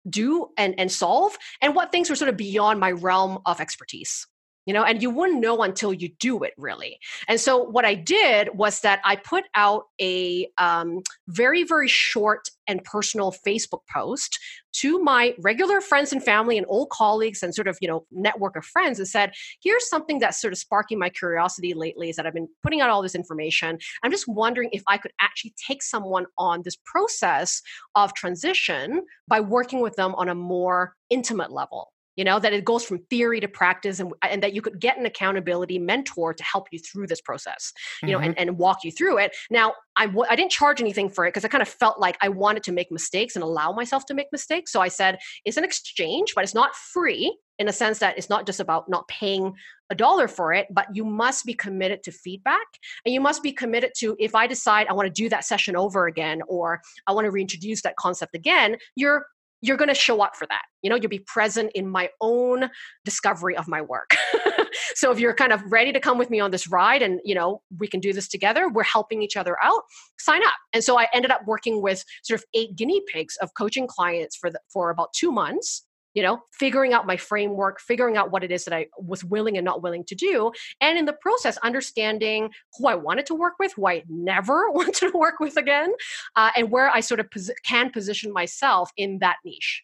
do 0.09 0.47
and 0.57 0.79
and 0.79 0.91
solve, 0.91 1.37
and 1.61 1.75
what 1.75 1.91
things 1.91 2.09
were 2.09 2.15
sort 2.15 2.29
of 2.29 2.37
beyond 2.37 2.79
my 2.79 2.91
realm 2.91 3.39
of 3.45 3.59
expertise 3.59 4.27
you 4.67 4.73
know 4.73 4.83
and 4.83 5.01
you 5.01 5.09
wouldn't 5.09 5.39
know 5.39 5.63
until 5.63 5.93
you 5.93 6.09
do 6.19 6.43
it 6.43 6.53
really. 6.57 6.99
And 7.27 7.39
so 7.39 7.57
what 7.57 7.85
i 7.85 7.95
did 7.95 8.49
was 8.53 8.81
that 8.81 8.99
i 9.03 9.15
put 9.15 9.45
out 9.55 9.85
a 9.99 10.47
um, 10.57 11.01
very 11.27 11.63
very 11.63 11.87
short 11.87 12.49
and 12.67 12.83
personal 12.83 13.33
facebook 13.45 13.79
post 13.91 14.37
to 14.73 14.99
my 14.99 15.33
regular 15.39 15.79
friends 15.79 16.11
and 16.11 16.21
family 16.21 16.57
and 16.57 16.67
old 16.69 16.89
colleagues 16.89 17.41
and 17.41 17.55
sort 17.55 17.67
of 17.67 17.77
you 17.81 17.87
know 17.87 18.05
network 18.11 18.55
of 18.55 18.65
friends 18.65 18.99
and 18.99 19.07
said 19.07 19.31
here's 19.63 19.89
something 19.89 20.19
that's 20.19 20.39
sort 20.39 20.53
of 20.53 20.59
sparking 20.59 20.99
my 20.99 21.09
curiosity 21.09 21.73
lately 21.73 22.09
is 22.09 22.17
that 22.17 22.27
i've 22.27 22.33
been 22.33 22.49
putting 22.61 22.81
out 22.81 22.89
all 22.89 23.01
this 23.01 23.15
information. 23.15 23.77
I'm 24.03 24.11
just 24.11 24.27
wondering 24.27 24.69
if 24.73 24.83
i 24.87 24.97
could 24.97 25.13
actually 25.21 25.53
take 25.65 25.81
someone 25.81 26.25
on 26.37 26.61
this 26.63 26.77
process 26.85 27.61
of 27.95 28.13
transition 28.13 29.03
by 29.27 29.39
working 29.39 29.79
with 29.79 29.95
them 29.95 30.13
on 30.15 30.27
a 30.27 30.35
more 30.35 30.95
intimate 31.09 31.51
level 31.51 31.91
you 32.17 32.25
know 32.25 32.39
that 32.39 32.51
it 32.51 32.65
goes 32.65 32.83
from 32.83 32.99
theory 33.09 33.39
to 33.39 33.47
practice 33.47 33.99
and, 33.99 34.11
and 34.23 34.43
that 34.43 34.53
you 34.53 34.61
could 34.61 34.79
get 34.79 34.97
an 34.97 35.05
accountability 35.05 35.79
mentor 35.79 36.33
to 36.33 36.43
help 36.43 36.67
you 36.71 36.79
through 36.79 37.07
this 37.07 37.21
process 37.21 37.71
you 38.03 38.09
know 38.09 38.17
mm-hmm. 38.17 38.25
and, 38.25 38.39
and 38.39 38.57
walk 38.57 38.83
you 38.83 38.91
through 38.91 39.17
it 39.17 39.35
now 39.49 39.73
I 39.95 40.07
w- 40.07 40.25
I 40.29 40.35
didn't 40.35 40.51
charge 40.51 40.81
anything 40.81 41.09
for 41.09 41.25
it 41.25 41.29
because 41.29 41.45
i 41.45 41.47
kind 41.47 41.61
of 41.61 41.69
felt 41.69 41.99
like 41.99 42.17
i 42.21 42.27
wanted 42.27 42.63
to 42.63 42.71
make 42.71 42.91
mistakes 42.91 43.35
and 43.35 43.43
allow 43.43 43.71
myself 43.71 44.05
to 44.07 44.13
make 44.13 44.27
mistakes 44.31 44.71
so 44.71 44.81
i 44.81 44.89
said 44.89 45.19
it's 45.45 45.57
an 45.57 45.63
exchange 45.63 46.33
but 46.35 46.43
it's 46.43 46.55
not 46.55 46.75
free 46.75 47.37
in 47.59 47.67
a 47.67 47.73
sense 47.73 47.99
that 47.99 48.17
it's 48.17 48.29
not 48.29 48.45
just 48.45 48.59
about 48.59 48.87
not 48.87 49.07
paying 49.07 49.53
a 49.89 49.95
dollar 49.95 50.27
for 50.27 50.53
it, 50.53 50.67
but 50.69 50.87
you 50.93 51.03
must 51.03 51.45
be 51.45 51.53
committed 51.53 52.03
to 52.03 52.11
feedback 52.11 52.65
and 53.05 53.13
you 53.13 53.21
must 53.21 53.41
be 53.41 53.51
committed 53.51 53.91
to 53.97 54.15
if 54.19 54.35
I 54.35 54.47
decide 54.47 54.87
I 54.87 54.93
want 54.93 55.07
to 55.07 55.21
do 55.21 55.29
that 55.29 55.45
session 55.45 55.75
over 55.75 56.07
again 56.07 56.41
or 56.47 56.81
I 57.07 57.13
want 57.13 57.25
to 57.25 57.31
reintroduce 57.31 57.81
that 57.81 57.95
concept 57.95 58.35
again, 58.35 58.77
you're 58.95 59.25
you're 59.61 59.77
going 59.77 59.87
to 59.89 59.95
show 59.95 60.21
up 60.21 60.35
for 60.35 60.45
that. 60.47 60.63
You 60.81 60.89
know, 60.89 60.95
you'll 60.95 61.09
be 61.09 61.19
present 61.19 61.71
in 61.73 61.87
my 61.87 62.09
own 62.21 62.69
discovery 63.05 63.55
of 63.57 63.67
my 63.67 63.81
work. 63.81 64.15
so 64.95 65.11
if 65.11 65.19
you're 65.19 65.33
kind 65.33 65.51
of 65.51 65.61
ready 65.71 65.91
to 65.91 65.99
come 65.99 66.17
with 66.17 66.29
me 66.29 66.39
on 66.39 66.51
this 66.51 66.67
ride 66.67 67.01
and, 67.01 67.19
you 67.23 67.35
know, 67.35 67.61
we 67.79 67.87
can 67.87 67.99
do 67.99 68.13
this 68.13 68.27
together, 68.27 68.69
we're 68.69 68.83
helping 68.83 69.21
each 69.21 69.35
other 69.35 69.57
out, 69.63 69.81
sign 70.19 70.43
up. 70.43 70.53
And 70.73 70.83
so 70.83 70.99
I 70.99 71.07
ended 71.13 71.31
up 71.31 71.41
working 71.47 71.81
with 71.81 72.03
sort 72.23 72.39
of 72.39 72.45
eight 72.53 72.75
guinea 72.75 73.01
pigs 73.11 73.35
of 73.41 73.53
coaching 73.55 73.87
clients 73.87 74.35
for 74.35 74.49
the, 74.49 74.59
for 74.71 74.89
about 74.89 75.09
2 75.13 75.31
months 75.31 75.83
you 76.17 76.23
know 76.23 76.41
figuring 76.51 76.93
out 76.93 77.05
my 77.05 77.15
framework 77.15 77.79
figuring 77.79 78.17
out 78.17 78.31
what 78.31 78.43
it 78.43 78.51
is 78.51 78.65
that 78.65 78.73
i 78.73 78.87
was 78.97 79.23
willing 79.23 79.55
and 79.55 79.63
not 79.63 79.83
willing 79.83 80.03
to 80.03 80.15
do 80.15 80.51
and 80.81 80.97
in 80.97 81.05
the 81.05 81.13
process 81.13 81.57
understanding 81.57 82.49
who 82.75 82.87
i 82.87 82.95
wanted 82.95 83.23
to 83.27 83.35
work 83.35 83.53
with 83.59 83.71
who 83.75 83.87
i 83.87 84.03
never 84.09 84.71
wanted 84.77 84.95
to 84.95 85.11
work 85.13 85.39
with 85.39 85.55
again 85.57 85.93
uh, 86.35 86.49
and 86.57 86.71
where 86.71 86.89
i 86.89 86.99
sort 86.99 87.19
of 87.19 87.29
pos- 87.29 87.51
can 87.63 87.91
position 87.91 88.33
myself 88.33 88.89
in 88.97 89.19
that 89.19 89.37
niche. 89.45 89.83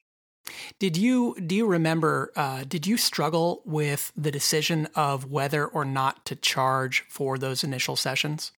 Did 0.79 0.97
you 0.97 1.35
do 1.35 1.55
you 1.55 1.67
remember 1.67 2.31
uh, 2.35 2.63
did 2.67 2.87
you 2.87 2.97
struggle 2.97 3.61
with 3.63 4.11
the 4.17 4.31
decision 4.31 4.87
of 4.95 5.31
whether 5.31 5.65
or 5.65 5.85
not 5.85 6.25
to 6.25 6.35
charge 6.35 7.05
for 7.09 7.37
those 7.37 7.63
initial 7.63 7.95
sessions 7.95 8.51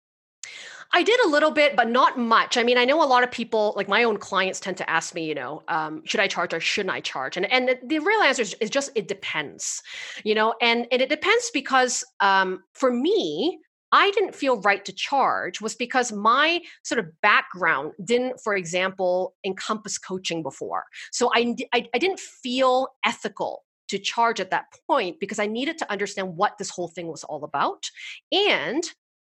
I 0.93 1.03
did 1.03 1.19
a 1.21 1.29
little 1.29 1.51
bit, 1.51 1.77
but 1.77 1.89
not 1.89 2.19
much. 2.19 2.57
I 2.57 2.63
mean, 2.63 2.79
I 2.79 2.85
know 2.85 3.03
a 3.03 3.07
lot 3.07 3.25
of 3.25 3.31
people, 3.31 3.75
like 3.77 3.89
my 3.89 4.05
own 4.05 4.19
clients, 4.19 4.61
tend 4.61 4.77
to 4.79 4.89
ask 4.89 5.15
me, 5.15 5.27
you 5.27 5.35
know, 5.35 5.63
um, 5.69 6.03
should 6.05 6.21
I 6.21 6.29
charge 6.29 6.55
or 6.55 6.61
shouldn't 6.61 6.95
I 6.95 7.01
charge? 7.01 7.37
And 7.37 7.51
and 7.51 7.77
the 7.85 7.99
real 7.99 8.21
answer 8.21 8.43
is, 8.43 8.55
is 8.61 8.71
just 8.71 8.91
it 8.95 9.09
depends, 9.09 9.83
you 10.25 10.35
know, 10.35 10.55
and 10.61 10.87
and 10.93 11.03
it 11.03 11.09
depends 11.09 11.51
because 11.53 12.05
um, 12.21 12.63
for 12.75 12.93
me, 12.93 13.59
I 13.93 14.11
didn't 14.11 14.35
feel 14.35 14.61
right 14.63 14.85
to 14.85 14.93
charge 14.93 15.61
was 15.61 15.77
because 15.77 16.13
my 16.13 16.61
sort 16.83 16.99
of 16.99 17.07
background 17.21 17.93
didn't, 18.05 18.41
for 18.41 18.57
example, 18.57 19.35
encompass 19.47 19.99
coaching 19.99 20.43
before. 20.43 20.83
So 21.13 21.31
I, 21.33 21.55
I, 21.73 21.87
I 21.95 21.99
didn't 21.99 22.19
feel 22.19 22.89
ethical 23.05 23.63
to 23.89 23.99
charge 23.99 24.41
at 24.41 24.51
that 24.51 24.65
point 24.89 25.21
because 25.21 25.39
I 25.39 25.47
needed 25.47 25.79
to 25.79 25.93
understand 25.93 26.37
what 26.37 26.59
this 26.59 26.71
whole 26.71 26.89
thing 26.89 27.07
was 27.07 27.23
all 27.23 27.45
about. 27.45 27.89
And 28.33 28.83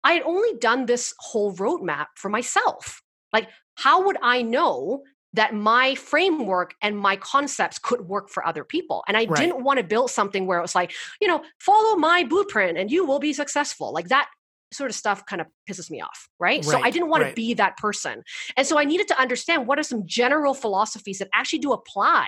I 0.03 0.13
had 0.13 0.23
only 0.23 0.57
done 0.59 0.85
this 0.85 1.13
whole 1.19 1.53
roadmap 1.55 2.07
for 2.15 2.29
myself. 2.29 3.01
Like, 3.33 3.49
how 3.75 4.05
would 4.05 4.17
I 4.21 4.41
know 4.41 5.03
that 5.33 5.55
my 5.55 5.95
framework 5.95 6.75
and 6.81 6.97
my 6.97 7.15
concepts 7.15 7.79
could 7.79 8.01
work 8.01 8.29
for 8.29 8.45
other 8.45 8.63
people? 8.63 9.03
And 9.07 9.15
I 9.15 9.25
right. 9.25 9.37
didn't 9.37 9.63
want 9.63 9.77
to 9.77 9.83
build 9.83 10.11
something 10.11 10.45
where 10.45 10.59
it 10.59 10.61
was 10.61 10.75
like, 10.75 10.93
you 11.21 11.27
know, 11.27 11.41
follow 11.59 11.95
my 11.95 12.23
blueprint 12.23 12.77
and 12.77 12.91
you 12.91 13.05
will 13.05 13.19
be 13.19 13.33
successful. 13.33 13.93
Like 13.93 14.09
that 14.09 14.29
sort 14.73 14.89
of 14.89 14.95
stuff 14.95 15.25
kind 15.25 15.41
of 15.41 15.47
pisses 15.69 15.89
me 15.89 16.01
off, 16.01 16.29
right? 16.39 16.65
right. 16.65 16.65
So 16.65 16.81
I 16.81 16.89
didn't 16.91 17.09
want 17.09 17.23
right. 17.23 17.29
to 17.29 17.35
be 17.35 17.53
that 17.55 17.77
person. 17.77 18.23
And 18.57 18.65
so 18.65 18.77
I 18.77 18.85
needed 18.85 19.07
to 19.09 19.19
understand 19.19 19.67
what 19.67 19.79
are 19.79 19.83
some 19.83 20.03
general 20.05 20.53
philosophies 20.53 21.19
that 21.19 21.29
actually 21.33 21.59
do 21.59 21.73
apply 21.73 22.27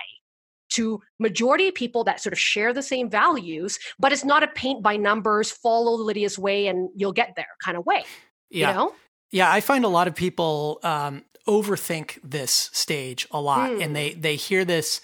to 0.74 1.00
majority 1.18 1.68
of 1.68 1.74
people 1.74 2.04
that 2.04 2.20
sort 2.20 2.32
of 2.32 2.38
share 2.38 2.72
the 2.72 2.82
same 2.82 3.08
values 3.08 3.78
but 3.98 4.12
it's 4.12 4.24
not 4.24 4.42
a 4.42 4.48
paint 4.48 4.82
by 4.82 4.96
numbers 4.96 5.50
follow 5.50 5.92
lydia's 5.92 6.38
way 6.38 6.66
and 6.66 6.88
you'll 6.94 7.12
get 7.12 7.34
there 7.36 7.46
kind 7.64 7.76
of 7.76 7.86
way 7.86 8.04
yeah 8.50 8.68
you 8.68 8.74
know? 8.74 8.94
yeah 9.30 9.52
i 9.52 9.60
find 9.60 9.84
a 9.84 9.88
lot 9.88 10.08
of 10.08 10.14
people 10.14 10.80
um, 10.82 11.22
overthink 11.46 12.18
this 12.22 12.70
stage 12.72 13.26
a 13.30 13.40
lot 13.40 13.70
mm. 13.70 13.74
and 13.74 13.88
hmm. 13.88 13.94
they 13.94 14.14
they 14.14 14.36
hear 14.36 14.64
this 14.64 15.00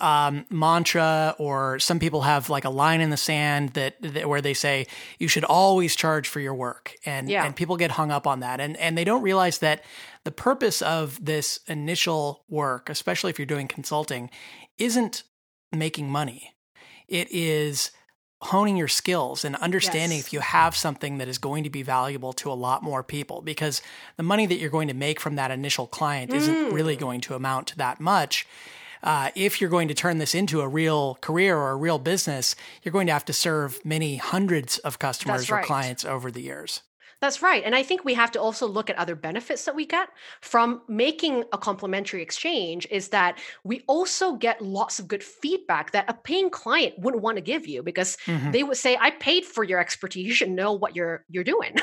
um, 0.00 0.46
mantra 0.50 1.34
or 1.38 1.78
some 1.78 1.98
people 1.98 2.22
have 2.22 2.50
like 2.50 2.64
a 2.64 2.70
line 2.70 3.00
in 3.00 3.10
the 3.10 3.16
sand 3.16 3.70
that, 3.70 3.94
that, 4.00 4.28
where 4.28 4.40
they 4.40 4.54
say 4.54 4.86
you 5.18 5.28
should 5.28 5.44
always 5.44 5.94
charge 5.94 6.28
for 6.28 6.40
your 6.40 6.54
work 6.54 6.94
and 7.04 7.28
yeah. 7.28 7.44
and 7.44 7.54
people 7.54 7.76
get 7.76 7.92
hung 7.92 8.10
up 8.10 8.26
on 8.26 8.40
that 8.40 8.58
and 8.60 8.76
and 8.78 8.98
they 8.98 9.04
don't 9.04 9.22
realize 9.22 9.58
that 9.58 9.84
the 10.24 10.32
purpose 10.32 10.82
of 10.82 11.24
this 11.24 11.60
initial 11.68 12.44
work 12.48 12.90
especially 12.90 13.30
if 13.30 13.38
you're 13.38 13.46
doing 13.46 13.68
consulting 13.68 14.28
isn't 14.78 15.22
making 15.72 16.10
money. 16.10 16.54
It 17.08 17.30
is 17.30 17.92
honing 18.42 18.76
your 18.76 18.88
skills 18.88 19.44
and 19.44 19.56
understanding 19.56 20.18
yes. 20.18 20.26
if 20.26 20.32
you 20.32 20.40
have 20.40 20.76
something 20.76 21.18
that 21.18 21.28
is 21.28 21.38
going 21.38 21.64
to 21.64 21.70
be 21.70 21.82
valuable 21.82 22.32
to 22.34 22.50
a 22.50 22.54
lot 22.54 22.82
more 22.82 23.02
people 23.02 23.40
because 23.40 23.80
the 24.16 24.22
money 24.22 24.44
that 24.46 24.56
you're 24.56 24.70
going 24.70 24.88
to 24.88 24.94
make 24.94 25.18
from 25.18 25.36
that 25.36 25.50
initial 25.50 25.86
client 25.86 26.30
mm. 26.30 26.34
isn't 26.34 26.72
really 26.72 26.96
going 26.96 27.20
to 27.22 27.34
amount 27.34 27.68
to 27.68 27.76
that 27.78 27.98
much. 27.98 28.46
Uh, 29.02 29.30
if 29.34 29.60
you're 29.60 29.70
going 29.70 29.88
to 29.88 29.94
turn 29.94 30.18
this 30.18 30.34
into 30.34 30.60
a 30.60 30.68
real 30.68 31.16
career 31.20 31.56
or 31.56 31.70
a 31.70 31.76
real 31.76 31.98
business, 31.98 32.56
you're 32.82 32.92
going 32.92 33.06
to 33.06 33.12
have 33.12 33.24
to 33.26 33.32
serve 33.32 33.84
many 33.84 34.16
hundreds 34.16 34.78
of 34.78 34.98
customers 34.98 35.50
right. 35.50 35.62
or 35.62 35.66
clients 35.66 36.04
over 36.04 36.30
the 36.30 36.42
years. 36.42 36.82
That's 37.20 37.40
right. 37.40 37.62
And 37.64 37.74
I 37.74 37.82
think 37.82 38.04
we 38.04 38.14
have 38.14 38.30
to 38.32 38.40
also 38.40 38.66
look 38.66 38.90
at 38.90 38.96
other 38.96 39.14
benefits 39.14 39.64
that 39.64 39.74
we 39.74 39.86
get 39.86 40.08
from 40.42 40.82
making 40.86 41.44
a 41.52 41.58
complimentary 41.58 42.20
exchange 42.20 42.86
is 42.90 43.08
that 43.08 43.38
we 43.64 43.82
also 43.86 44.34
get 44.34 44.60
lots 44.60 44.98
of 44.98 45.08
good 45.08 45.24
feedback 45.24 45.92
that 45.92 46.10
a 46.10 46.14
paying 46.14 46.50
client 46.50 46.94
wouldn't 46.98 47.22
want 47.22 47.38
to 47.38 47.42
give 47.42 47.66
you 47.66 47.82
because 47.82 48.18
mm-hmm. 48.26 48.50
they 48.50 48.62
would 48.62 48.76
say, 48.76 48.98
I 49.00 49.10
paid 49.10 49.46
for 49.46 49.64
your 49.64 49.80
expertise. 49.80 50.26
You 50.26 50.34
should 50.34 50.50
know 50.50 50.72
what 50.72 50.94
you're 50.94 51.24
you're 51.28 51.44
doing. 51.44 51.76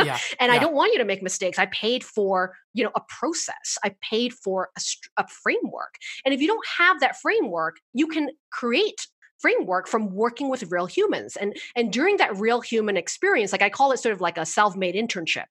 yeah. 0.00 0.18
and 0.40 0.50
yeah. 0.50 0.56
I 0.56 0.58
don't 0.58 0.74
want 0.74 0.92
you 0.92 0.98
to 0.98 1.04
make 1.04 1.22
mistakes. 1.22 1.58
I 1.58 1.66
paid 1.66 2.02
for, 2.02 2.56
you 2.74 2.82
know, 2.82 2.90
a 2.96 3.00
process. 3.08 3.78
I 3.84 3.94
paid 4.02 4.32
for 4.32 4.70
a, 4.76 4.80
a 5.22 5.28
framework. 5.28 5.94
And 6.24 6.34
if 6.34 6.40
you 6.40 6.48
don't 6.48 6.66
have 6.78 7.00
that 7.00 7.20
framework, 7.20 7.76
you 7.92 8.08
can 8.08 8.30
create 8.50 9.06
framework 9.40 9.88
from 9.88 10.12
working 10.14 10.48
with 10.48 10.70
real 10.70 10.86
humans. 10.86 11.36
And 11.36 11.56
and 11.76 11.92
during 11.92 12.18
that 12.18 12.36
real 12.36 12.60
human 12.60 12.96
experience 12.96 13.52
like 13.52 13.62
i 13.62 13.70
call 13.70 13.92
it 13.92 13.98
sort 13.98 14.14
of 14.14 14.20
like 14.20 14.38
a 14.38 14.46
self-made 14.46 14.94
internship 14.94 15.46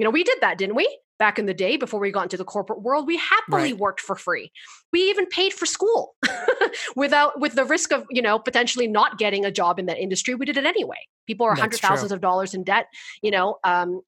you 0.00 0.04
know 0.04 0.10
we 0.10 0.24
did 0.24 0.38
that 0.40 0.56
didn't 0.56 0.76
we? 0.76 0.98
Back 1.18 1.38
in 1.38 1.44
the 1.44 1.52
day 1.52 1.76
before 1.76 2.00
we 2.00 2.10
got 2.10 2.22
into 2.22 2.38
the 2.38 2.44
corporate 2.44 2.80
world 2.80 3.06
we 3.06 3.18
happily 3.18 3.72
right. 3.72 3.78
worked 3.78 4.00
for 4.00 4.16
free. 4.16 4.50
We 4.94 5.10
even 5.10 5.26
paid 5.26 5.52
for 5.52 5.66
school 5.66 6.14
without 6.96 7.38
with 7.38 7.54
the 7.54 7.66
risk 7.66 7.92
of 7.92 8.06
you 8.08 8.22
know 8.22 8.38
potentially 8.38 8.88
not 8.88 9.18
getting 9.18 9.44
a 9.44 9.50
job 9.50 9.78
in 9.78 9.84
that 9.86 9.98
industry. 9.98 10.34
We 10.34 10.46
did 10.46 10.56
it 10.56 10.64
anyway. 10.64 10.96
People 11.26 11.44
are 11.44 11.54
hundred 11.54 11.80
thousands 11.80 12.12
of 12.12 12.22
dollars 12.22 12.54
in 12.54 12.64
debt 12.64 12.86
you 13.20 13.30
know 13.30 13.58
um, 13.62 14.00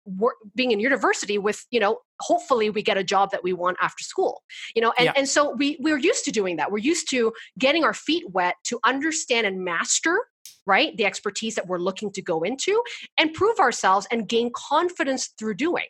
being 0.56 0.70
in 0.70 0.80
university 0.80 1.36
with 1.36 1.66
you 1.70 1.78
know 1.78 1.98
hopefully 2.20 2.70
we 2.70 2.82
get 2.82 2.96
a 2.96 3.04
job 3.04 3.30
that 3.32 3.44
we 3.44 3.52
want 3.52 3.76
after 3.82 4.02
school 4.02 4.42
you 4.74 4.80
know 4.80 4.94
and, 4.96 5.06
yeah. 5.06 5.12
and 5.14 5.28
so 5.28 5.54
we 5.54 5.76
we're 5.80 5.98
used 5.98 6.24
to 6.24 6.32
doing 6.32 6.56
that. 6.56 6.72
We're 6.72 6.78
used 6.78 7.10
to 7.10 7.34
getting 7.58 7.84
our 7.84 7.92
feet 7.92 8.24
wet 8.30 8.54
to 8.64 8.80
understand 8.84 9.46
and 9.46 9.62
master 9.62 10.18
right? 10.66 10.96
The 10.96 11.04
expertise 11.04 11.54
that 11.56 11.66
we're 11.66 11.78
looking 11.78 12.12
to 12.12 12.22
go 12.22 12.42
into 12.42 12.82
and 13.18 13.32
prove 13.32 13.58
ourselves 13.58 14.06
and 14.10 14.28
gain 14.28 14.50
confidence 14.54 15.30
through 15.38 15.54
doing. 15.54 15.86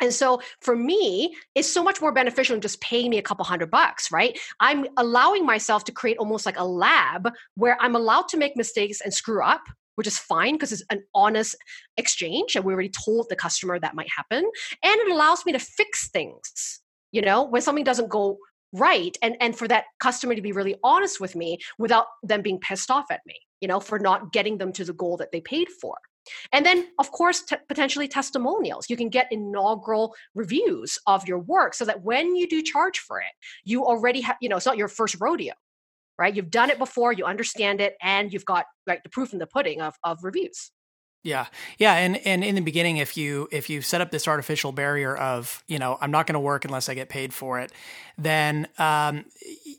And 0.00 0.12
so 0.12 0.40
for 0.60 0.74
me, 0.74 1.34
it's 1.54 1.72
so 1.72 1.82
much 1.82 2.00
more 2.00 2.12
beneficial 2.12 2.54
than 2.54 2.60
just 2.60 2.80
paying 2.80 3.10
me 3.10 3.18
a 3.18 3.22
couple 3.22 3.44
hundred 3.44 3.70
bucks, 3.70 4.10
right? 4.10 4.38
I'm 4.58 4.86
allowing 4.96 5.46
myself 5.46 5.84
to 5.84 5.92
create 5.92 6.16
almost 6.18 6.44
like 6.44 6.58
a 6.58 6.64
lab 6.64 7.30
where 7.54 7.76
I'm 7.80 7.94
allowed 7.94 8.28
to 8.28 8.36
make 8.36 8.56
mistakes 8.56 9.00
and 9.00 9.12
screw 9.12 9.42
up 9.42 9.62
which 9.96 10.06
is 10.06 10.18
fine 10.18 10.54
because 10.54 10.72
it's 10.72 10.82
an 10.88 11.02
honest 11.14 11.54
exchange 11.98 12.56
and 12.56 12.64
we 12.64 12.72
already 12.72 12.88
told 12.88 13.26
the 13.28 13.36
customer 13.36 13.78
that 13.78 13.94
might 13.94 14.08
happen. 14.10 14.38
And 14.38 15.00
it 15.00 15.12
allows 15.12 15.44
me 15.44 15.52
to 15.52 15.58
fix 15.58 16.08
things 16.08 16.80
you 17.12 17.20
know 17.20 17.44
when 17.44 17.62
something 17.62 17.84
doesn't 17.84 18.08
go 18.08 18.38
right 18.72 19.16
and 19.22 19.36
and 19.40 19.56
for 19.56 19.68
that 19.68 19.84
customer 20.00 20.34
to 20.34 20.42
be 20.42 20.52
really 20.52 20.76
honest 20.82 21.20
with 21.20 21.36
me 21.36 21.58
without 21.78 22.06
them 22.22 22.42
being 22.42 22.58
pissed 22.58 22.90
off 22.90 23.10
at 23.10 23.20
me 23.26 23.34
you 23.60 23.68
know 23.68 23.80
for 23.80 23.98
not 23.98 24.32
getting 24.32 24.58
them 24.58 24.72
to 24.72 24.84
the 24.84 24.92
goal 24.92 25.16
that 25.16 25.32
they 25.32 25.40
paid 25.40 25.68
for 25.68 25.96
and 26.52 26.64
then, 26.64 26.88
of 26.98 27.10
course, 27.10 27.42
t- 27.42 27.56
potentially 27.68 28.08
testimonials. 28.08 28.88
You 28.88 28.96
can 28.96 29.08
get 29.08 29.28
inaugural 29.30 30.14
reviews 30.34 30.98
of 31.06 31.26
your 31.26 31.38
work 31.38 31.74
so 31.74 31.84
that 31.84 32.02
when 32.02 32.36
you 32.36 32.48
do 32.48 32.62
charge 32.62 32.98
for 32.98 33.20
it, 33.20 33.32
you 33.64 33.84
already 33.84 34.20
have, 34.22 34.36
you 34.40 34.48
know, 34.48 34.56
it's 34.56 34.66
not 34.66 34.76
your 34.76 34.88
first 34.88 35.16
rodeo, 35.20 35.54
right? 36.18 36.34
You've 36.34 36.50
done 36.50 36.70
it 36.70 36.78
before, 36.78 37.12
you 37.12 37.24
understand 37.24 37.80
it, 37.80 37.96
and 38.02 38.32
you've 38.32 38.44
got 38.44 38.66
like 38.86 39.02
the 39.02 39.08
proof 39.08 39.32
in 39.32 39.38
the 39.38 39.46
pudding 39.46 39.80
of, 39.80 39.94
of 40.04 40.18
reviews. 40.22 40.70
Yeah. 41.22 41.46
Yeah. 41.78 41.94
And 41.94 42.16
and 42.26 42.42
in 42.42 42.56
the 42.56 42.60
beginning, 42.60 42.96
if 42.96 43.16
you 43.16 43.48
if 43.52 43.70
you 43.70 43.80
set 43.80 44.00
up 44.00 44.10
this 44.10 44.26
artificial 44.26 44.72
barrier 44.72 45.16
of, 45.16 45.62
you 45.68 45.78
know, 45.78 45.96
I'm 46.00 46.10
not 46.10 46.26
going 46.26 46.34
to 46.34 46.40
work 46.40 46.64
unless 46.64 46.88
I 46.88 46.94
get 46.94 47.08
paid 47.08 47.32
for 47.32 47.60
it, 47.60 47.70
then 48.18 48.66
um, 48.78 49.24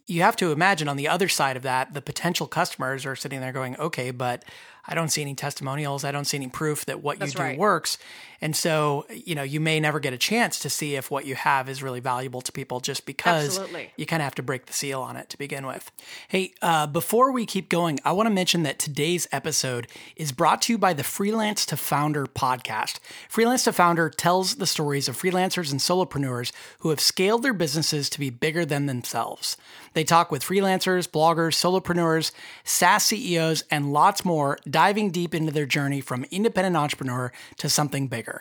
you 0.06 0.22
have 0.22 0.36
to 0.38 0.52
imagine 0.52 0.88
on 0.88 0.96
the 0.98 1.08
other 1.08 1.28
side 1.28 1.58
of 1.58 1.64
that, 1.64 1.94
the 1.94 2.02
potential 2.02 2.48
customers 2.48 3.06
are 3.06 3.16
sitting 3.16 3.42
there 3.42 3.52
going, 3.52 3.76
okay, 3.78 4.12
but 4.12 4.44
I 4.86 4.96
don't 4.96 5.10
see 5.10 5.22
any 5.22 5.34
testimonials. 5.34 6.04
I 6.04 6.12
don't 6.12 6.26
see 6.26 6.38
any 6.38 6.48
proof 6.48 6.86
that 6.86 7.02
what 7.02 7.20
That's 7.20 7.34
you 7.34 7.38
do 7.38 7.44
right. 7.44 7.58
works. 7.58 7.98
And 8.44 8.58
so, 8.58 9.06
you 9.10 9.36
know, 9.36 9.44
you 9.44 9.62
may 9.62 9.80
never 9.80 10.02
get 10.02 10.12
a 10.12 10.18
chance 10.18 10.60
to 10.60 10.70
see 10.70 10.98
if 10.98 11.10
what 11.10 11.26
you 11.26 11.34
have 11.34 11.70
is 11.70 11.82
really 11.82 12.02
valuable 12.02 12.42
to 12.42 12.52
people 12.52 12.82
just 12.82 13.06
because 13.06 13.58
Absolutely. 13.58 13.92
you 13.96 14.06
kind 14.06 14.22
of 14.22 14.26
have 14.26 14.36
to 14.36 14.44
break 14.44 14.66
the 14.66 14.74
seal 14.74 15.02
on 15.02 15.16
it 15.16 15.30
to 15.30 15.38
begin 15.38 15.66
with. 15.66 15.90
Hey, 16.28 16.54
uh, 16.62 16.86
before 16.88 17.32
we 17.32 17.46
keep 17.46 17.70
going, 17.70 18.02
I 18.04 18.12
want 18.12 18.28
to 18.28 18.34
mention 18.34 18.64
that 18.64 18.80
today's 18.80 19.30
episode 19.32 19.88
is 20.18 20.34
brought 20.34 20.62
to 20.64 20.74
you 20.74 20.78
by 20.78 20.92
the 20.92 21.06
Freelance 21.06 21.66
to 21.68 21.78
Founder 21.78 22.26
podcast. 22.26 23.00
Freelance 23.30 23.64
to 23.64 23.72
Founder 23.72 24.10
tells 24.10 24.56
the 24.56 24.68
stories 24.68 25.08
of 25.08 25.18
freelancers 25.18 25.72
and 25.72 25.80
solopreneurs 25.80 26.52
who 26.80 26.90
have 26.90 27.00
scaled 27.00 27.44
their 27.44 27.54
businesses 27.54 28.10
to 28.10 28.20
be 28.20 28.30
bigger 28.30 28.66
than 28.66 28.88
themselves. 28.88 29.56
They 29.94 30.04
talk 30.04 30.32
with 30.32 30.44
freelancers, 30.44 31.08
bloggers, 31.08 31.56
solopreneurs, 31.56 32.32
SaaS 32.66 33.06
CEOs, 33.06 33.64
and 33.72 33.94
lots 33.94 34.26
more, 34.26 34.58
diving 34.70 35.12
deep 35.12 35.34
into 35.34 35.54
their 35.54 35.66
journey 35.66 36.02
from 36.02 36.26
independent 36.30 36.76
entrepreneur 36.76 37.32
to 37.58 37.70
something 37.70 38.08
bigger. 38.08 38.33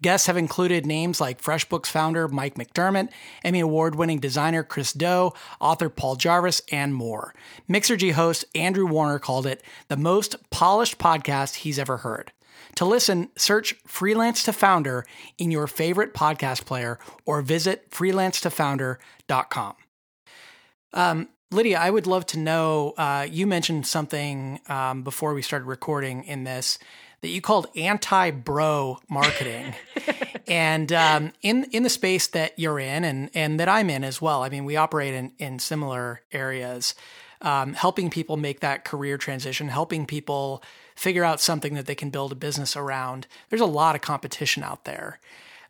Guests 0.00 0.26
have 0.26 0.36
included 0.36 0.86
names 0.86 1.20
like 1.20 1.42
FreshBooks 1.42 1.86
founder 1.86 2.28
Mike 2.28 2.54
McDermott, 2.54 3.10
Emmy 3.42 3.60
Award 3.60 3.94
winning 3.94 4.18
designer 4.18 4.62
Chris 4.62 4.92
Do, 4.92 5.32
author 5.60 5.88
Paul 5.88 6.16
Jarvis, 6.16 6.62
and 6.70 6.94
more. 6.94 7.34
Mixergy 7.68 8.12
host 8.12 8.44
Andrew 8.54 8.86
Warner 8.86 9.18
called 9.18 9.46
it 9.46 9.62
the 9.88 9.96
most 9.96 10.36
polished 10.50 10.98
podcast 10.98 11.56
he's 11.56 11.78
ever 11.78 11.98
heard. 11.98 12.32
To 12.76 12.84
listen, 12.84 13.30
search 13.36 13.74
Freelance 13.86 14.42
to 14.44 14.52
Founder 14.52 15.06
in 15.38 15.50
your 15.50 15.66
favorite 15.66 16.12
podcast 16.12 16.64
player 16.64 16.98
or 17.24 17.42
visit 17.42 17.90
freelancetofounder.com. 17.90 19.74
Um, 20.92 21.28
Lydia, 21.50 21.78
I 21.78 21.90
would 21.90 22.06
love 22.06 22.26
to 22.26 22.38
know. 22.38 22.94
Uh, 22.96 23.26
you 23.30 23.46
mentioned 23.46 23.86
something 23.86 24.60
um, 24.68 25.02
before 25.02 25.34
we 25.34 25.42
started 25.42 25.66
recording 25.66 26.24
in 26.24 26.44
this 26.44 26.78
that 27.24 27.30
you 27.30 27.40
called 27.40 27.66
anti-bro 27.74 28.98
marketing, 29.08 29.74
and 30.46 30.92
um, 30.92 31.32
in 31.40 31.64
in 31.72 31.82
the 31.82 31.88
space 31.88 32.26
that 32.26 32.52
you're 32.58 32.78
in 32.78 33.02
and 33.02 33.30
and 33.32 33.58
that 33.58 33.66
I'm 33.66 33.88
in 33.88 34.04
as 34.04 34.20
well. 34.20 34.42
I 34.42 34.50
mean, 34.50 34.66
we 34.66 34.76
operate 34.76 35.14
in 35.14 35.32
in 35.38 35.58
similar 35.58 36.20
areas, 36.32 36.94
um, 37.40 37.72
helping 37.72 38.10
people 38.10 38.36
make 38.36 38.60
that 38.60 38.84
career 38.84 39.16
transition, 39.16 39.68
helping 39.68 40.04
people 40.04 40.62
figure 40.96 41.24
out 41.24 41.40
something 41.40 41.72
that 41.72 41.86
they 41.86 41.94
can 41.94 42.10
build 42.10 42.30
a 42.30 42.34
business 42.34 42.76
around. 42.76 43.26
There's 43.48 43.62
a 43.62 43.66
lot 43.66 43.94
of 43.94 44.02
competition 44.02 44.62
out 44.62 44.84
there. 44.84 45.18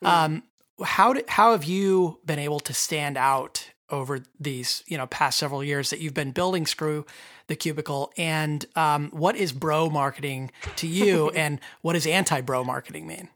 Mm. 0.03 0.09
Um, 0.09 0.43
how 0.83 1.13
did, 1.13 1.29
how 1.29 1.53
have 1.53 1.63
you 1.63 2.19
been 2.27 2.41
able 2.41 2.59
to 2.59 2.75
stand 2.75 3.17
out 3.17 3.71
over 3.95 4.21
these 4.39 4.83
you 4.87 4.97
know 4.97 5.07
past 5.07 5.39
several 5.39 5.65
years 5.65 5.91
that 5.91 6.01
you've 6.01 6.15
been 6.15 6.33
building 6.33 6.67
Screw 6.67 7.07
the 7.47 7.57
Cubicle, 7.57 8.13
and 8.17 8.65
um, 8.77 9.11
what 9.11 9.37
is 9.37 9.53
bro 9.53 9.91
marketing 9.91 10.51
to 10.77 10.87
you, 10.87 11.31
and 11.35 11.61
what 11.83 11.95
does 11.95 12.07
anti 12.07 12.41
bro 12.41 12.65
marketing 12.65 13.07
mean? 13.07 13.29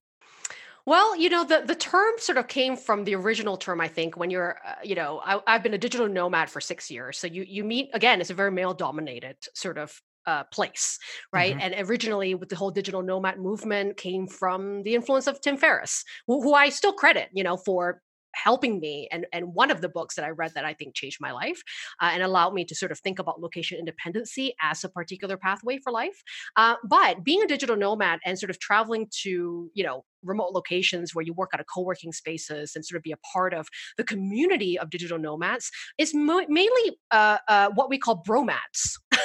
Well, 0.89 1.15
you 1.17 1.29
know, 1.29 1.45
the, 1.45 1.65
the 1.67 1.75
term 1.75 2.15
sort 2.17 2.39
of 2.39 2.49
came 2.49 2.75
from 2.75 3.05
the 3.05 3.15
original 3.15 3.59
term, 3.59 3.79
I 3.79 3.89
think, 3.89 4.17
when 4.17 4.31
you're, 4.31 4.57
uh, 4.67 4.77
you 4.83 4.95
know, 4.95 5.21
I, 5.23 5.39
have 5.47 5.63
been 5.63 5.75
a 5.75 5.79
digital 5.79 6.09
nomad 6.09 6.49
for 6.49 6.63
six 6.63 6.91
years. 6.91 7.19
So 7.19 7.27
you, 7.27 7.45
you 7.47 7.63
meet, 7.63 7.91
again, 7.93 8.23
it's 8.23 8.31
a 8.31 8.35
very 8.35 8.51
male 8.51 8.73
dominated 8.73 9.37
sort 9.53 9.77
of 9.77 10.01
uh, 10.25 10.45
place, 10.45 10.99
right? 11.31 11.53
Mm-hmm. 11.53 11.75
And 11.75 11.89
originally, 11.91 12.35
with 12.35 12.49
the 12.49 12.57
whole 12.57 12.71
digital 12.71 13.03
nomad 13.03 13.39
movement, 13.39 13.99
came 13.99 14.27
from 14.27 14.83
the 14.83 14.95
influence 14.95 15.27
of 15.27 15.43
Tim 15.43 15.59
Ferriss, 15.59 16.05
who, 16.27 16.43
who 16.43 16.55
I 16.55 16.71
still 16.71 16.95
credit, 16.95 17.29
you 17.35 17.45
know, 17.45 17.59
for 17.59 18.01
helping 18.35 18.81
me 18.81 19.09
and 19.11 19.27
and 19.33 19.55
one 19.55 19.71
of 19.71 19.81
the 19.81 19.89
books 19.89 20.15
that 20.15 20.25
i 20.25 20.29
read 20.29 20.53
that 20.55 20.65
i 20.65 20.73
think 20.75 20.95
changed 20.95 21.19
my 21.21 21.33
life 21.33 21.63
uh, 22.01 22.11
and 22.13 22.23
allowed 22.23 22.55
me 22.55 22.65
to 22.65 22.75
sort 22.75 22.93
of 22.93 22.99
think 23.01 23.19
about 23.19 23.41
location 23.41 23.79
independency 23.79 24.55
as 24.63 24.85
a 24.85 24.89
particular 24.89 25.37
pathway 25.37 25.79
for 25.79 25.93
life 25.93 26.23
uh, 26.57 26.75
but 26.85 27.25
being 27.25 27.43
a 27.43 27.47
digital 27.47 27.77
nomad 27.77 28.21
and 28.25 28.39
sort 28.39 28.51
of 28.51 28.59
traveling 28.59 29.07
to 29.11 29.71
you 29.75 29.85
know 29.85 30.05
remote 30.23 30.53
locations 30.53 31.15
where 31.15 31.23
you 31.23 31.33
work 31.33 31.51
out 31.55 31.61
of 31.61 31.67
co-working 31.73 32.13
spaces 32.13 32.73
and 32.75 32.85
sort 32.85 32.97
of 32.97 33.03
be 33.03 33.13
a 33.13 33.17
part 33.33 33.55
of 33.55 33.69
the 33.97 34.05
community 34.05 34.79
of 34.79 34.91
digital 34.91 35.19
nomads 35.19 35.71
is 35.99 36.15
mo- 36.15 36.47
mainly 36.49 36.99
uh, 37.11 37.39
uh, 37.49 37.71
what 37.75 37.89
we 37.89 37.99
call 37.99 38.23
bromads. 38.27 38.99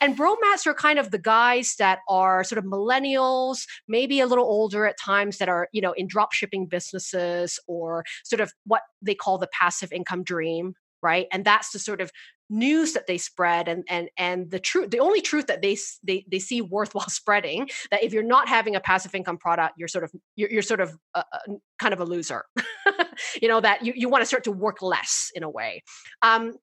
And 0.00 0.16
bromads 0.16 0.66
are 0.66 0.74
kind 0.74 0.98
of 0.98 1.10
the 1.10 1.18
guys 1.18 1.74
that 1.78 2.00
are 2.08 2.44
sort 2.44 2.58
of 2.58 2.64
millennials 2.64 3.64
maybe 3.88 4.20
a 4.20 4.26
little 4.26 4.44
older 4.44 4.86
at 4.86 4.98
times 4.98 5.38
that 5.38 5.48
are 5.48 5.68
you 5.72 5.80
know 5.80 5.92
in 5.92 6.06
drop 6.06 6.32
shipping 6.32 6.66
businesses 6.66 7.58
or 7.66 8.04
sort 8.24 8.40
of 8.40 8.52
what 8.64 8.82
they 9.02 9.14
call 9.14 9.38
the 9.38 9.48
passive 9.58 9.92
income 9.92 10.22
dream 10.22 10.74
right? 11.02 11.26
And 11.32 11.44
that's 11.44 11.70
the 11.70 11.78
sort 11.78 12.00
of 12.00 12.10
news 12.50 12.94
that 12.94 13.06
they 13.06 13.18
spread 13.18 13.68
and 13.68 13.84
and 13.90 14.08
and 14.16 14.50
the 14.50 14.58
truth 14.58 14.88
the 14.90 15.00
only 15.00 15.20
truth 15.20 15.46
that 15.48 15.60
they 15.60 15.76
they 16.02 16.24
they 16.30 16.38
see 16.38 16.62
worthwhile 16.62 17.08
spreading 17.10 17.68
that 17.90 18.02
if 18.02 18.12
you're 18.12 18.22
not 18.22 18.48
having 18.48 18.74
a 18.74 18.80
passive 18.80 19.14
income 19.14 19.36
product 19.36 19.74
you're 19.76 19.86
sort 19.86 20.02
of 20.02 20.10
you're, 20.34 20.50
you're 20.50 20.62
sort 20.62 20.80
of 20.80 20.96
a, 21.14 21.18
a, 21.20 21.38
kind 21.78 21.92
of 21.92 22.00
a 22.00 22.04
loser. 22.04 22.44
You 23.42 23.48
know 23.48 23.60
that 23.60 23.84
you, 23.84 23.92
you 23.96 24.08
want 24.08 24.22
to 24.22 24.26
start 24.26 24.44
to 24.44 24.52
work 24.52 24.80
less 24.82 25.30
in 25.34 25.42
a 25.42 25.50
way. 25.50 25.82
Um, 26.22 26.54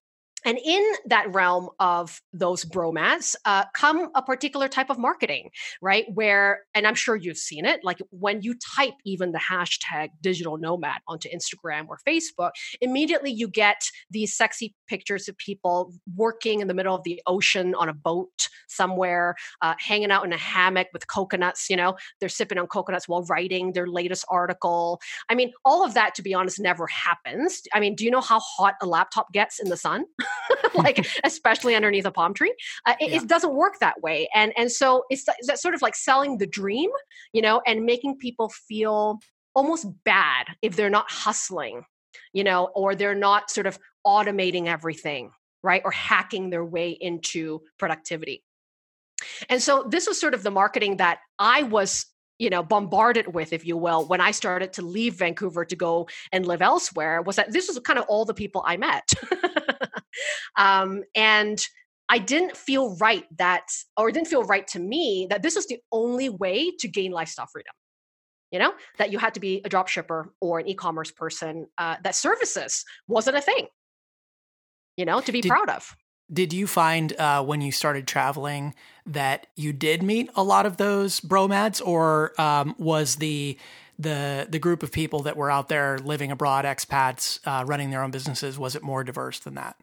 and 0.45 0.59
in 0.63 0.83
that 1.07 1.33
realm 1.33 1.69
of 1.79 2.21
those 2.31 2.63
bromads 2.63 3.35
uh, 3.45 3.65
come 3.73 4.09
a 4.15 4.21
particular 4.21 4.67
type 4.67 4.89
of 4.89 4.97
marketing, 4.97 5.49
right? 5.81 6.05
Where, 6.13 6.61
and 6.73 6.85
I'm 6.85 6.95
sure 6.95 7.15
you've 7.15 7.37
seen 7.37 7.65
it, 7.65 7.83
like 7.83 8.01
when 8.11 8.41
you 8.41 8.55
type 8.75 8.93
even 9.03 9.31
the 9.31 9.39
hashtag 9.39 10.09
digital 10.21 10.57
nomad 10.57 11.01
onto 11.07 11.29
Instagram 11.29 11.87
or 11.87 11.97
Facebook, 12.07 12.51
immediately 12.79 13.31
you 13.31 13.47
get 13.47 13.81
these 14.11 14.35
sexy 14.35 14.75
pictures 14.87 15.27
of 15.27 15.37
people 15.37 15.91
working 16.15 16.61
in 16.61 16.67
the 16.67 16.73
middle 16.73 16.95
of 16.95 17.03
the 17.03 17.21
ocean 17.25 17.73
on 17.75 17.89
a 17.89 17.93
boat 17.93 18.47
somewhere, 18.67 19.35
uh, 19.61 19.73
hanging 19.79 20.11
out 20.11 20.25
in 20.25 20.33
a 20.33 20.37
hammock 20.37 20.87
with 20.93 21.07
coconuts. 21.07 21.69
You 21.69 21.77
know, 21.77 21.95
they're 22.19 22.29
sipping 22.29 22.57
on 22.57 22.67
coconuts 22.67 23.07
while 23.07 23.23
writing 23.23 23.73
their 23.73 23.87
latest 23.87 24.25
article. 24.29 24.99
I 25.29 25.35
mean, 25.35 25.51
all 25.63 25.83
of 25.83 25.93
that, 25.95 26.13
to 26.15 26.21
be 26.21 26.33
honest, 26.33 26.59
never 26.59 26.87
happens. 26.87 27.61
I 27.73 27.79
mean, 27.79 27.95
do 27.95 28.05
you 28.05 28.11
know 28.11 28.21
how 28.21 28.39
hot 28.39 28.75
a 28.81 28.85
laptop 28.85 29.31
gets 29.33 29.59
in 29.59 29.69
the 29.69 29.77
sun? 29.77 30.05
like 30.75 31.05
especially 31.23 31.75
underneath 31.75 32.05
a 32.05 32.11
palm 32.11 32.33
tree. 32.33 32.53
Uh, 32.85 32.95
it, 32.99 33.11
yeah. 33.11 33.17
it, 33.17 33.27
doesn't 33.27 33.55
work 33.55 33.79
that 33.79 34.01
way. 34.01 34.29
And 34.33 34.53
and 34.57 34.71
so 34.71 35.03
it's, 35.09 35.25
it's 35.39 35.47
that 35.47 35.59
sort 35.59 35.73
of 35.73 35.81
like 35.81 35.95
selling 35.95 36.37
the 36.37 36.47
dream 36.47 36.89
you 37.33 37.41
know 37.41 37.61
and 37.65 37.85
making 37.85 38.17
people 38.17 38.49
feel 38.49 39.19
almost 39.53 39.87
bad 40.03 40.47
if 40.61 40.75
they're 40.75 40.89
not 40.89 41.09
hustling 41.09 41.83
you 42.33 42.43
know 42.43 42.69
or 42.75 42.95
they're 42.95 43.15
not 43.15 43.49
sort 43.49 43.67
of 43.67 43.79
automating 44.05 44.67
everything 44.67 45.31
right? 45.65 45.81
Or 45.83 45.91
hacking 45.91 46.51
their 46.51 46.63
way 46.63 46.91
into 46.91 47.61
productivity. 47.79 48.43
And 49.49 49.61
so 49.61 49.83
this 49.89 50.07
was 50.07 50.19
sort 50.19 50.35
of 50.35 50.43
the 50.43 50.51
marketing 50.51 50.97
that 50.97 51.19
i 51.39 51.63
was 51.63 52.05
you 52.37 52.49
know 52.49 52.61
bombarded 52.61 53.33
with 53.33 53.53
if 53.53 53.65
you 53.65 53.77
will 53.77 54.05
when 54.05 54.19
i 54.19 54.31
started 54.31 54.73
to 54.73 54.81
leave 54.81 55.15
vancouver 55.15 55.63
to 55.63 55.75
go 55.75 56.07
and 56.33 56.45
live 56.45 56.61
elsewhere 56.61 57.21
was 57.21 57.37
that 57.37 57.51
this 57.51 57.67
was 57.67 57.79
kind 57.79 57.97
of 57.97 58.05
all 58.09 58.25
the 58.25 58.33
people 58.33 58.61
i 58.65 58.75
met 58.75 59.09
um, 60.57 61.03
and 61.15 61.59
I 62.07 62.19
didn't 62.19 62.55
feel 62.55 62.95
right 62.97 63.25
that, 63.37 63.67
or 63.97 64.09
it 64.09 64.13
didn't 64.13 64.27
feel 64.27 64.43
right 64.43 64.67
to 64.69 64.79
me 64.79 65.27
that 65.29 65.41
this 65.41 65.55
was 65.55 65.67
the 65.67 65.79
only 65.91 66.29
way 66.29 66.71
to 66.79 66.87
gain 66.87 67.11
lifestyle 67.11 67.47
freedom. 67.51 67.73
You 68.51 68.59
know, 68.59 68.73
that 68.99 69.11
you 69.11 69.17
had 69.17 69.33
to 69.33 69.39
be 69.39 69.61
a 69.65 69.69
drop 69.69 69.87
shipper 69.87 70.31
or 70.39 70.59
an 70.59 70.67
e 70.67 70.75
commerce 70.75 71.11
person, 71.11 71.67
uh, 71.77 71.97
that 72.03 72.15
services 72.15 72.85
wasn't 73.07 73.37
a 73.37 73.41
thing, 73.41 73.67
you 74.95 75.03
know, 75.03 75.19
to 75.19 75.31
be 75.31 75.41
did, 75.41 75.49
proud 75.49 75.69
of. 75.69 75.95
Did 76.31 76.53
you 76.53 76.67
find 76.67 77.11
uh, 77.19 77.43
when 77.43 77.61
you 77.61 77.71
started 77.71 78.07
traveling 78.07 78.73
that 79.05 79.47
you 79.55 79.73
did 79.73 80.03
meet 80.03 80.29
a 80.35 80.43
lot 80.43 80.65
of 80.65 80.77
those 80.77 81.19
bromads, 81.19 81.81
or 81.81 82.39
um, 82.39 82.75
was 82.77 83.17
the 83.17 83.57
the 83.99 84.47
the 84.49 84.59
group 84.59 84.83
of 84.83 84.91
people 84.91 85.21
that 85.23 85.35
were 85.35 85.51
out 85.51 85.67
there 85.67 85.97
living 85.99 86.31
abroad, 86.31 86.65
expats, 86.65 87.39
uh, 87.45 87.65
running 87.65 87.89
their 87.89 88.03
own 88.03 88.11
businesses, 88.11 88.57
was 88.57 88.75
it 88.75 88.83
more 88.83 89.03
diverse 89.03 89.39
than 89.39 89.55
that? 89.55 89.75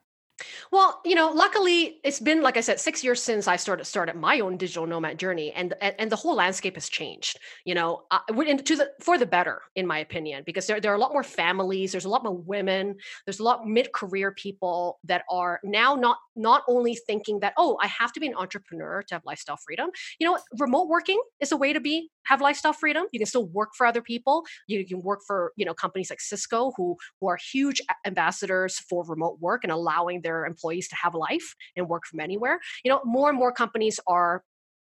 Well, 0.70 1.00
you 1.04 1.14
know, 1.14 1.30
luckily 1.30 2.00
it's 2.04 2.20
been 2.20 2.42
like 2.42 2.56
I 2.56 2.60
said, 2.60 2.80
six 2.80 3.02
years 3.04 3.22
since 3.22 3.48
I 3.48 3.56
started 3.56 3.84
started 3.84 4.16
my 4.16 4.40
own 4.40 4.56
digital 4.56 4.86
nomad 4.86 5.18
journey, 5.18 5.52
and 5.52 5.74
and, 5.80 6.10
the 6.10 6.16
whole 6.16 6.34
landscape 6.34 6.74
has 6.74 6.88
changed. 6.88 7.38
You 7.64 7.74
know, 7.74 8.02
uh, 8.10 8.20
to 8.28 8.76
the 8.76 8.92
for 9.00 9.18
the 9.18 9.26
better, 9.26 9.62
in 9.76 9.86
my 9.86 9.98
opinion, 9.98 10.42
because 10.44 10.66
there 10.66 10.80
there 10.80 10.92
are 10.92 10.96
a 10.96 10.98
lot 10.98 11.12
more 11.12 11.22
families, 11.22 11.92
there's 11.92 12.04
a 12.04 12.08
lot 12.08 12.22
more 12.24 12.36
women, 12.36 12.96
there's 13.24 13.40
a 13.40 13.44
lot 13.44 13.66
mid 13.66 13.92
career 13.92 14.32
people 14.32 14.98
that 15.04 15.24
are 15.30 15.60
now 15.64 15.94
not 15.94 16.18
not 16.36 16.62
only 16.68 16.94
thinking 16.94 17.40
that 17.40 17.52
oh 17.56 17.78
I 17.82 17.86
have 17.86 18.12
to 18.12 18.20
be 18.20 18.26
an 18.26 18.34
entrepreneur 18.34 19.02
to 19.08 19.14
have 19.14 19.22
lifestyle 19.24 19.58
freedom. 19.64 19.90
You 20.18 20.30
know, 20.30 20.38
remote 20.58 20.88
working 20.88 21.20
is 21.40 21.52
a 21.52 21.56
way 21.56 21.72
to 21.72 21.80
be 21.80 22.10
have 22.24 22.40
lifestyle 22.40 22.72
freedom. 22.72 23.04
You 23.12 23.20
can 23.20 23.26
still 23.26 23.46
work 23.46 23.70
for 23.76 23.86
other 23.86 24.02
people. 24.02 24.44
You 24.68 24.86
can 24.86 25.02
work 25.02 25.20
for 25.26 25.52
you 25.56 25.64
know 25.64 25.74
companies 25.74 26.10
like 26.10 26.20
Cisco 26.20 26.72
who 26.76 26.96
who 27.20 27.28
are 27.28 27.38
huge 27.52 27.80
ambassadors 28.06 28.78
for 28.78 29.04
remote 29.04 29.38
work 29.40 29.64
and 29.64 29.72
allowing 29.72 30.22
their 30.22 30.46
employees 30.46 30.88
to 30.88 30.96
have 30.96 31.14
life 31.14 31.54
and 31.76 31.88
work 31.88 32.04
from 32.06 32.20
anywhere. 32.20 32.60
You 32.84 32.90
know, 32.90 33.00
more 33.04 33.28
and 33.28 33.38
more 33.38 33.52
companies 33.52 34.00
are 34.06 34.42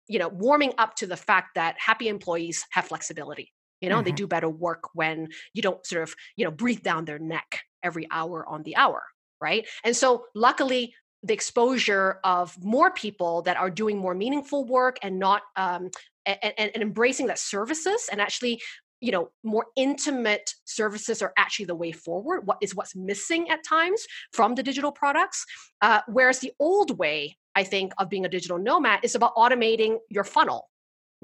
you 0.09 0.19
know 0.19 0.29
warming 0.29 0.73
up 0.79 0.95
to 0.97 1.07
the 1.07 1.17
fact 1.17 1.55
that 1.55 1.77
happy 1.79 2.09
employees 2.09 2.65
have 2.71 2.87
flexibility. 2.87 3.53
You 3.81 3.91
know, 3.91 3.97
mm-hmm. 3.97 4.05
they 4.05 4.13
do 4.13 4.27
better 4.27 4.49
work 4.49 4.85
when 4.95 5.29
you 5.53 5.63
don't 5.63 5.85
sort 5.87 6.03
of 6.05 6.15
you 6.37 6.45
know 6.45 6.51
breathe 6.51 6.83
down 6.83 7.05
their 7.05 7.19
neck 7.19 7.61
every 7.83 8.07
hour 8.11 8.47
on 8.49 8.63
the 8.63 8.77
hour 8.77 9.03
right? 9.41 9.69
And 9.85 9.95
so, 9.95 10.25
luckily, 10.35 10.95
the 11.25 11.35
exposure 11.35 12.21
of 12.23 12.57
more 12.63 12.91
people 12.91 13.43
that 13.43 13.57
are 13.57 13.71
doing 13.71 13.99
more 13.99 14.15
meaningful 14.15 14.67
work 14.67 14.99
and 15.03 15.19
not 15.19 15.43
um, 15.57 15.91
and, 16.27 16.53
and, 16.59 16.77
embracing 16.77 17.27
that 17.27 17.39
services 17.39 18.09
and 18.13 18.21
actually 18.21 18.61
you 19.01 19.11
know 19.11 19.31
more 19.43 19.67
intimate 19.77 20.55
services 20.65 21.23
are 21.23 21.33
actually 21.37 21.65
the 21.65 21.75
way 21.75 21.93
forward 21.93 22.43
what 22.47 22.59
is 22.61 22.75
what's 22.75 22.95
missing 22.95 23.49
at 23.51 23.65
times 23.65 24.07
from 24.33 24.55
the 24.55 24.63
digital 24.63 24.93
products. 24.93 25.45
Uh, 25.81 26.01
whereas 26.09 26.39
the 26.41 26.53
old 26.61 26.99
way 26.99 27.37
i 27.55 27.65
think 27.65 27.93
of 27.99 28.09
being 28.09 28.27
a 28.27 28.29
digital 28.29 28.59
nomad 28.59 29.01
is 29.03 29.15
about 29.15 29.35
automating 29.35 29.97
your 30.11 30.25
funnel 30.25 30.69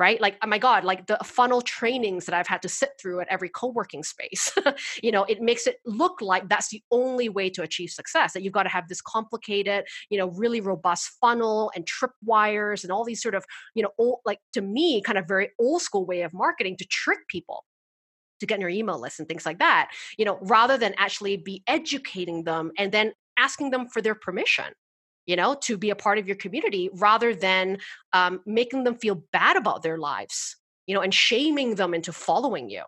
right? 0.01 0.19
Like, 0.19 0.39
oh 0.43 0.47
my 0.47 0.57
God, 0.57 0.83
like 0.83 1.07
the 1.07 1.19
funnel 1.23 1.61
trainings 1.61 2.25
that 2.25 2.35
I've 2.35 2.47
had 2.47 2.63
to 2.63 2.71
sit 2.71 2.93
through 2.99 3.21
at 3.21 3.29
every 3.29 3.51
co 3.51 3.67
working 3.67 4.03
space, 4.03 4.51
you 5.03 5.13
know, 5.13 5.25
it 5.25 5.43
makes 5.43 5.67
it 5.67 5.77
look 5.85 6.23
like 6.23 6.49
that's 6.49 6.71
the 6.71 6.83
only 6.91 7.29
way 7.29 7.51
to 7.51 7.63
achieve 7.63 7.91
success, 7.91 8.33
that 8.33 8.43
you've 8.43 8.55
got 8.55 8.63
to 8.63 8.71
have 8.71 8.89
this 8.89 9.03
complicated, 9.03 9.85
you 10.09 10.17
know, 10.17 10.31
really 10.31 10.63
robust 10.63 11.11
funnel 11.21 11.71
and 11.77 11.87
tripwires 11.87 12.83
and 12.83 12.91
all 12.91 13.05
these 13.05 13.21
sort 13.21 13.35
of, 13.35 13.45
you 13.75 13.83
know, 13.83 13.91
old, 13.99 14.21
like 14.25 14.39
to 14.55 14.63
me, 14.63 15.03
kind 15.03 15.19
of 15.19 15.29
very 15.29 15.51
old 15.59 15.83
school 15.83 16.07
way 16.07 16.23
of 16.23 16.33
marketing 16.33 16.79
to 16.79 16.87
trick 16.87 17.19
people 17.29 17.67
to 18.41 18.47
get 18.47 18.55
in 18.55 18.63
your 18.63 18.71
email 18.71 18.99
list 18.99 19.19
and 19.21 19.29
things 19.29 19.45
like 19.45 19.59
that, 19.59 19.91
you 20.17 20.25
know, 20.25 20.39
rather 20.41 20.79
than 20.79 20.95
actually 20.97 21.37
be 21.37 21.63
educating 21.67 22.45
them 22.45 22.73
and 22.79 22.91
then 22.91 23.13
asking 23.39 23.69
them 23.69 23.87
for 23.87 24.01
their 24.01 24.15
permission 24.15 24.73
you 25.27 25.37
know, 25.37 25.55
to 25.63 25.77
be 25.77 25.91
a 25.91 25.97
part 25.97 26.19
of 26.19 26.27
your 26.27 26.37
community 26.37 26.91
rather 26.95 27.35
than 27.35 27.79
um, 28.13 28.41
making 28.47 28.85
them 28.85 28.97
feel 28.97 29.23
bad 29.33 29.57
about 29.57 29.83
their 29.83 29.99
lives, 29.99 30.57
you 30.87 30.95
know, 30.95 31.01
and 31.01 31.15
shaming 31.15 31.75
them 31.75 31.95
into 31.95 32.13
following 32.13 32.71
you. 32.71 32.83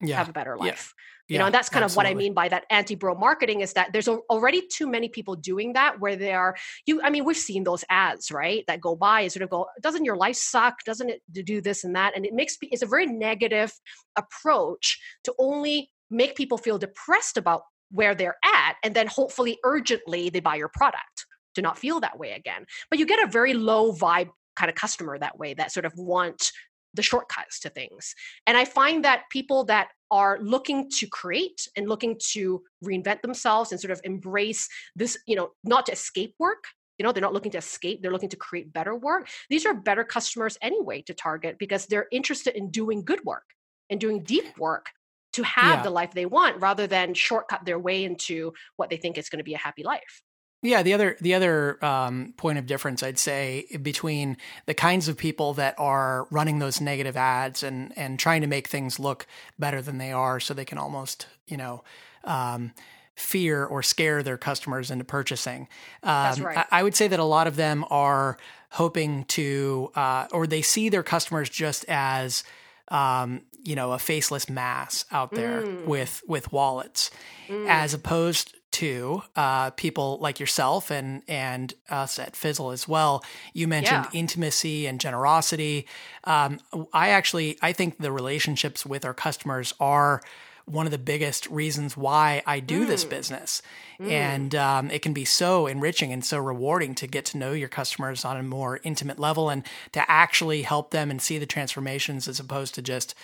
Yeah. 0.00 0.16
Have 0.16 0.28
a 0.28 0.32
better 0.32 0.56
life. 0.56 0.94
Yeah. 0.96 1.02
You 1.28 1.38
know, 1.38 1.46
and 1.46 1.54
that's 1.54 1.68
kind 1.68 1.84
absolutely. 1.84 2.10
of 2.10 2.16
what 2.16 2.20
I 2.20 2.22
mean 2.22 2.34
by 2.34 2.48
that 2.48 2.64
anti-bro 2.68 3.14
marketing 3.14 3.60
is 3.60 3.72
that 3.72 3.92
there's 3.92 4.08
already 4.08 4.66
too 4.70 4.86
many 4.86 5.08
people 5.08 5.34
doing 5.34 5.72
that 5.72 5.98
where 5.98 6.16
they 6.16 6.32
are 6.32 6.56
you 6.84 7.00
I 7.02 7.10
mean, 7.10 7.24
we've 7.24 7.36
seen 7.36 7.64
those 7.64 7.84
ads, 7.88 8.30
right? 8.30 8.64
That 8.66 8.80
go 8.80 8.96
by 8.96 9.22
and 9.22 9.32
sort 9.32 9.44
of 9.44 9.50
go, 9.50 9.66
doesn't 9.80 10.04
your 10.04 10.16
life 10.16 10.36
suck? 10.36 10.74
Doesn't 10.84 11.08
it 11.08 11.22
do 11.32 11.60
this 11.62 11.84
and 11.84 11.96
that? 11.96 12.14
And 12.14 12.26
it 12.26 12.34
makes 12.34 12.58
it's 12.60 12.82
a 12.82 12.86
very 12.86 13.06
negative 13.06 13.72
approach 14.16 15.00
to 15.24 15.32
only 15.38 15.90
make 16.10 16.36
people 16.36 16.58
feel 16.58 16.76
depressed 16.76 17.38
about 17.38 17.62
where 17.90 18.14
they're 18.14 18.36
at 18.44 18.76
and 18.82 18.94
then 18.94 19.06
hopefully 19.06 19.58
urgently 19.64 20.28
they 20.28 20.40
buy 20.40 20.56
your 20.56 20.68
product 20.68 21.26
to 21.54 21.62
not 21.62 21.78
feel 21.78 22.00
that 22.00 22.18
way 22.18 22.32
again. 22.32 22.66
But 22.90 22.98
you 22.98 23.06
get 23.06 23.22
a 23.22 23.30
very 23.30 23.54
low 23.54 23.92
vibe 23.92 24.30
kind 24.56 24.68
of 24.68 24.74
customer 24.74 25.18
that 25.18 25.38
way 25.38 25.54
that 25.54 25.72
sort 25.72 25.86
of 25.86 25.92
want 25.96 26.52
the 26.94 27.02
shortcuts 27.02 27.60
to 27.60 27.70
things. 27.70 28.14
And 28.46 28.56
I 28.56 28.64
find 28.64 29.04
that 29.04 29.22
people 29.30 29.64
that 29.64 29.88
are 30.10 30.38
looking 30.40 30.90
to 30.90 31.06
create 31.06 31.66
and 31.76 31.88
looking 31.88 32.18
to 32.32 32.62
reinvent 32.84 33.22
themselves 33.22 33.72
and 33.72 33.80
sort 33.80 33.92
of 33.92 34.00
embrace 34.04 34.68
this, 34.94 35.16
you 35.26 35.36
know, 35.36 35.52
not 35.64 35.86
to 35.86 35.92
escape 35.92 36.34
work, 36.38 36.64
you 36.98 37.04
know, 37.04 37.12
they're 37.12 37.22
not 37.22 37.32
looking 37.32 37.52
to 37.52 37.58
escape, 37.58 38.02
they're 38.02 38.12
looking 38.12 38.28
to 38.28 38.36
create 38.36 38.72
better 38.72 38.94
work. 38.94 39.28
These 39.48 39.64
are 39.64 39.72
better 39.72 40.04
customers 40.04 40.58
anyway 40.60 41.02
to 41.02 41.14
target 41.14 41.56
because 41.58 41.86
they're 41.86 42.08
interested 42.12 42.56
in 42.56 42.70
doing 42.70 43.04
good 43.04 43.24
work 43.24 43.44
and 43.88 43.98
doing 43.98 44.22
deep 44.22 44.58
work 44.58 44.86
to 45.32 45.42
have 45.44 45.78
yeah. 45.78 45.82
the 45.82 45.90
life 45.90 46.12
they 46.12 46.26
want 46.26 46.60
rather 46.60 46.86
than 46.86 47.14
shortcut 47.14 47.64
their 47.64 47.78
way 47.78 48.04
into 48.04 48.52
what 48.76 48.90
they 48.90 48.98
think 48.98 49.16
is 49.16 49.30
going 49.30 49.38
to 49.38 49.44
be 49.44 49.54
a 49.54 49.58
happy 49.58 49.82
life. 49.82 50.22
Yeah, 50.62 50.84
the 50.84 50.94
other 50.94 51.16
the 51.20 51.34
other 51.34 51.84
um, 51.84 52.34
point 52.36 52.58
of 52.58 52.66
difference 52.66 53.02
I'd 53.02 53.18
say 53.18 53.66
between 53.82 54.36
the 54.66 54.74
kinds 54.74 55.08
of 55.08 55.16
people 55.16 55.54
that 55.54 55.74
are 55.76 56.28
running 56.30 56.60
those 56.60 56.80
negative 56.80 57.16
ads 57.16 57.64
and 57.64 57.92
and 57.96 58.18
trying 58.18 58.42
to 58.42 58.46
make 58.46 58.68
things 58.68 59.00
look 59.00 59.26
better 59.58 59.82
than 59.82 59.98
they 59.98 60.12
are, 60.12 60.38
so 60.38 60.54
they 60.54 60.64
can 60.64 60.78
almost 60.78 61.26
you 61.46 61.56
know. 61.56 61.82
Um, 62.24 62.72
fear 63.14 63.64
or 63.64 63.82
scare 63.82 64.22
their 64.22 64.38
customers 64.38 64.90
into 64.90 65.04
purchasing. 65.04 65.68
Um, 66.02 66.24
That's 66.24 66.40
right. 66.40 66.58
I, 66.58 66.66
I, 66.70 66.82
would 66.82 66.94
say 66.94 67.08
that 67.08 67.20
a 67.20 67.24
lot 67.24 67.46
of 67.46 67.56
them 67.56 67.84
are 67.90 68.38
hoping 68.70 69.24
to, 69.26 69.92
uh, 69.94 70.28
or 70.32 70.46
they 70.46 70.62
see 70.62 70.88
their 70.88 71.02
customers 71.02 71.50
just 71.50 71.84
as, 71.88 72.42
um, 72.88 73.42
you 73.62 73.76
know, 73.76 73.92
a 73.92 73.98
faceless 73.98 74.48
mass 74.48 75.04
out 75.12 75.32
there 75.32 75.62
mm. 75.62 75.84
with 75.84 76.22
with 76.26 76.50
wallets, 76.52 77.10
mm. 77.48 77.66
as 77.68 77.92
opposed 77.92 78.56
to 78.72 79.22
uh, 79.36 79.70
people 79.70 80.18
like 80.20 80.40
yourself 80.40 80.90
and 80.90 81.22
and 81.28 81.74
us 81.88 82.18
at 82.18 82.36
Fizzle 82.36 82.70
as 82.70 82.88
well. 82.88 83.24
You 83.52 83.68
mentioned 83.68 84.06
yeah. 84.12 84.20
intimacy 84.20 84.86
and 84.86 85.00
generosity. 85.00 85.86
Um, 86.24 86.60
I 86.92 87.10
actually 87.10 87.58
I 87.62 87.72
think 87.72 87.98
the 87.98 88.12
relationships 88.12 88.84
with 88.84 89.04
our 89.04 89.14
customers 89.14 89.74
are 89.80 90.22
one 90.64 90.86
of 90.86 90.92
the 90.92 90.98
biggest 90.98 91.48
reasons 91.50 91.96
why 91.96 92.42
I 92.46 92.60
do 92.60 92.84
mm. 92.84 92.86
this 92.86 93.04
business. 93.04 93.62
Mm. 94.00 94.10
And 94.10 94.54
um, 94.54 94.90
it 94.90 95.02
can 95.02 95.12
be 95.12 95.24
so 95.24 95.66
enriching 95.66 96.12
and 96.12 96.24
so 96.24 96.38
rewarding 96.38 96.94
to 96.96 97.06
get 97.06 97.24
to 97.26 97.38
know 97.38 97.52
your 97.52 97.68
customers 97.68 98.24
on 98.24 98.36
a 98.36 98.42
more 98.42 98.80
intimate 98.84 99.18
level 99.18 99.50
and 99.50 99.64
to 99.92 100.10
actually 100.10 100.62
help 100.62 100.90
them 100.90 101.10
and 101.10 101.20
see 101.20 101.38
the 101.38 101.46
transformations 101.46 102.28
as 102.28 102.38
opposed 102.38 102.74
to 102.76 102.82
just 102.82 103.14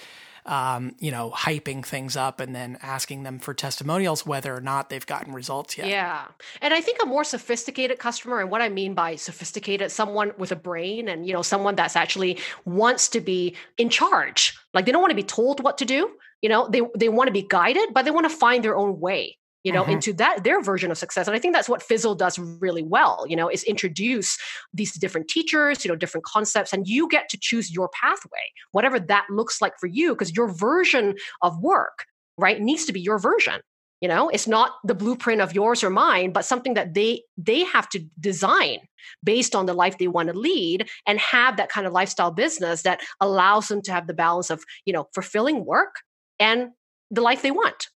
um, 0.49 0.95
you 0.99 1.11
know, 1.11 1.31
hyping 1.31 1.85
things 1.85 2.17
up 2.17 2.41
and 2.41 2.57
then 2.57 2.79
asking 2.81 3.23
them 3.23 3.39
for 3.39 3.53
testimonials 3.53 4.25
whether 4.25 4.57
or 4.57 4.63
not 4.63 4.89
they've 4.89 5.07
gotten 5.07 5.35
results 5.35 5.77
yet. 5.77 5.89
Yeah. 5.89 6.25
And 6.63 6.73
I 6.73 6.81
think 6.81 7.03
a 7.03 7.07
more 7.07 7.23
sophisticated 7.23 7.99
customer, 7.99 8.41
and 8.41 8.51
what 8.51 8.63
I 8.63 8.71
mean 8.71 8.95
by 8.95 9.17
sophisticated, 9.17 9.93
someone 9.93 10.33
with 10.39 10.51
a 10.51 10.57
brain 10.57 11.09
and, 11.09 11.27
you 11.27 11.35
know, 11.35 11.43
someone 11.43 11.75
that's 11.75 11.97
actually 11.97 12.39
wants 12.65 13.09
to 13.11 13.21
be 13.21 13.57
in 13.77 13.91
charge. 13.91 14.59
Like 14.73 14.87
they 14.87 14.93
don't 14.93 15.03
want 15.03 15.11
to 15.11 15.17
be 15.17 15.23
told 15.23 15.63
what 15.63 15.79
to 15.79 15.85
do. 15.85 16.11
You 16.41 16.49
know, 16.49 16.67
they, 16.69 16.81
they 16.97 17.11
want 17.11 17.29
to 17.29 17.33
be 17.33 17.43
guided, 17.43 17.93
but 17.93 18.07
they 18.07 18.11
want 18.11 18.29
to 18.29 18.35
find 18.35 18.65
their 18.65 18.77
own 18.77 18.99
way 18.99 19.37
you 19.69 19.75
know, 19.75 19.83
mm-hmm. 19.83 19.93
into 19.93 20.15
that 20.15 20.45
their 20.45 20.63
version 20.63 20.91
of 20.91 20.97
success. 20.97 21.27
And 21.27 21.37
I 21.37 21.39
think 21.39 21.53
that's 21.53 21.69
what 21.69 21.83
Fizzle 21.83 22.15
does 22.15 22.39
really 22.39 22.83
well, 22.83 23.27
you 23.29 23.37
know, 23.37 23.51
is 23.51 23.63
introduce 23.65 24.39
these 24.73 24.95
different 24.95 25.29
teachers, 25.29 25.85
you 25.85 25.91
know, 25.91 25.95
different 25.95 26.25
concepts, 26.25 26.73
and 26.73 26.89
you 26.89 27.07
get 27.07 27.29
to 27.29 27.39
choose 27.39 27.71
your 27.71 27.91
pathway, 27.91 28.41
whatever 28.73 28.99
that 28.99 29.27
looks 29.29 29.61
like 29.61 29.75
for 29.79 29.87
you, 29.87 30.15
because 30.15 30.35
your 30.35 30.49
version 30.49 31.17
of 31.43 31.63
work, 31.63 32.07
right, 32.39 32.63
needs 32.63 32.87
to 32.87 32.95
be 32.95 33.01
your 33.01 33.19
version. 33.19 33.61
You 34.01 34.09
know, 34.09 34.31
it's 34.31 34.49
not 34.49 34.77
the 34.85 34.95
blueprint 34.95 35.43
of 35.43 35.55
yours 35.55 35.85
or 35.85 35.91
mine, 35.91 36.33
but 36.33 36.47
something 36.47 36.73
that 36.73 36.95
they 36.95 37.25
they 37.37 37.65
have 37.65 37.91
to 37.91 38.01
design 38.19 38.79
based 39.23 39.55
on 39.55 39.67
the 39.67 39.75
life 39.75 39.99
they 39.99 40.09
want 40.09 40.31
to 40.31 40.39
lead 40.39 40.89
and 41.07 41.19
have 41.19 41.59
that 41.59 41.69
kind 41.69 41.87
of 41.87 41.93
lifestyle 41.93 42.31
business 42.31 42.83
that 42.83 43.03
allows 43.21 43.69
them 43.69 43.83
to 43.83 43.93
have 43.93 44.07
the 44.07 44.15
balance 44.15 44.49
of, 44.49 44.65
you 44.87 44.95
know, 44.95 45.09
fulfilling 45.13 45.67
work 45.67 45.97
and 46.41 46.71
the 47.11 47.21
life 47.21 47.43
they 47.43 47.51
want 47.51 47.89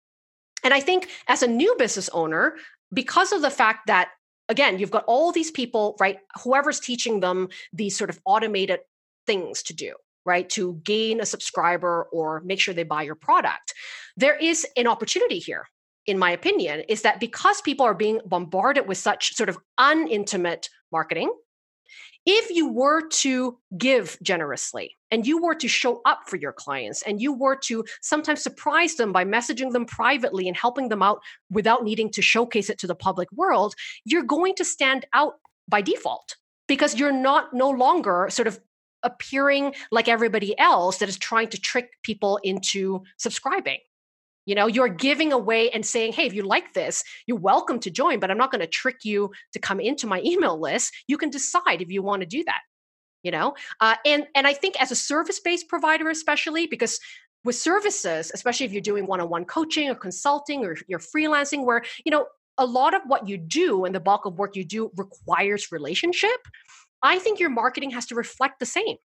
and 0.64 0.74
I 0.74 0.80
think 0.80 1.10
as 1.28 1.44
a 1.44 1.48
new 1.48 1.76
business 1.78 2.10
owner, 2.10 2.56
because 2.94 3.32
of 3.32 3.42
the 3.42 3.50
fact 3.50 3.88
that, 3.88 4.10
again, 4.50 4.80
you've 4.80 4.92
got 4.92 5.06
all 5.06 5.32
these 5.32 5.52
people, 5.52 5.96
right? 6.00 6.20
Whoever's 6.44 6.80
teaching 6.80 7.20
them 7.20 7.50
these 7.72 7.98
sort 7.98 8.10
of 8.10 8.20
automated 8.26 8.82
things 9.26 9.64
to 9.64 9.74
do, 9.74 9.94
right? 10.26 10.50
To 10.50 10.82
gain 10.84 11.22
a 11.22 11.26
subscriber 11.26 12.08
or 12.12 12.42
make 12.42 12.60
sure 12.60 12.74
they 12.74 12.84
buy 12.84 13.04
your 13.04 13.16
product. 13.16 13.74
There 14.18 14.36
is 14.36 14.66
an 14.76 14.88
opportunity 14.88 15.40
here, 15.40 15.68
in 16.06 16.20
my 16.20 16.32
opinion, 16.32 16.82
is 16.90 17.04
that 17.04 17.20
because 17.20 17.62
people 17.62 17.86
are 17.86 17.94
being 17.94 18.20
bombarded 18.26 18.88
with 18.88 18.98
such 18.98 19.36
sort 19.36 19.50
of 19.50 19.58
unintimate 19.80 20.70
marketing, 20.92 21.34
if 22.26 22.52
you 22.52 22.72
were 22.72 23.08
to 23.08 23.58
give 23.78 24.18
generously 24.22 24.98
and 25.12 25.28
you 25.28 25.42
were 25.42 25.56
to 25.56 25.68
show 25.68 26.02
up 26.06 26.22
for 26.28 26.38
your 26.38 26.54
clients 26.54 27.04
and 27.04 27.22
you 27.22 27.34
were 27.34 27.56
to 27.58 27.86
sometimes 28.02 28.42
surprise 28.42 28.96
them 28.96 29.12
by 29.12 29.26
messaging 29.26 29.72
them 29.72 29.86
privately 29.86 30.48
and 30.48 30.58
helping 30.58 30.90
them 30.90 31.04
out 31.04 31.22
without 31.52 31.84
needing 31.84 32.10
to 32.12 32.22
showcase 32.22 32.70
it 32.70 32.80
to 32.80 32.88
the 32.88 32.96
public 32.96 33.32
world, 33.34 33.76
you're 34.06 34.24
going 34.24 34.56
to 34.56 34.66
stand 34.66 35.06
out 35.14 35.34
by 35.68 35.82
default 35.82 36.38
because 36.68 36.96
you're 36.96 37.12
not 37.12 37.54
no 37.54 37.70
longer 37.70 38.28
sort 38.30 38.48
of 38.48 38.60
appearing 39.04 39.74
like 39.92 40.08
everybody 40.08 40.58
else 40.60 40.98
that 41.00 41.10
is 41.10 41.18
trying 41.18 41.50
to 41.50 41.60
trick 41.60 41.92
people 42.04 42.40
into 42.44 43.04
subscribing 43.18 43.80
You 44.46 44.56
know, 44.56 44.68
you're 44.68 44.90
giving 44.90 45.34
away 45.34 45.70
and 45.72 45.86
saying, 45.86 46.14
hey, 46.14 46.26
if 46.26 46.34
you 46.34 46.44
like 46.44 46.74
this, 46.74 47.04
you're 47.28 47.38
welcome 47.38 47.80
to 47.82 47.92
join, 47.92 48.20
but 48.20 48.32
I'm 48.32 48.38
not 48.38 48.52
going 48.52 48.62
to 48.62 48.68
trick 48.68 49.04
you 49.04 49.32
to 49.54 49.60
come 49.60 49.80
into 49.80 50.08
my 50.08 50.22
email 50.26 50.60
list. 50.60 50.94
You 51.08 51.18
can 51.18 51.30
decide 51.30 51.82
if 51.82 51.92
you 51.92 52.04
want 52.04 52.22
to 52.22 52.28
do 52.28 52.44
that. 52.46 52.62
You 53.24 53.32
know, 53.32 53.54
uh, 53.80 53.96
and 54.06 54.26
and 54.36 54.48
I 54.48 54.54
think 54.54 54.82
as 54.82 54.92
a 54.92 54.96
service-based 54.96 55.68
provider, 55.68 56.10
especially 56.10 56.66
because 56.66 57.00
with 57.44 57.56
services, 57.56 58.32
especially 58.34 58.66
if 58.66 58.72
you're 58.72 58.82
doing 58.82 59.06
one-on-one 59.08 59.46
coaching 59.46 59.90
or 59.90 59.96
consulting 59.96 60.66
or 60.66 60.76
you're 60.88 61.00
freelancing, 61.00 61.66
where 61.66 61.84
you 62.04 62.12
know 62.12 62.26
a 62.58 62.66
lot 62.66 62.94
of 62.94 63.02
what 63.06 63.28
you 63.28 63.38
do 63.38 63.86
and 63.86 63.96
the 63.96 64.00
bulk 64.00 64.26
of 64.26 64.38
work 64.38 64.56
you 64.56 64.64
do 64.64 64.92
requires 64.96 65.72
relationship. 65.72 66.48
I 67.02 67.20
think 67.20 67.40
your 67.40 67.50
marketing 67.50 67.92
has 67.92 68.06
to 68.08 68.16
reflect 68.16 68.60
the 68.60 68.66
same. 68.66 68.98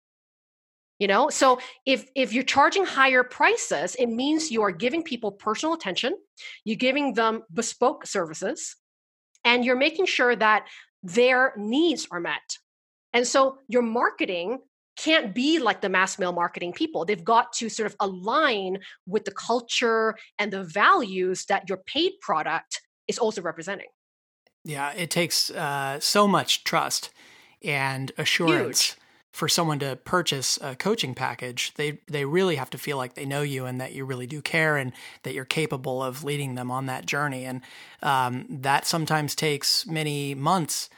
You 0.98 1.08
know? 1.08 1.28
So 1.28 1.58
if 1.84 2.08
if 2.14 2.32
you're 2.32 2.44
charging 2.44 2.84
higher 2.84 3.22
prices 3.22 3.94
it 3.96 4.06
means 4.06 4.50
you 4.50 4.62
are 4.62 4.70
giving 4.70 5.02
people 5.02 5.30
personal 5.30 5.74
attention 5.74 6.14
you're 6.64 6.76
giving 6.76 7.14
them 7.14 7.42
bespoke 7.52 8.06
services 8.06 8.76
and 9.44 9.64
you're 9.64 9.76
making 9.76 10.06
sure 10.06 10.34
that 10.36 10.66
their 11.02 11.52
needs 11.56 12.08
are 12.10 12.20
met 12.20 12.58
and 13.12 13.26
so 13.26 13.58
your 13.68 13.82
marketing 13.82 14.58
can't 14.96 15.34
be 15.34 15.58
like 15.58 15.82
the 15.82 15.88
mass 15.88 16.18
mail 16.18 16.32
marketing 16.32 16.72
people. 16.72 17.04
They've 17.04 17.22
got 17.22 17.52
to 17.54 17.68
sort 17.68 17.86
of 17.86 17.96
align 18.00 18.78
with 19.06 19.26
the 19.26 19.30
culture 19.30 20.16
and 20.38 20.50
the 20.50 20.64
values 20.64 21.44
that 21.46 21.68
your 21.68 21.78
paid 21.78 22.12
product 22.20 22.80
is 23.06 23.18
also 23.18 23.42
representing. 23.42 23.88
Yeah 24.64 24.92
it 24.92 25.10
takes 25.10 25.50
uh, 25.50 26.00
so 26.00 26.26
much 26.26 26.64
trust 26.64 27.10
and 27.62 28.10
assurance 28.18 28.92
Huge 28.92 29.02
for 29.36 29.50
someone 29.50 29.78
to 29.78 29.96
purchase 29.96 30.58
a 30.62 30.74
coaching 30.74 31.14
package, 31.14 31.74
they 31.74 32.00
they 32.08 32.24
really 32.24 32.56
have 32.56 32.70
to 32.70 32.78
feel 32.78 32.96
like 32.96 33.12
they 33.12 33.26
know 33.26 33.42
you 33.42 33.66
and 33.66 33.78
that 33.82 33.92
you 33.92 34.06
really 34.06 34.26
do 34.26 34.40
care 34.40 34.78
and 34.78 34.94
that 35.24 35.34
you're 35.34 35.44
capable 35.44 36.02
of 36.02 36.24
leading 36.24 36.54
them 36.54 36.70
on 36.70 36.86
that 36.86 37.04
journey. 37.04 37.44
And 37.44 37.60
um, 38.02 38.46
that 38.48 38.86
sometimes 38.86 39.34
takes 39.34 39.86
many 39.86 40.34
months 40.34 40.88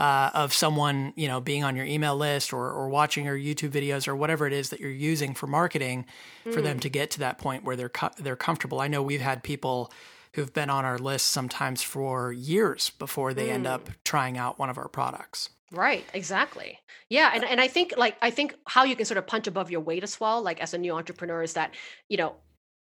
uh, 0.00 0.30
of 0.32 0.52
someone 0.54 1.12
you 1.14 1.28
know 1.28 1.40
being 1.40 1.62
on 1.62 1.76
your 1.76 1.84
email 1.84 2.16
list 2.16 2.52
or 2.52 2.70
or 2.72 2.88
watching 2.88 3.26
your 3.26 3.36
YouTube 3.36 3.70
videos 3.70 4.08
or 4.08 4.16
whatever 4.16 4.46
it 4.46 4.52
is 4.52 4.70
that 4.70 4.80
you're 4.80 4.90
using 4.90 5.34
for 5.34 5.46
marketing 5.46 6.06
mm. 6.44 6.52
for 6.52 6.62
them 6.62 6.78
mm. 6.78 6.80
to 6.80 6.88
get 6.88 7.10
to 7.10 7.18
that 7.20 7.38
point 7.38 7.62
where 7.62 7.76
they're 7.76 7.90
co- 7.90 8.10
they're 8.18 8.34
comfortable. 8.34 8.80
I 8.80 8.88
know 8.88 9.02
we've 9.02 9.20
had 9.20 9.42
people 9.42 9.92
who've 10.34 10.52
been 10.52 10.70
on 10.70 10.84
our 10.84 10.98
list 10.98 11.26
sometimes 11.26 11.82
for 11.82 12.32
years 12.32 12.90
before 12.90 13.34
they 13.34 13.48
mm. 13.48 13.52
end 13.52 13.66
up 13.66 13.90
trying 14.04 14.38
out 14.38 14.58
one 14.58 14.70
of 14.70 14.78
our 14.78 14.88
products. 14.88 15.50
Right, 15.72 16.04
exactly. 16.14 16.78
Yeah, 17.08 17.30
and, 17.34 17.44
and 17.44 17.60
I 17.60 17.68
think 17.68 17.94
like 17.96 18.16
I 18.22 18.30
think 18.30 18.54
how 18.66 18.84
you 18.84 18.96
can 18.96 19.04
sort 19.04 19.18
of 19.18 19.26
punch 19.26 19.46
above 19.46 19.70
your 19.70 19.80
weight 19.80 20.02
as 20.02 20.18
well, 20.18 20.42
like 20.42 20.60
as 20.60 20.74
a 20.74 20.78
new 20.78 20.94
entrepreneur, 20.94 21.42
is 21.42 21.52
that, 21.52 21.74
you 22.08 22.16
know, 22.16 22.36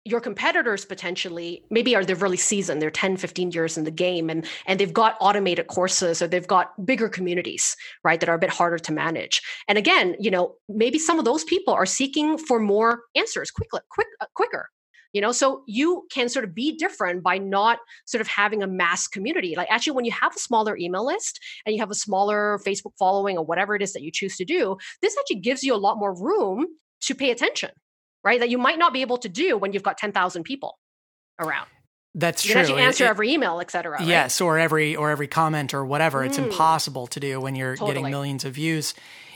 your 0.07 0.21
competitors 0.21 0.85
potentially 0.85 1.63
maybe 1.69 1.95
are 1.95 2.05
they're 2.05 2.15
really 2.15 2.37
seasoned 2.37 2.81
they're 2.81 2.89
10 2.89 3.17
15 3.17 3.51
years 3.51 3.77
in 3.77 3.83
the 3.83 3.91
game 3.91 4.29
and 4.29 4.47
and 4.65 4.79
they've 4.79 4.93
got 4.93 5.17
automated 5.19 5.67
courses 5.67 6.21
or 6.21 6.27
they've 6.27 6.47
got 6.47 6.73
bigger 6.85 7.09
communities 7.09 7.75
right 8.03 8.19
that 8.19 8.29
are 8.29 8.35
a 8.35 8.39
bit 8.39 8.49
harder 8.49 8.77
to 8.77 8.91
manage. 8.91 9.41
And 9.67 9.77
again 9.77 10.15
you 10.19 10.31
know 10.31 10.55
maybe 10.69 10.99
some 10.99 11.19
of 11.19 11.25
those 11.25 11.43
people 11.43 11.73
are 11.73 11.85
seeking 11.85 12.37
for 12.37 12.59
more 12.59 13.03
answers 13.15 13.51
quickly 13.51 13.81
quick 13.89 14.07
uh, 14.21 14.25
quicker 14.33 14.69
you 15.13 15.21
know? 15.21 15.31
So 15.31 15.63
you 15.67 16.05
can 16.11 16.29
sort 16.29 16.45
of 16.45 16.53
be 16.53 16.77
different 16.77 17.23
by 17.23 17.37
not 17.37 17.79
sort 18.05 18.21
of 18.21 18.27
having 18.27 18.61
a 18.61 18.67
mass 18.67 19.07
community. 19.07 19.55
Like 19.55 19.69
actually 19.71 19.93
when 19.93 20.05
you 20.05 20.11
have 20.11 20.35
a 20.35 20.39
smaller 20.39 20.77
email 20.77 21.05
list 21.05 21.39
and 21.65 21.73
you 21.73 21.81
have 21.81 21.91
a 21.91 21.95
smaller 21.95 22.59
facebook 22.65 22.91
following 22.99 23.37
or 23.37 23.45
whatever 23.45 23.75
it 23.75 23.81
is 23.81 23.93
that 23.93 24.03
you 24.03 24.11
choose 24.11 24.35
to 24.37 24.45
do 24.45 24.77
this 25.01 25.15
actually 25.17 25.39
gives 25.39 25.63
you 25.63 25.73
a 25.73 25.77
lot 25.77 25.97
more 25.97 26.13
room 26.13 26.67
to 27.01 27.15
pay 27.15 27.31
attention 27.31 27.69
right 28.27 28.39
that 28.41 28.49
you 28.49 28.57
might 28.57 28.77
not 28.77 28.93
be 28.93 29.01
able 29.01 29.17
to 29.17 29.29
do 29.29 29.57
when 29.57 29.73
you've 29.73 29.83
got 29.83 29.97
10,000 29.97 30.43
people 30.43 30.77
around 31.39 31.67
that's 32.17 32.45
you 32.45 32.53
true. 32.53 32.65
Can 32.65 32.79
answer 32.79 33.05
it, 33.05 33.09
every 33.09 33.31
email, 33.31 33.59
et 33.59 33.69
cetera. 33.69 34.03
Yes, 34.03 34.41
or 34.41 34.57
every 34.57 34.95
or 34.95 35.11
every 35.11 35.27
comment 35.27 35.73
or 35.75 35.85
whatever. 35.85 36.23
Mm. 36.23 36.25
It's 36.25 36.39
impossible 36.39 37.05
to 37.07 37.19
do 37.19 37.39
when 37.39 37.55
you're 37.55 37.75
totally. 37.75 37.93
getting 37.93 38.09
millions 38.09 38.43
of 38.43 38.53
views, 38.53 38.95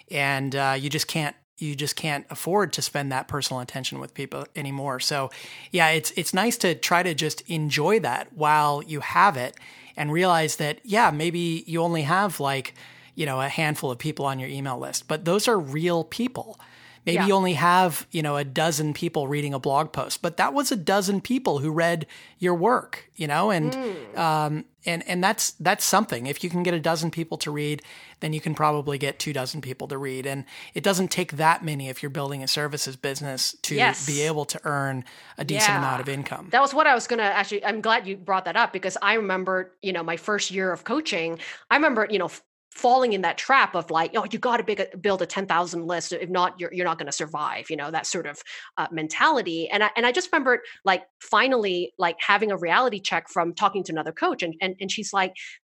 and 0.10 0.56
uh, 0.56 0.76
you 0.80 0.90
just 0.90 1.08
can't 1.08 1.36
you 1.60 1.76
just 1.76 1.96
can't 1.96 2.26
afford 2.32 2.74
to 2.74 2.82
spend 2.82 3.12
that 3.12 3.28
personal 3.28 3.62
attention 3.62 4.00
with 4.00 4.16
people 4.16 4.46
anymore. 4.56 5.00
So, 5.00 5.30
yeah, 5.70 5.90
it's 5.90 6.12
it's 6.16 6.34
nice 6.34 6.58
to 6.58 6.74
try 6.74 7.04
to 7.04 7.14
just 7.14 7.42
enjoy 7.42 8.00
that 8.00 8.34
while 8.34 8.82
you 8.82 9.02
have 9.02 9.38
it 9.38 9.56
and 9.96 10.12
realize 10.12 10.56
that 10.56 10.80
yeah, 10.84 11.12
maybe 11.12 11.64
you 11.68 11.82
only 11.82 12.02
have 12.02 12.40
like, 12.40 12.74
you 13.14 13.28
know, 13.28 13.40
a 13.42 13.48
handful 13.48 13.92
of 13.92 14.00
people 14.00 14.26
on 14.26 14.40
your 14.40 14.50
email 14.50 14.80
list, 14.80 15.08
but 15.08 15.26
those 15.26 15.48
are 15.48 15.60
real 15.60 16.04
people. 16.04 16.60
Maybe 17.06 17.16
yeah. 17.16 17.28
you 17.28 17.34
only 17.34 17.54
have, 17.54 18.06
you 18.12 18.22
know, 18.22 18.38
a 18.38 18.44
dozen 18.44 18.94
people 18.94 19.28
reading 19.28 19.54
a 19.54 19.60
blog 19.60 19.92
post, 19.92 20.22
but 20.22 20.38
that 20.38 20.54
was 20.54 20.72
a 20.72 20.76
dozen 20.76 21.20
people 21.20 21.60
who 21.60 21.72
read 21.72 22.06
your 22.38 22.54
work, 22.54 23.10
you 23.16 23.26
know, 23.26 23.50
and 23.50 23.74
mm. 23.74 24.18
um, 24.18 24.66
and 24.86 25.08
and 25.08 25.24
that's 25.24 25.52
that's 25.52 25.84
something. 25.84 26.28
If 26.28 26.44
you 26.44 26.50
can 26.50 26.62
get 26.62 26.76
a 26.76 26.80
dozen 26.80 27.10
people 27.10 27.38
to 27.40 27.52
read, 27.52 27.82
then 28.20 28.34
you 28.34 28.42
can 28.42 28.54
probably 28.54 29.00
get 29.00 29.18
two 29.18 29.34
dozen 29.34 29.62
people 29.62 29.88
to 29.88 29.98
read, 29.98 30.28
and 30.28 30.46
it 30.76 30.84
doesn't 30.84 31.10
take 31.10 31.34
that 31.34 31.64
many 31.64 31.90
if 31.90 32.04
you're 32.04 32.12
building 32.12 32.44
a 32.44 32.48
services 32.48 32.96
business 32.96 33.56
to 33.64 33.76
yes. 33.76 34.06
be 34.06 34.22
able 34.22 34.46
to 34.46 34.60
earn 34.64 35.04
a 35.40 35.44
decent 35.44 35.70
yeah. 35.70 35.78
amount 35.80 36.02
of 36.02 36.10
income. 36.10 36.50
That 36.52 36.62
was 36.62 36.74
what 36.74 36.86
I 36.86 36.94
was 36.94 37.08
gonna 37.08 37.24
actually. 37.24 37.66
I'm 37.66 37.82
glad 37.82 38.08
you 38.08 38.16
brought 38.16 38.46
that 38.46 38.56
up 38.56 38.74
because 38.74 38.98
I 39.02 39.16
remember, 39.16 39.72
you 39.82 39.94
know, 39.94 40.04
my 40.04 40.18
first 40.18 40.52
year 40.52 40.72
of 40.72 40.84
coaching. 40.84 41.40
I 41.72 41.76
remember, 41.76 42.08
you 42.10 42.20
know, 42.20 42.30
falling 42.72 43.14
in 43.14 43.22
that 43.22 43.38
trap 43.38 43.76
of 43.76 43.92
like, 43.92 44.12
oh, 44.16 44.26
you 44.32 44.40
got 44.40 44.66
to 44.66 44.98
build 45.00 45.22
a 45.22 45.26
10,000 45.26 45.86
list. 45.86 46.14
If 46.14 46.30
not, 46.30 46.60
you're, 46.60 46.74
you're 46.74 46.86
not 46.86 46.98
going 46.98 47.08
to 47.08 47.12
survive, 47.12 47.70
you 47.70 47.76
know, 47.76 47.92
that 47.92 48.08
sort 48.08 48.26
of 48.26 48.42
uh, 48.78 48.88
mentality. 48.92 49.70
And 49.70 49.84
I, 49.84 49.92
and 49.96 50.06
I 50.06 50.12
just 50.12 50.32
remembered 50.32 50.62
like 50.86 51.04
finally 51.22 51.94
like 52.00 52.16
having 52.20 52.52
a 52.52 52.58
reality 52.58 53.00
check 53.00 53.30
from 53.30 53.54
talking 53.54 53.84
to 53.84 53.92
another 53.92 54.14
coach. 54.14 54.42
And, 54.42 54.56
and, 54.62 54.76
and 54.80 54.90
she's 54.90 55.12
like, 55.12 55.34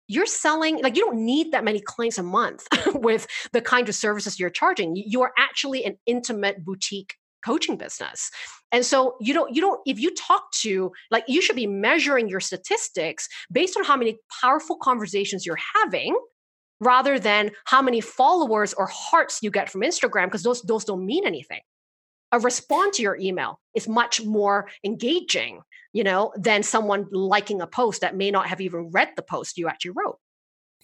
you're 0.06 0.26
selling 0.26 0.82
like 0.82 0.96
you 0.96 1.04
don't 1.04 1.24
need 1.24 1.50
that 1.52 1.64
many 1.64 1.80
clients 1.80 2.18
a 2.18 2.22
month 2.22 2.66
with 2.94 3.26
the 3.52 3.62
kind 3.62 3.88
of 3.88 3.94
services 3.94 4.38
you're 4.38 4.50
charging 4.50 4.94
you 4.94 5.22
are 5.22 5.32
actually 5.38 5.82
an 5.82 5.96
intimate 6.04 6.62
boutique 6.62 7.14
coaching 7.42 7.78
business 7.78 8.30
and 8.70 8.84
so 8.84 9.16
you 9.18 9.32
don't 9.32 9.54
you 9.54 9.62
don't 9.62 9.80
if 9.86 9.98
you 9.98 10.14
talk 10.14 10.50
to 10.52 10.92
like 11.10 11.24
you 11.26 11.40
should 11.40 11.56
be 11.56 11.66
measuring 11.66 12.28
your 12.28 12.38
statistics 12.38 13.28
based 13.50 13.78
on 13.78 13.84
how 13.84 13.96
many 13.96 14.18
powerful 14.42 14.76
conversations 14.76 15.46
you're 15.46 15.56
having 15.74 16.14
rather 16.84 17.18
than 17.18 17.50
how 17.64 17.82
many 17.82 18.00
followers 18.00 18.74
or 18.74 18.86
hearts 18.86 19.40
you 19.42 19.50
get 19.50 19.70
from 19.70 19.80
Instagram 19.80 20.26
because 20.26 20.42
those 20.42 20.62
those 20.62 20.84
don't 20.84 21.04
mean 21.04 21.26
anything. 21.26 21.60
A 22.32 22.38
response 22.38 22.96
to 22.96 23.02
your 23.02 23.16
email 23.16 23.60
is 23.74 23.86
much 23.88 24.22
more 24.24 24.68
engaging, 24.84 25.60
you 25.92 26.04
know, 26.04 26.32
than 26.36 26.62
someone 26.62 27.06
liking 27.12 27.60
a 27.60 27.66
post 27.66 28.00
that 28.00 28.16
may 28.16 28.30
not 28.30 28.48
have 28.48 28.60
even 28.60 28.90
read 28.90 29.10
the 29.16 29.22
post 29.22 29.56
you 29.56 29.68
actually 29.68 29.92
wrote. 29.92 30.18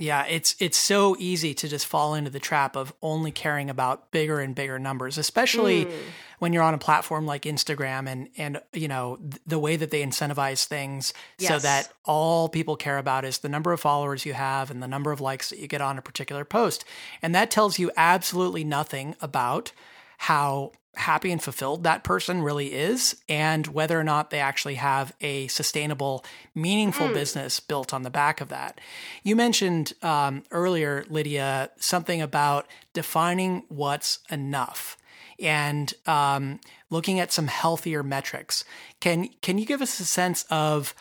Yeah, 0.00 0.24
it's 0.24 0.54
it's 0.60 0.78
so 0.78 1.14
easy 1.18 1.52
to 1.54 1.68
just 1.68 1.86
fall 1.86 2.14
into 2.14 2.30
the 2.30 2.38
trap 2.38 2.74
of 2.74 2.94
only 3.02 3.30
caring 3.30 3.68
about 3.68 4.10
bigger 4.12 4.40
and 4.40 4.54
bigger 4.54 4.78
numbers, 4.78 5.18
especially 5.18 5.84
mm. 5.84 5.92
When 6.40 6.52
you're 6.54 6.62
on 6.62 6.74
a 6.74 6.78
platform 6.78 7.26
like 7.26 7.42
Instagram 7.42 8.08
and 8.08 8.28
and 8.36 8.60
you 8.72 8.88
know 8.88 9.18
the 9.46 9.58
way 9.58 9.76
that 9.76 9.90
they 9.92 10.02
incentivize 10.02 10.64
things 10.64 11.14
yes. 11.38 11.48
so 11.48 11.58
that 11.60 11.92
all 12.04 12.48
people 12.48 12.76
care 12.76 12.98
about 12.98 13.24
is 13.24 13.38
the 13.38 13.48
number 13.48 13.72
of 13.72 13.80
followers 13.80 14.26
you 14.26 14.32
have 14.32 14.70
and 14.70 14.82
the 14.82 14.88
number 14.88 15.12
of 15.12 15.20
likes 15.20 15.50
that 15.50 15.60
you 15.60 15.68
get 15.68 15.80
on 15.80 15.96
a 15.96 16.02
particular 16.02 16.44
post. 16.44 16.84
And 17.22 17.34
that 17.34 17.50
tells 17.50 17.78
you 17.78 17.92
absolutely 17.96 18.64
nothing 18.64 19.14
about 19.20 19.72
how 20.18 20.72
happy 20.96 21.30
and 21.30 21.42
fulfilled 21.42 21.84
that 21.84 22.02
person 22.04 22.42
really 22.42 22.72
is 22.72 23.16
and 23.28 23.66
whether 23.68 23.98
or 23.98 24.04
not 24.04 24.30
they 24.30 24.40
actually 24.40 24.74
have 24.74 25.12
a 25.20 25.46
sustainable, 25.46 26.24
meaningful 26.54 27.08
mm. 27.08 27.14
business 27.14 27.60
built 27.60 27.94
on 27.94 28.02
the 28.02 28.10
back 28.10 28.40
of 28.40 28.48
that. 28.48 28.80
You 29.22 29.36
mentioned 29.36 29.92
um, 30.02 30.42
earlier, 30.50 31.04
Lydia, 31.08 31.70
something 31.78 32.20
about 32.20 32.66
defining 32.92 33.62
what's 33.68 34.18
enough 34.30 34.96
and 35.38 35.92
um, 36.06 36.60
looking 36.90 37.20
at 37.20 37.32
some 37.32 37.46
healthier 37.46 38.02
metrics. 38.02 38.64
Can 39.00 39.28
can 39.42 39.58
you 39.58 39.66
give 39.66 39.82
us 39.82 40.00
a 40.00 40.04
sense 40.04 40.44
of 40.50 40.94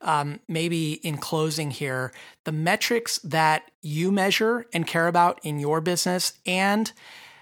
um, 0.00 0.40
maybe 0.48 0.94
in 0.94 1.16
closing 1.16 1.70
here 1.70 2.12
the 2.44 2.52
metrics 2.52 3.18
that 3.18 3.70
you 3.80 4.12
measure 4.12 4.66
and 4.72 4.86
care 4.86 5.08
about 5.08 5.40
in 5.42 5.58
your 5.58 5.80
business 5.80 6.34
and 6.46 6.92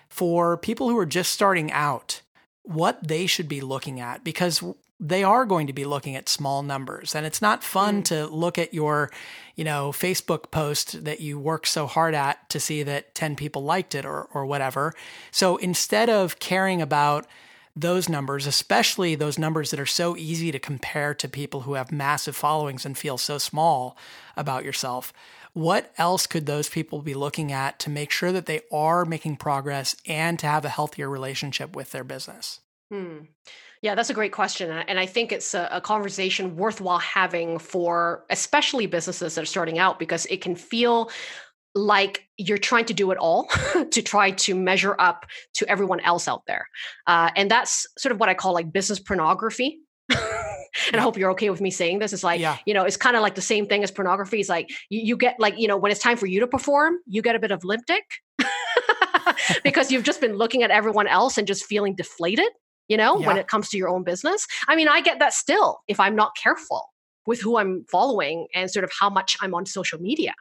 for 0.08 0.56
people 0.56 0.88
who 0.88 0.98
are 0.98 1.06
just 1.06 1.32
starting 1.32 1.72
out, 1.72 2.20
what 2.62 3.06
they 3.06 3.26
should 3.26 3.48
be 3.48 3.60
looking 3.60 3.98
at 3.98 4.22
because 4.22 4.62
they 5.04 5.24
are 5.24 5.44
going 5.44 5.66
to 5.66 5.72
be 5.72 5.84
looking 5.84 6.14
at 6.14 6.28
small 6.28 6.62
numbers 6.62 7.14
and 7.14 7.26
it's 7.26 7.42
not 7.42 7.64
fun 7.64 8.00
mm. 8.00 8.04
to 8.04 8.26
look 8.28 8.56
at 8.56 8.72
your 8.72 9.10
you 9.56 9.64
know 9.64 9.90
facebook 9.90 10.50
post 10.50 11.04
that 11.04 11.20
you 11.20 11.38
work 11.38 11.66
so 11.66 11.86
hard 11.86 12.14
at 12.14 12.48
to 12.48 12.60
see 12.60 12.82
that 12.84 13.14
10 13.14 13.34
people 13.34 13.64
liked 13.64 13.94
it 13.94 14.04
or 14.06 14.28
or 14.32 14.46
whatever 14.46 14.94
so 15.32 15.56
instead 15.56 16.08
of 16.08 16.38
caring 16.38 16.80
about 16.80 17.26
those 17.74 18.08
numbers 18.08 18.46
especially 18.46 19.14
those 19.14 19.38
numbers 19.38 19.70
that 19.72 19.80
are 19.80 19.86
so 19.86 20.16
easy 20.16 20.52
to 20.52 20.58
compare 20.58 21.14
to 21.14 21.28
people 21.28 21.62
who 21.62 21.74
have 21.74 21.90
massive 21.90 22.36
followings 22.36 22.86
and 22.86 22.96
feel 22.96 23.18
so 23.18 23.38
small 23.38 23.96
about 24.36 24.64
yourself 24.64 25.12
what 25.52 25.92
else 25.98 26.26
could 26.26 26.46
those 26.46 26.70
people 26.70 27.02
be 27.02 27.12
looking 27.12 27.52
at 27.52 27.78
to 27.80 27.90
make 27.90 28.10
sure 28.10 28.32
that 28.32 28.46
they 28.46 28.62
are 28.72 29.04
making 29.04 29.36
progress 29.36 29.94
and 30.06 30.38
to 30.38 30.46
have 30.46 30.64
a 30.64 30.70
healthier 30.70 31.10
relationship 31.10 31.76
with 31.76 31.90
their 31.90 32.04
business? 32.04 32.60
Hmm. 32.90 33.24
Yeah, 33.82 33.96
that's 33.96 34.10
a 34.10 34.14
great 34.14 34.32
question. 34.32 34.70
And 34.70 34.98
I 34.98 35.06
think 35.06 35.32
it's 35.32 35.54
a, 35.54 35.68
a, 35.72 35.80
conversation 35.80 36.54
worthwhile 36.54 37.00
having 37.00 37.58
for 37.58 38.24
especially 38.30 38.86
businesses 38.86 39.34
that 39.34 39.42
are 39.42 39.46
starting 39.46 39.80
out 39.80 39.98
because 39.98 40.24
it 40.26 40.40
can 40.40 40.54
feel 40.54 41.10
like 41.74 42.28
you're 42.36 42.58
trying 42.58 42.84
to 42.84 42.94
do 42.94 43.10
it 43.10 43.18
all 43.18 43.48
to 43.90 44.02
try 44.02 44.30
to 44.30 44.54
measure 44.54 44.94
up 45.00 45.26
to 45.54 45.68
everyone 45.68 45.98
else 46.00 46.28
out 46.28 46.42
there. 46.46 46.68
Uh, 47.08 47.30
and 47.34 47.50
that's 47.50 47.86
sort 47.98 48.12
of 48.12 48.20
what 48.20 48.28
I 48.28 48.34
call 48.34 48.52
like 48.52 48.72
business 48.72 49.00
pornography. 49.00 49.80
and 50.08 50.20
I 50.94 51.00
hope 51.00 51.16
you're 51.16 51.32
okay 51.32 51.50
with 51.50 51.60
me 51.60 51.70
saying 51.70 51.98
this. 51.98 52.12
It's 52.12 52.24
like, 52.24 52.40
yeah. 52.40 52.58
you 52.66 52.74
know, 52.74 52.84
it's 52.84 52.96
kind 52.96 53.16
of 53.16 53.22
like 53.22 53.34
the 53.34 53.42
same 53.42 53.66
thing 53.66 53.82
as 53.82 53.90
pornography. 53.90 54.38
It's 54.38 54.48
like 54.48 54.70
you, 54.90 55.00
you 55.00 55.16
get 55.16 55.40
like, 55.40 55.58
you 55.58 55.66
know, 55.66 55.76
when 55.76 55.90
it's 55.90 56.00
time 56.00 56.16
for 56.16 56.26
you 56.26 56.40
to 56.40 56.46
perform, 56.46 56.98
you 57.06 57.20
get 57.20 57.34
a 57.34 57.40
bit 57.40 57.50
of 57.50 57.64
limp 57.64 57.84
dick 57.86 58.04
because 59.64 59.90
you've 59.90 60.04
just 60.04 60.20
been 60.20 60.36
looking 60.36 60.62
at 60.62 60.70
everyone 60.70 61.08
else 61.08 61.38
and 61.38 61.46
just 61.46 61.64
feeling 61.64 61.94
deflated, 61.94 62.48
you 62.88 62.96
know, 62.96 63.18
yeah. 63.18 63.26
when 63.26 63.36
it 63.36 63.48
comes 63.48 63.68
to 63.70 63.78
your 63.78 63.88
own 63.88 64.04
business. 64.04 64.46
I 64.68 64.76
mean, 64.76 64.88
I 64.88 65.00
get 65.00 65.18
that 65.18 65.32
still 65.34 65.80
if 65.88 65.98
I'm 66.00 66.16
not 66.16 66.36
careful 66.36 66.90
with 67.26 67.40
who 67.40 67.56
I'm 67.56 67.84
following 67.90 68.48
and 68.54 68.70
sort 68.70 68.84
of 68.84 68.90
how 68.98 69.08
much 69.08 69.36
I'm 69.40 69.54
on 69.54 69.66
social 69.66 70.00
media 70.00 70.34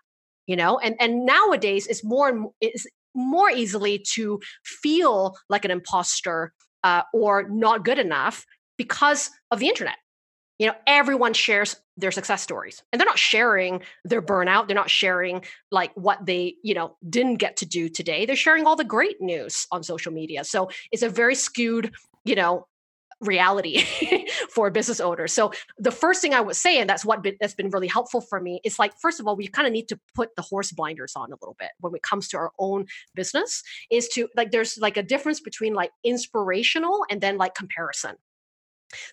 you 0.48 0.56
know 0.56 0.78
and 0.80 0.96
and 1.00 1.26
nowadays 1.26 1.88
it's 1.88 2.04
more 2.04 2.30
and 2.30 2.48
it's 2.60 2.86
more 3.14 3.50
easily 3.50 4.04
to 4.14 4.40
feel 4.64 5.36
like 5.50 5.66
an 5.66 5.72
imposter 5.72 6.54
uh, 6.84 7.04
or 7.14 7.48
not 7.50 7.86
good 7.86 8.00
enough 8.00 8.46
because 8.78 9.30
of 9.52 9.60
the 9.60 9.68
internet 9.68 9.98
you 10.60 10.68
know 10.68 10.74
everyone 10.88 11.34
shares 11.34 11.76
their 11.98 12.12
success 12.12 12.42
stories 12.42 12.82
and 12.92 13.00
they're 13.00 13.06
not 13.06 13.20
sharing 13.20 13.82
their 14.04 14.22
burnout 14.22 14.68
they're 14.68 14.76
not 14.76 14.90
sharing 14.90 15.44
like 15.72 15.92
what 15.96 16.26
they 16.26 16.56
you 16.64 16.74
know 16.74 16.96
didn't 17.10 17.36
get 17.36 17.58
to 17.58 17.66
do 17.66 17.88
today 17.88 18.26
they're 18.26 18.36
sharing 18.36 18.66
all 18.66 18.76
the 18.76 18.84
great 18.84 19.22
news 19.22 19.68
on 19.72 19.84
social 19.84 20.12
media 20.12 20.44
so 20.44 20.70
it's 20.92 21.04
a 21.04 21.10
very 21.10 21.36
skewed 21.36 21.94
you 22.26 22.36
know 22.36 22.68
reality 23.22 23.84
for 24.50 24.70
business 24.70 25.00
owners. 25.00 25.32
So 25.32 25.52
the 25.78 25.92
first 25.92 26.22
thing 26.22 26.34
I 26.34 26.42
would 26.42 26.56
say, 26.56 26.80
and 26.80 26.90
that's 26.90 27.06
what 27.06 27.22
been, 27.22 27.38
that's 27.40 27.54
been 27.54 27.70
really 27.70 27.88
helpful 27.88 28.20
for 28.20 28.42
me, 28.42 28.60
is 28.64 28.80
like 28.80 28.94
first 29.00 29.20
of 29.20 29.28
all, 29.28 29.36
we 29.36 29.48
kind 29.48 29.68
of 29.68 29.74
need 29.74 29.88
to 29.90 30.00
put 30.16 30.36
the 30.36 30.42
horse 30.42 30.72
blinders 30.72 31.14
on 31.16 31.32
a 31.32 31.36
little 31.42 31.56
bit 31.58 31.70
when 31.80 31.96
it 31.96 32.02
comes 32.02 32.28
to 32.30 32.38
our 32.38 32.52
own 32.60 32.88
business. 33.16 33.64
Is 33.90 34.10
to 34.10 34.28
like 34.36 34.52
there's 34.52 34.78
like 34.80 34.98
a 34.98 35.04
difference 35.04 35.40
between 35.40 35.74
like 35.74 35.92
inspirational 36.04 37.06
and 37.10 37.22
then 37.22 37.38
like 37.38 37.56
comparison. 37.56 38.16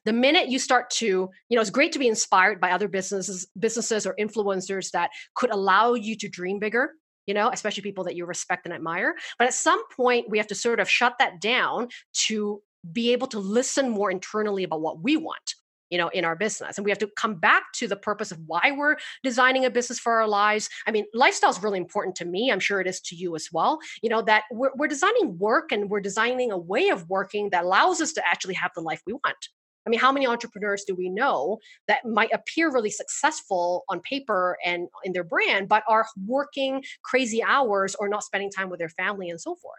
The 0.04 0.12
minute 0.12 0.48
you 0.48 0.58
start 0.58 0.90
to, 0.90 1.06
you 1.06 1.54
know, 1.54 1.60
it's 1.60 1.70
great 1.70 1.92
to 1.92 2.00
be 2.00 2.08
inspired 2.08 2.60
by 2.60 2.72
other 2.72 2.88
businesses, 2.88 3.46
businesses 3.56 4.06
or 4.06 4.16
influencers 4.18 4.90
that 4.90 5.10
could 5.34 5.52
allow 5.52 5.94
you 5.94 6.16
to 6.16 6.28
dream 6.28 6.58
bigger 6.58 6.94
you 7.28 7.34
know, 7.34 7.50
especially 7.52 7.82
people 7.82 8.04
that 8.04 8.16
you 8.16 8.24
respect 8.24 8.64
and 8.64 8.72
admire. 8.72 9.14
But 9.38 9.48
at 9.48 9.52
some 9.52 9.86
point, 9.94 10.30
we 10.30 10.38
have 10.38 10.46
to 10.46 10.54
sort 10.54 10.80
of 10.80 10.88
shut 10.88 11.12
that 11.18 11.42
down 11.42 11.88
to 12.24 12.62
be 12.92 13.12
able 13.12 13.26
to 13.28 13.38
listen 13.38 13.88
more 13.88 14.10
internally 14.10 14.64
about 14.64 14.80
what 14.80 15.02
we 15.02 15.16
want 15.16 15.54
you 15.90 15.98
know 15.98 16.08
in 16.08 16.24
our 16.24 16.36
business 16.36 16.76
and 16.76 16.84
we 16.84 16.90
have 16.90 16.98
to 16.98 17.08
come 17.16 17.34
back 17.34 17.64
to 17.74 17.88
the 17.88 17.96
purpose 17.96 18.30
of 18.30 18.38
why 18.46 18.72
we're 18.76 18.96
designing 19.22 19.64
a 19.64 19.70
business 19.70 19.98
for 19.98 20.12
our 20.12 20.28
lives 20.28 20.68
i 20.86 20.90
mean 20.90 21.04
lifestyle 21.14 21.50
is 21.50 21.62
really 21.62 21.78
important 21.78 22.14
to 22.14 22.24
me 22.24 22.50
i'm 22.50 22.60
sure 22.60 22.80
it 22.80 22.86
is 22.86 23.00
to 23.00 23.16
you 23.16 23.34
as 23.34 23.48
well 23.52 23.78
you 24.02 24.08
know 24.08 24.22
that 24.22 24.44
we're, 24.50 24.70
we're 24.76 24.88
designing 24.88 25.38
work 25.38 25.72
and 25.72 25.90
we're 25.90 26.00
designing 26.00 26.52
a 26.52 26.58
way 26.58 26.88
of 26.88 27.08
working 27.08 27.50
that 27.50 27.64
allows 27.64 28.00
us 28.00 28.12
to 28.12 28.26
actually 28.26 28.54
have 28.54 28.70
the 28.74 28.80
life 28.80 29.02
we 29.06 29.12
want 29.12 29.48
I 29.86 29.90
mean, 29.90 30.00
how 30.00 30.12
many 30.12 30.26
entrepreneurs 30.26 30.84
do 30.86 30.94
we 30.94 31.08
know 31.08 31.60
that 31.86 32.04
might 32.04 32.30
appear 32.34 32.70
really 32.70 32.90
successful 32.90 33.84
on 33.88 34.00
paper 34.00 34.58
and 34.62 34.86
in 35.02 35.14
their 35.14 35.24
brand, 35.24 35.66
but 35.66 35.82
are 35.88 36.06
working 36.26 36.84
crazy 37.02 37.42
hours 37.42 37.94
or 37.94 38.06
not 38.06 38.22
spending 38.22 38.50
time 38.50 38.68
with 38.68 38.80
their 38.80 38.90
family 38.90 39.30
and 39.30 39.40
so 39.40 39.54
forth? 39.54 39.78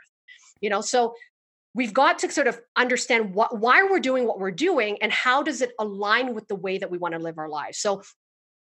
You 0.62 0.72
know, 0.72 0.82
so 0.82 1.14
we've 1.74 1.94
got 1.94 2.20
to 2.20 2.32
sort 2.32 2.48
of 2.48 2.60
understand 2.76 3.34
what 3.34 3.60
why 3.60 3.84
we're 3.84 4.00
doing 4.00 4.26
what 4.26 4.40
we're 4.40 4.52
doing 4.52 4.98
and 5.02 5.12
how 5.12 5.44
does 5.44 5.62
it 5.62 5.72
align 5.80 6.34
with 6.34 6.48
the 6.48 6.56
way 6.56 6.78
that 6.78 6.90
we 6.90 6.98
want 6.98 7.14
to 7.14 7.20
live 7.20 7.38
our 7.38 7.50
lives. 7.50 7.78
So 7.78 8.02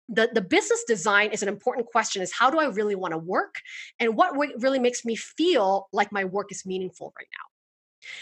the, 0.09 0.29
the 0.33 0.41
business 0.41 0.83
design 0.87 1.31
is 1.31 1.43
an 1.43 1.49
important 1.49 1.87
question 1.87 2.21
is 2.21 2.31
how 2.31 2.49
do 2.49 2.59
i 2.59 2.65
really 2.65 2.95
want 2.95 3.11
to 3.11 3.17
work? 3.17 3.55
And 3.99 4.15
what 4.15 4.35
really 4.59 4.79
makes 4.79 5.03
me 5.05 5.15
feel 5.15 5.87
like 5.91 6.11
my 6.11 6.25
work 6.25 6.51
is 6.51 6.65
meaningful 6.65 7.13
right 7.17 7.27
now? 7.33 7.43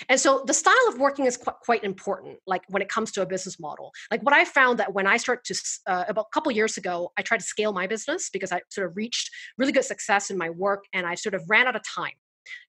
And 0.09 0.19
so 0.19 0.43
the 0.47 0.53
style 0.53 0.73
of 0.87 0.97
working 0.97 1.25
is 1.25 1.37
quite, 1.37 1.83
important 1.83 2.39
like 2.47 2.63
when 2.69 2.81
it 2.81 2.89
comes 2.89 3.11
to 3.11 3.21
a 3.21 3.25
business 3.25 3.59
model. 3.59 3.91
Like 4.09 4.23
what 4.23 4.33
i 4.33 4.45
found 4.45 4.79
that 4.79 4.93
when 4.93 5.05
i 5.07 5.17
start 5.17 5.43
to 5.45 5.55
uh, 5.87 6.05
about 6.07 6.25
a 6.31 6.33
couple 6.33 6.51
years 6.51 6.77
ago 6.77 7.11
i 7.17 7.21
tried 7.21 7.39
to 7.39 7.45
scale 7.45 7.73
my 7.73 7.85
business 7.85 8.29
because 8.29 8.51
i 8.51 8.61
sort 8.69 8.89
of 8.89 8.97
reached 8.97 9.29
really 9.57 9.71
good 9.71 9.83
success 9.83 10.29
in 10.29 10.37
my 10.37 10.49
work 10.49 10.85
and 10.93 11.05
i 11.05 11.15
sort 11.15 11.35
of 11.35 11.43
ran 11.47 11.67
out 11.67 11.75
of 11.75 11.83
time 11.83 12.13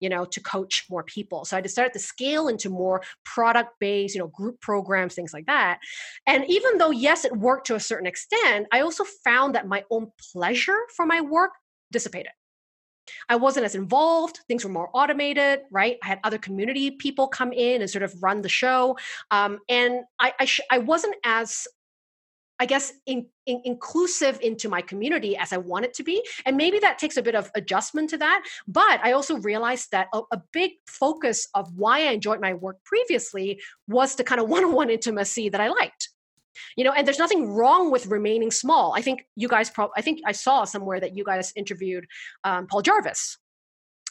you 0.00 0.08
know 0.08 0.24
to 0.24 0.40
coach 0.40 0.84
more 0.90 1.02
people 1.02 1.44
so 1.44 1.56
i 1.56 1.60
decided 1.60 1.92
to 1.92 1.98
scale 1.98 2.48
into 2.48 2.68
more 2.68 3.02
product 3.24 3.70
based 3.80 4.14
you 4.14 4.20
know 4.20 4.28
group 4.28 4.60
programs 4.60 5.14
things 5.14 5.32
like 5.32 5.46
that 5.46 5.78
and 6.26 6.44
even 6.48 6.78
though 6.78 6.90
yes 6.90 7.24
it 7.24 7.36
worked 7.36 7.66
to 7.66 7.74
a 7.74 7.80
certain 7.80 8.06
extent 8.06 8.66
i 8.72 8.80
also 8.80 9.04
found 9.24 9.54
that 9.54 9.66
my 9.66 9.84
own 9.90 10.10
pleasure 10.32 10.78
for 10.94 11.06
my 11.06 11.20
work 11.20 11.52
dissipated 11.92 12.32
I 13.28 13.36
wasn't 13.36 13.66
as 13.66 13.74
involved. 13.74 14.40
Things 14.48 14.64
were 14.64 14.70
more 14.70 14.90
automated, 14.92 15.60
right? 15.70 15.96
I 16.02 16.06
had 16.06 16.20
other 16.24 16.38
community 16.38 16.90
people 16.90 17.28
come 17.28 17.52
in 17.52 17.80
and 17.80 17.90
sort 17.90 18.02
of 18.02 18.14
run 18.22 18.42
the 18.42 18.48
show, 18.48 18.96
um, 19.30 19.58
and 19.68 20.00
I 20.20 20.32
I, 20.40 20.44
sh- 20.44 20.60
I 20.70 20.78
wasn't 20.78 21.16
as 21.24 21.66
I 22.58 22.66
guess, 22.66 22.92
in, 23.06 23.26
in, 23.46 23.60
inclusive 23.64 24.38
into 24.40 24.68
my 24.68 24.80
community 24.80 25.36
as 25.36 25.52
I 25.52 25.58
want 25.58 25.84
it 25.84 25.94
to 25.94 26.02
be. 26.02 26.22
And 26.44 26.56
maybe 26.56 26.78
that 26.78 26.98
takes 26.98 27.16
a 27.16 27.22
bit 27.22 27.34
of 27.34 27.50
adjustment 27.54 28.10
to 28.10 28.18
that. 28.18 28.42
But 28.66 29.00
I 29.02 29.12
also 29.12 29.36
realized 29.38 29.90
that 29.92 30.08
a, 30.14 30.22
a 30.32 30.42
big 30.52 30.72
focus 30.86 31.48
of 31.54 31.70
why 31.76 32.00
I 32.00 32.12
enjoyed 32.12 32.40
my 32.40 32.54
work 32.54 32.82
previously 32.84 33.60
was 33.88 34.14
the 34.14 34.24
kind 34.24 34.40
of 34.40 34.48
one 34.56 34.64
on 34.64 34.72
one 34.72 34.90
intimacy 34.90 35.48
that 35.50 35.60
I 35.60 35.68
liked. 35.68 36.10
You 36.76 36.84
know, 36.84 36.92
and 36.92 37.06
there's 37.06 37.18
nothing 37.18 37.52
wrong 37.52 37.90
with 37.90 38.06
remaining 38.06 38.50
small. 38.50 38.94
I 38.96 39.02
think 39.02 39.26
you 39.36 39.46
guys 39.46 39.68
probably, 39.68 39.92
I 39.96 40.02
think 40.02 40.20
I 40.24 40.32
saw 40.32 40.64
somewhere 40.64 41.00
that 41.00 41.14
you 41.14 41.22
guys 41.22 41.52
interviewed 41.54 42.06
um, 42.44 42.66
Paul 42.66 42.80
Jarvis, 42.80 43.36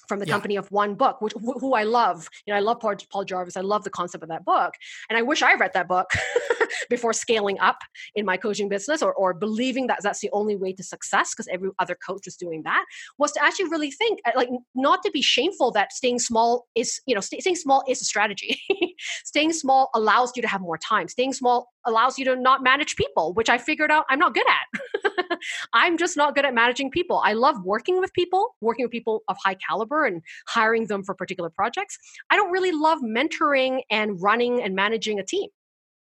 from 0.08 0.20
the 0.20 0.28
yeah. 0.28 0.34
company 0.34 0.56
of 0.56 0.72
one 0.72 0.96
book, 0.96 1.22
which 1.22 1.34
who 1.34 1.74
I 1.74 1.84
love. 1.84 2.28
You 2.46 2.54
know, 2.54 2.58
I 2.58 2.62
love 2.62 2.80
Paul, 2.80 2.96
Paul 3.12 3.24
Jarvis. 3.24 3.58
I 3.58 3.62
love 3.62 3.84
the 3.84 3.90
concept 3.90 4.24
of 4.24 4.30
that 4.30 4.46
book, 4.46 4.74
and 5.10 5.18
I 5.18 5.22
wish 5.22 5.42
I 5.42 5.56
read 5.56 5.72
that 5.74 5.88
book 5.88 6.10
before 6.90 7.14
scaling 7.14 7.60
up 7.60 7.78
in 8.16 8.26
my 8.26 8.38
coaching 8.38 8.70
business 8.70 9.02
or, 9.02 9.14
or 9.14 9.34
believing 9.34 9.88
that 9.88 10.00
that's 10.02 10.20
the 10.20 10.30
only 10.32 10.56
way 10.56 10.74
to 10.74 10.84
success 10.84 11.34
because 11.34 11.48
every 11.48 11.70
other 11.80 11.96
coach 11.96 12.28
is 12.28 12.36
doing 12.36 12.64
that 12.64 12.86
was 13.18 13.32
to 13.34 13.44
actually 13.44 13.70
really 13.70 13.92
think 13.92 14.20
uh, 14.26 14.32
like 14.36 14.50
not 14.74 15.04
to 15.04 15.12
be 15.12 15.22
shameful 15.22 15.72
that 15.72 15.92
staying 15.92 16.20
small 16.20 16.68
is 16.76 17.02
you 17.06 17.16
know 17.16 17.22
staying 17.22 17.56
small 17.56 17.84
is 17.88 18.02
a 18.02 18.06
strategy 18.06 18.60
staying 19.26 19.54
small 19.54 19.90
allows 19.94 20.32
you 20.36 20.42
to 20.42 20.48
have 20.48 20.62
more 20.62 20.78
time 20.78 21.08
staying 21.08 21.34
small 21.34 21.68
allows 21.86 22.18
you 22.18 22.26
to 22.26 22.36
not 22.36 22.64
manage 22.64 22.96
people 22.96 23.34
which 23.34 23.50
i 23.50 23.58
figured 23.58 23.92
out 23.92 24.06
i'm 24.10 24.20
not 24.20 24.34
good 24.34 24.48
at. 24.48 24.82
I'm 25.74 25.98
just 25.98 26.18
not 26.18 26.36
good 26.36 26.46
at 26.46 26.54
managing 26.54 26.92
people. 26.92 27.22
I 27.24 27.34
love 27.34 27.64
working 27.64 28.00
with 28.00 28.14
people 28.14 28.56
working 28.62 28.86
with 28.86 28.92
people 28.92 29.24
of 29.28 29.38
high 29.44 29.56
caliber 29.56 30.06
and 30.06 30.22
hiring 30.48 30.88
them 30.88 31.04
for 31.04 31.14
particular 31.16 31.50
projects. 31.50 31.98
I 32.30 32.36
don't 32.36 32.52
really 32.52 32.72
love 32.72 33.00
mentoring 33.00 33.82
and 33.90 34.22
running 34.22 34.62
and 34.62 34.76
managing 34.76 35.20
a 35.20 35.24
team. 35.24 35.50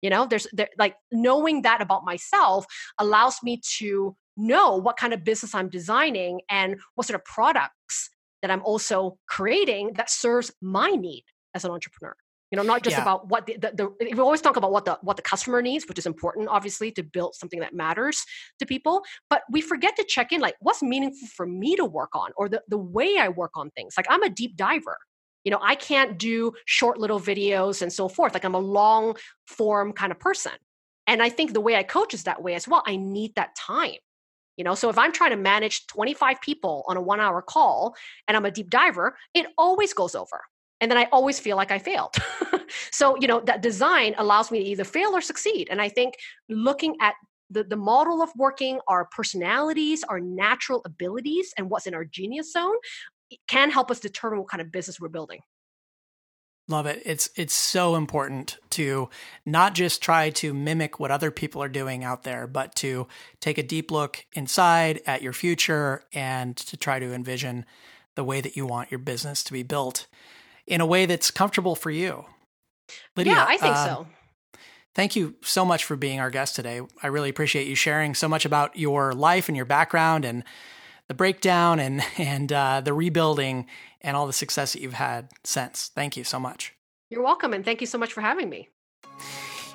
You 0.01 0.11
know 0.11 0.27
there's 0.27 0.47
there, 0.53 0.69
like 0.79 0.97
knowing 1.11 1.63
that 1.63 1.81
about 1.81 2.05
myself 2.05 2.67
allows 2.99 3.37
me 3.43 3.61
to 3.79 4.17
know 4.37 4.77
what 4.77 4.97
kind 4.97 5.13
of 5.13 5.23
business 5.25 5.55
i'm 5.55 5.69
designing 5.69 6.41
and 6.49 6.77
what 6.95 7.07
sort 7.07 7.21
of 7.21 7.25
products 7.25 8.09
that 8.41 8.51
i'm 8.51 8.63
also 8.63 9.19
creating 9.29 9.93
that 9.97 10.09
serves 10.09 10.51
my 10.63 10.91
need 10.91 11.23
as 11.55 11.67
an 11.67 11.71
entrepreneur 11.71 12.17
you 12.53 12.57
know 12.57 12.63
not 12.63 12.83
just 12.85 12.97
yeah. 12.97 13.03
about 13.03 13.29
what 13.29 13.47
the, 13.47 13.57
the, 13.57 13.73
the, 13.99 14.15
we 14.15 14.21
always 14.21 14.43
talk 14.43 14.57
about 14.57 14.71
what 14.71 14.85
the 14.85 14.99
what 15.03 15.17
the 15.17 15.23
customer 15.23 15.63
needs 15.63 15.87
which 15.89 15.99
is 15.99 16.07
important 16.07 16.49
obviously 16.49 16.93
to 16.93 17.03
build 17.03 17.35
something 17.35 17.59
that 17.59 17.75
matters 17.75 18.25
to 18.59 18.67
people 18.67 19.03
but 19.31 19.43
we 19.51 19.61
forget 19.61 19.97
to 19.97 20.05
check 20.05 20.31
in 20.31 20.41
like 20.41 20.55
what's 20.61 20.83
meaningful 20.83 21.27
for 21.29 21.47
me 21.47 21.75
to 21.75 21.85
work 21.85 22.15
on 22.15 22.31
or 22.37 22.49
the, 22.49 22.63
the 22.69 22.79
way 22.79 23.17
i 23.19 23.29
work 23.29 23.53
on 23.57 23.71
things. 23.71 23.95
Like 23.97 24.07
i'm 24.09 24.23
a 24.23 24.29
deep 24.31 24.57
diver. 24.57 24.99
You 25.45 25.51
know 25.51 25.59
i 25.63 25.75
can't 25.75 26.19
do 26.19 26.53
short 26.67 26.99
little 26.99 27.19
videos 27.19 27.83
and 27.83 27.93
so 27.93 28.09
forth. 28.09 28.35
Like 28.35 28.45
i'm 28.45 28.55
a 28.55 28.61
long 28.61 29.17
form 29.47 29.93
kind 29.93 30.13
of 30.13 30.21
person. 30.21 30.53
And 31.07 31.23
i 31.23 31.31
think 31.31 31.53
the 31.53 31.61
way 31.61 31.77
i 31.77 31.83
coach 31.83 32.13
is 32.15 32.25
that 32.25 32.43
way 32.43 32.55
as 32.55 32.69
well. 32.69 32.83
I 32.87 32.97
need 32.97 33.35
that 33.37 33.57
time. 33.57 33.97
You 34.59 34.65
know 34.65 34.75
so 34.75 34.91
if 34.91 34.99
i'm 34.99 35.13
trying 35.13 35.31
to 35.31 35.37
manage 35.37 35.87
25 35.87 36.41
people 36.43 36.85
on 36.87 36.99
a 36.99 37.03
one 37.03 37.21
hour 37.21 37.41
call 37.41 37.97
and 38.29 38.37
i'm 38.37 38.45
a 38.45 38.51
deep 38.51 38.69
diver 38.69 39.17
it 39.33 39.47
always 39.57 39.95
goes 39.95 40.15
over 40.15 40.43
and 40.83 40.91
then 40.91 40.99
i 40.99 41.09
always 41.13 41.39
feel 41.39 41.57
like 41.57 41.71
i 41.71 41.79
failed 41.79 42.15
so 42.91 43.17
you 43.19 43.27
know 43.27 43.41
that 43.41 43.63
design 43.63 44.15
allows 44.19 44.51
me 44.51 44.59
to 44.59 44.65
either 44.65 44.85
fail 44.85 45.17
or 45.17 45.23
succeed 45.23 45.69
and 45.71 45.81
i 45.81 45.89
think 45.89 46.15
looking 46.51 46.95
at 47.01 47.15
the, 47.49 47.65
the 47.65 47.77
model 47.77 48.23
of 48.23 48.31
working 48.37 48.81
our 48.89 49.07
personalities 49.07 50.05
our 50.05 50.21
natural 50.21 50.83
abilities 50.85 51.55
and 51.57 51.71
what's 51.71 51.87
in 51.87 51.95
our 51.95 52.05
genius 52.05 52.53
zone 52.53 52.77
can 53.49 53.71
help 53.71 53.91
us 53.91 54.01
determine 54.01 54.41
what 54.41 54.49
kind 54.49 54.61
of 54.61 54.73
business 54.73 55.01
we're 55.01 55.09
building. 55.09 55.41
Love 56.69 56.87
it. 56.87 57.03
It's 57.05 57.29
it's 57.37 57.55
so 57.55 57.97
important 57.97 58.57
to 58.71 59.11
not 59.45 59.75
just 59.75 60.01
try 60.01 60.31
to 60.31 60.55
mimic 60.55 61.01
what 61.01 61.11
other 61.11 61.31
people 61.31 61.63
are 61.63 61.69
doing 61.69 62.05
out 62.05 62.23
there, 62.23 62.47
but 62.47 62.75
to 62.77 63.09
take 63.41 63.59
a 63.59 63.65
deep 63.65 63.91
look 63.91 64.25
inside 64.33 65.01
at 65.05 65.23
your 65.23 65.33
future 65.33 66.05
and 66.13 66.57
to 66.57 66.77
try 66.77 67.01
to 67.01 67.13
envision 67.13 67.67
the 68.15 68.23
way 68.23 68.41
that 68.41 68.57
you 68.57 68.65
want 68.65 68.93
your 68.93 69.01
business 69.01 69.43
to 69.45 69.53
be 69.53 69.65
built 69.65 70.07
in 70.67 70.81
a 70.81 70.87
way 70.87 71.07
that's 71.07 71.31
comfortable 71.31 71.75
for 71.75 71.91
you. 71.91 72.25
Lydia, 73.17 73.35
yeah, 73.35 73.47
I 73.49 73.57
think 73.57 73.77
um, 73.77 73.87
so. 73.87 74.07
Thank 74.95 75.17
you 75.17 75.37
so 75.43 75.65
much 75.65 75.85
for 75.85 75.97
being 75.97 76.21
our 76.21 76.31
guest 76.31 76.55
today. 76.55 76.83
I 77.03 77.07
really 77.07 77.31
appreciate 77.31 77.67
you 77.67 77.75
sharing 77.75 78.15
so 78.15 78.29
much 78.29 78.45
about 78.45 78.77
your 78.77 79.15
life 79.15 79.49
and 79.49 79.57
your 79.57 79.65
background 79.65 80.25
and 80.25 80.45
the 81.09 81.15
breakdown 81.15 81.81
and 81.81 82.03
and 82.19 82.53
uh, 82.53 82.81
the 82.81 82.93
rebuilding 82.93 83.67
and 84.01 84.17
all 84.17 84.27
the 84.27 84.33
success 84.33 84.73
that 84.73 84.83
you've 84.83 84.95
had 84.95 85.31
since. 85.45 85.91
Thank 85.95 86.17
you 86.17 86.25
so 86.25 86.39
much. 86.39 86.75
You're 87.11 87.23
welcome, 87.23 87.53
and 87.53 87.65
thank 87.65 87.81
you 87.81 87.87
so 87.87 87.99
much 87.99 88.13
for 88.13 88.23
having 88.23 88.49
me. 88.49 88.69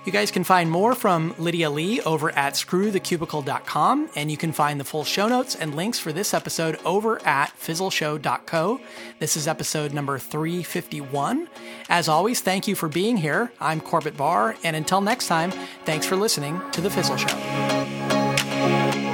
You 0.07 0.13
guys 0.13 0.31
can 0.31 0.45
find 0.45 0.71
more 0.71 0.95
from 0.95 1.35
Lydia 1.37 1.69
Lee 1.69 1.99
over 1.99 2.31
at 2.31 2.53
screwthecubicle.com, 2.53 4.09
and 4.15 4.31
you 4.31 4.37
can 4.37 4.53
find 4.53 4.79
the 4.79 4.85
full 4.85 5.03
show 5.03 5.27
notes 5.27 5.53
and 5.53 5.75
links 5.75 5.99
for 5.99 6.13
this 6.13 6.33
episode 6.33 6.79
over 6.85 7.21
at 7.27 7.51
fizzleshow.co. 7.59 8.79
This 9.19 9.35
is 9.35 9.49
episode 9.49 9.93
number 9.93 10.17
351. 10.17 11.49
As 11.89 12.07
always, 12.07 12.39
thank 12.39 12.69
you 12.69 12.75
for 12.75 12.87
being 12.87 13.17
here. 13.17 13.51
I'm 13.59 13.81
Corbett 13.81 14.15
Barr, 14.15 14.55
and 14.63 14.77
until 14.77 15.01
next 15.01 15.27
time, 15.27 15.51
thanks 15.83 16.05
for 16.05 16.15
listening 16.15 16.61
to 16.71 16.79
The 16.79 16.89
Fizzle 16.89 17.17
Show. 17.17 19.06